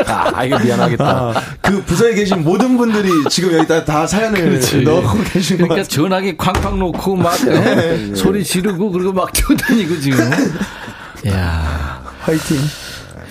아, 0.08 0.44
이거 0.44 0.60
미안하겠다. 0.60 1.06
아, 1.06 1.34
그 1.62 1.82
부서에 1.84 2.14
계신 2.14 2.44
모든 2.44 2.78
분들이 2.78 3.10
지금 3.30 3.54
여기다 3.58 3.86
다 3.86 4.06
사연을 4.06 4.60
넣고 4.84 5.24
계신 5.24 5.58
것 5.60 5.70
그러니까. 5.70 5.88
전화기 5.88 6.38
쾅쾅 6.38 6.80
놓고 6.80 7.16
막 7.16 7.34
어? 7.34 8.16
소리 8.16 8.44
지르고 8.44 8.92
그리고 8.92 9.14
막 9.14 9.32
뛰어다니고 9.34 10.00
지금. 10.00 10.20
야 11.30 12.02
화이팅. 12.22 12.58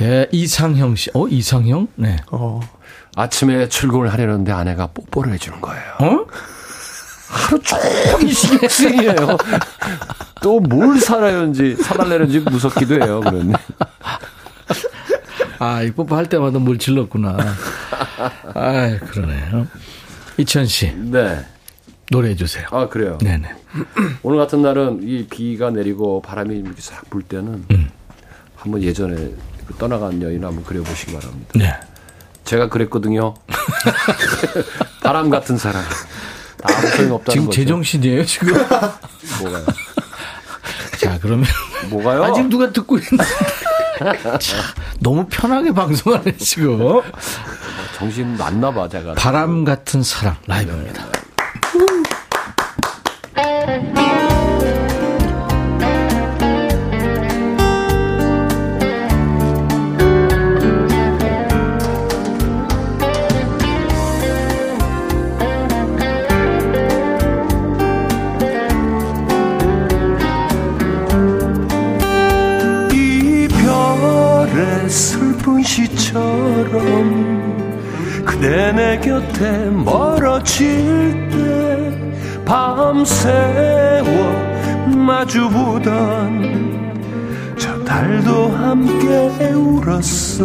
예, 0.00 0.26
이상형 0.32 0.96
씨. 0.96 1.10
어, 1.14 1.28
이상형? 1.28 1.88
네. 1.96 2.16
어. 2.32 2.60
아침에 3.16 3.68
출근을 3.68 4.10
하려는데 4.12 4.50
아내가 4.50 4.86
뽀뽀를 4.88 5.32
해주는 5.34 5.60
거예요. 5.60 5.82
어? 6.00 6.24
하루 7.30 7.60
종일 7.62 8.34
신경 8.34 8.68
쓰이에요. 8.68 9.14
또뭘 10.42 10.98
사라는지 11.00 11.76
사달라는지 11.76 12.40
무섭기도 12.40 12.94
해요. 12.94 13.20
그런데 13.22 13.54
아, 15.58 15.82
이 15.82 15.90
뽀뽀 15.92 16.16
할 16.16 16.26
때마다 16.26 16.58
뭘 16.58 16.78
질렀구나. 16.78 17.36
아, 18.54 18.98
그러네요. 19.10 19.66
이천 20.38 20.64
씨, 20.66 20.92
네. 20.94 21.44
노래해 22.10 22.34
주세요. 22.34 22.66
아 22.70 22.88
그래요. 22.88 23.18
네네. 23.18 23.48
오늘 24.22 24.38
같은 24.38 24.62
날은 24.62 25.00
이 25.02 25.26
비가 25.26 25.70
내리고 25.70 26.22
바람이 26.22 26.56
이렇게 26.56 26.80
싹 26.80 27.08
불 27.10 27.22
때는 27.22 27.64
한번 28.56 28.82
예전에 28.82 29.14
그 29.66 29.74
떠나간 29.78 30.20
여인 30.22 30.42
한번 30.44 30.64
그려보시기 30.64 31.12
바랍니다. 31.12 31.52
네. 31.54 31.72
제가 32.44 32.68
그랬거든요. 32.68 33.34
바람 35.04 35.30
같은 35.30 35.56
사람. 35.58 35.82
아무 36.62 36.86
소용 36.88 37.12
없다는 37.14 37.32
지금 37.32 37.46
거죠. 37.46 37.56
제정신이에요, 37.60 38.24
지금? 38.24 38.54
뭐가요? 39.40 39.66
자, 41.00 41.18
그러면. 41.20 41.46
뭐가요? 41.88 42.24
아직 42.24 42.46
누가 42.48 42.70
듣고 42.72 42.98
있는데. 42.98 43.24
자, 44.38 44.56
너무 45.00 45.26
편하게 45.30 45.72
방송하네, 45.72 46.36
지금. 46.36 47.00
정신 47.96 48.34
났나 48.36 48.72
봐 48.72 48.88
제가. 48.88 49.14
바람 49.14 49.64
같은 49.64 50.02
사람, 50.02 50.36
라이브입니다. 50.46 51.06
그대 78.50 78.72
내 78.72 78.98
곁에 78.98 79.70
멀어질 79.70 80.66
때 81.30 82.44
밤새워 82.44 84.02
마주보던 84.88 85.86
저 87.56 87.84
달도 87.84 88.48
함께 88.48 89.52
울었어. 89.54 90.44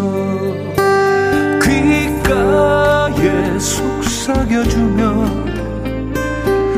귓가에 1.64 3.58
속삭여주며 3.58 5.26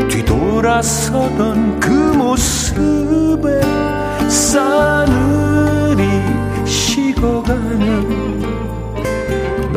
뒤돌아서던 0.07 1.77
그 1.81 1.89
모습에 1.89 3.59
싸늘히 4.29 6.07
식어가는 6.63 8.36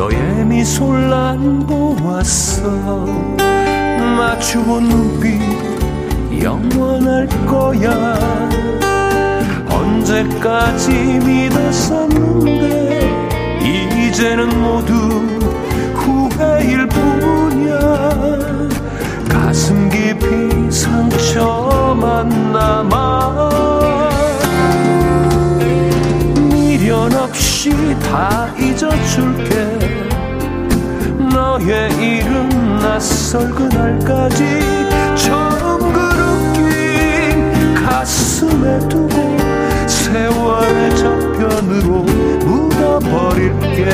너의 0.01 0.45
미소를 0.45 1.11
난 1.11 1.59
보았어. 1.67 3.05
맞추본 4.17 4.89
눈빛 4.89 5.39
영원할 6.41 7.27
거야. 7.45 8.49
언제까지 9.69 11.19
믿었었는데 11.23 13.11
이제는 13.63 14.49
모두 14.59 14.93
후회일 15.93 16.87
뿐이야. 16.87 17.77
가슴 19.29 19.87
깊이 19.87 20.71
상처만 20.71 22.51
남아. 22.51 23.51
미련 26.49 27.13
없이 27.13 27.69
다 27.99 28.47
잊어줄게 28.57 29.80
너의 31.61 31.91
이름 32.17 32.49
낯설 32.79 33.51
그 33.51 33.63
날까지 33.63 34.43
처음 35.15 35.93
그룹긴 35.93 37.75
가슴에 37.75 38.79
두고 38.89 39.37
세월의 39.87 40.97
저편으로 40.97 42.03
묻어버릴게. 42.45 43.89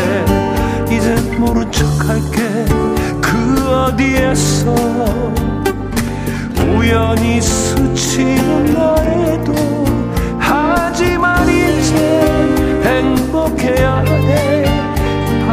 이제 0.90 1.16
모른 1.38 1.70
척할게. 1.70 2.66
그 3.22 3.70
어디에서 3.70 4.74
우연히 6.74 7.42
스치는 7.42 8.74
나에도 8.74 9.54
하지만 10.40 11.50
이제 11.50 12.82
행복해야 12.84 13.98
해 14.00 14.57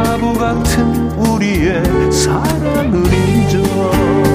바보 0.05 0.33
같은 0.33 1.09
우리의 1.17 1.81
사랑을 2.11 3.11
인정 3.11 4.34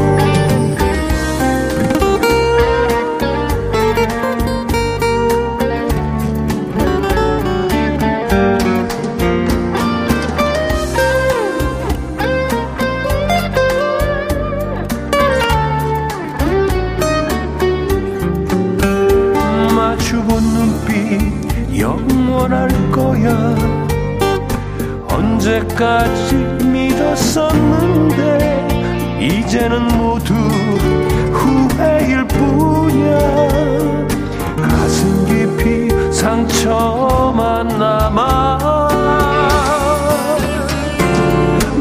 언제까지 25.80 26.36
믿었었는데 26.66 28.18
이제는 29.20 29.88
모두 29.96 30.34
후회일 30.34 32.26
뿐이야. 32.28 33.18
가슴 34.60 35.24
깊이 35.26 35.88
상처만 36.12 37.68
남아 37.68 38.88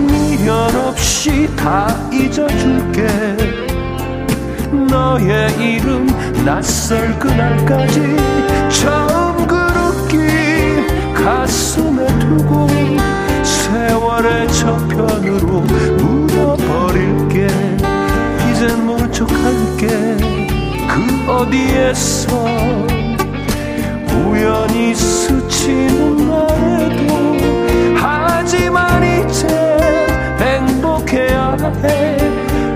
미련 0.07 0.75
없이 0.87 1.53
다 1.57 1.87
잊어줄게. 2.11 3.05
너의 4.71 5.51
이름 5.59 6.07
낯설 6.45 7.19
그날까지 7.19 8.15
처음 8.69 9.45
그 9.45 9.55
느낌 9.55 10.87
가슴에 11.13 12.07
두고 12.19 12.68
세월의 14.19 14.51
저편으로 14.51 15.61
묻어버릴게. 15.97 17.47
이젠 18.51 18.85
모른 18.85 19.09
척할게. 19.11 19.87
그 20.87 21.31
어디에서 21.31 22.27
우연히 24.11 24.93
스치는 24.93 26.27
나에도 26.27 27.37
하지만 27.95 29.01
이제 29.03 29.47
행복해야 30.39 31.55
해. 31.83 32.17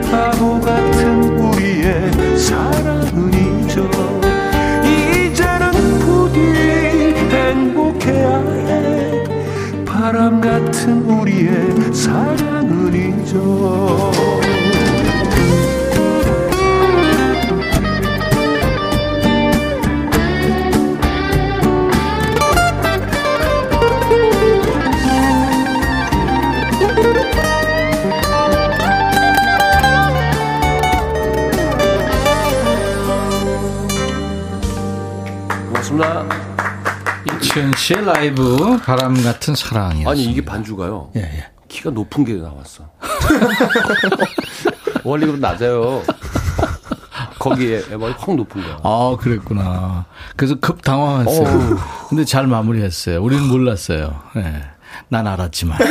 바보 0.10 0.62
같은 0.62 1.40
우리의 1.40 2.38
사랑은 2.38 3.34
잊어. 3.34 3.82
이제는 4.86 5.72
부디 6.00 6.40
행복해야 7.30 8.30
해. 8.38 8.74
바람 9.86 10.42
같은 10.42 11.02
우리 11.04 11.23
의 11.42 11.94
사랑은 11.94 12.94
잊어 12.94 14.13
씨의 37.84 38.06
라이브 38.06 38.78
바람 38.86 39.22
같은 39.22 39.56
사랑이요. 39.56 40.10
아니 40.10 40.24
이게 40.24 40.46
반주가요. 40.46 41.12
예, 41.18 41.22
예. 41.22 41.46
키가 41.68 41.90
높은 41.90 42.24
게 42.24 42.36
나왔어. 42.36 42.90
원래 45.04 45.26
그럼 45.26 45.42
낮아요. 45.42 46.02
거기에 47.40 47.80
에버이 47.92 48.14
확 48.18 48.36
높은 48.36 48.64
거야. 48.64 48.78
아, 48.84 49.18
그랬구나. 49.20 50.06
그래서 50.38 50.56
급 50.62 50.82
당황했어요. 50.82 51.78
근데 52.08 52.24
잘 52.24 52.48
마무리했어요. 52.48 53.22
우리는 53.22 53.46
몰랐어요. 53.50 54.18
예. 54.38 54.64
난 55.10 55.28
알았지만. 55.28 55.78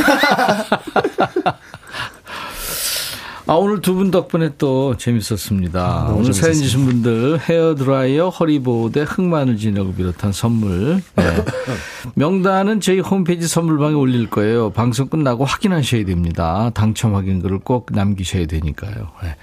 아, 3.46 3.54
오늘 3.54 3.80
두 3.80 3.94
분 3.94 4.10
덕분에 4.10 4.50
또 4.56 4.96
재밌었습니다. 4.96 6.04
너무 6.08 6.20
오늘 6.20 6.32
사연 6.32 6.54
재밌었습니다. 6.54 6.62
주신 6.62 6.84
분들 6.86 7.40
헤어드라이어, 7.40 8.28
허리보호대, 8.28 9.02
흑마늘 9.02 9.56
진하고 9.56 9.92
비롯한 9.94 10.32
선물. 10.32 11.02
네. 11.16 11.24
명단은 12.14 12.80
저희 12.80 13.00
홈페이지 13.00 13.48
선물방에 13.48 13.94
올릴 13.94 14.30
거예요. 14.30 14.70
방송 14.70 15.08
끝나고 15.08 15.44
확인하셔야 15.44 16.04
됩니다. 16.04 16.70
당첨 16.74 17.14
확인글을 17.16 17.58
꼭 17.60 17.88
남기셔야 17.92 18.46
되니까요. 18.46 19.08
네. 19.22 19.36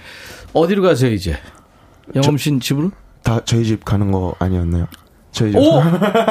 어디로 0.54 0.82
가세요, 0.82 1.12
이제? 1.12 1.38
영엄신 2.14 2.60
집으로? 2.60 2.90
다 3.22 3.40
저희 3.44 3.64
집 3.64 3.84
가는 3.84 4.10
거 4.10 4.34
아니었나요? 4.38 4.86
저희 5.30 5.52
집. 5.52 5.58
오! 5.58 5.80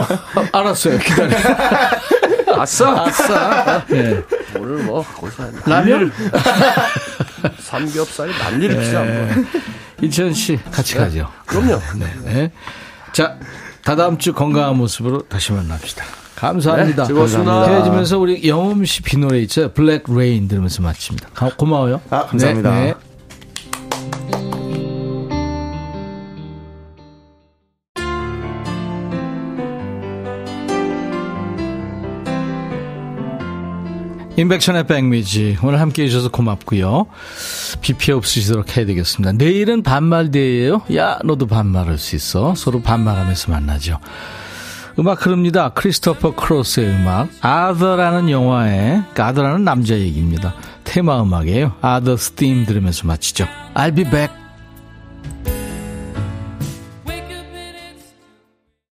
알았어요. 0.52 0.98
기다려. 1.00 1.38
아싸! 2.58 3.06
아싸. 3.06 3.86
네. 3.88 4.22
오늘 4.58 4.84
뭐 4.84 5.04
거기서 5.04 5.44
라면? 5.66 6.12
삼겹살이 7.60 8.32
난리를 8.38 8.84
치지 8.84 8.92
네. 8.94 8.98
않고. 8.98 9.46
이천 10.02 10.34
씨 10.34 10.58
같이 10.72 10.96
가죠. 10.96 11.30
그럼요. 11.46 11.80
네. 12.26 12.52
자, 13.14 13.38
다다음 13.84 14.18
주 14.18 14.34
건강한 14.34 14.78
모습으로 14.78 15.22
다시 15.24 15.52
만납시다. 15.52 16.04
감사합니다. 16.36 17.04
네, 17.04 17.08
즐거웠습니다. 17.08 17.68
헤어지면서 17.68 18.18
우리 18.18 18.48
영엄 18.48 18.86
씨비 18.86 19.18
노래 19.18 19.40
있죠. 19.40 19.74
블랙 19.74 20.04
레인 20.08 20.48
들으면서 20.48 20.82
마칩니다. 20.82 21.30
가- 21.34 21.50
고마워요. 21.56 22.00
아, 22.10 22.26
감사합니다. 22.28 23.09
인백션의 34.40 34.88
백미지 34.88 35.58
오늘 35.62 35.82
함께 35.82 36.04
해 36.04 36.08
주셔서 36.08 36.30
고맙고요. 36.30 37.08
비 37.82 37.92
피해 37.92 38.16
없으시도록 38.16 38.78
해야 38.78 38.86
되겠습니다. 38.86 39.34
내일은 39.34 39.84
반말대예요. 39.84 40.84
야 40.96 41.20
너도 41.26 41.46
반말할 41.46 41.98
수 41.98 42.16
있어. 42.16 42.56
서로 42.56 42.82
반말하면서 42.82 43.52
만나죠. 43.52 44.00
음악 44.98 45.26
흐릅니다. 45.26 45.70
크리스토퍼 45.70 46.36
크로스의 46.36 46.88
음악 46.88 47.30
아더라는 47.42 48.30
영화의 48.30 49.04
아더라는 49.18 49.66
남자 49.66 49.98
얘기입니다. 49.98 50.56
테마 50.86 51.22
음악이에요. 51.22 51.74
Arthur's 51.82 52.16
Theme 52.16 52.66
들으면서 52.66 53.08
마치죠. 53.08 53.46
I'll 53.76 53.94
be 53.94 54.06
back. 54.06 54.34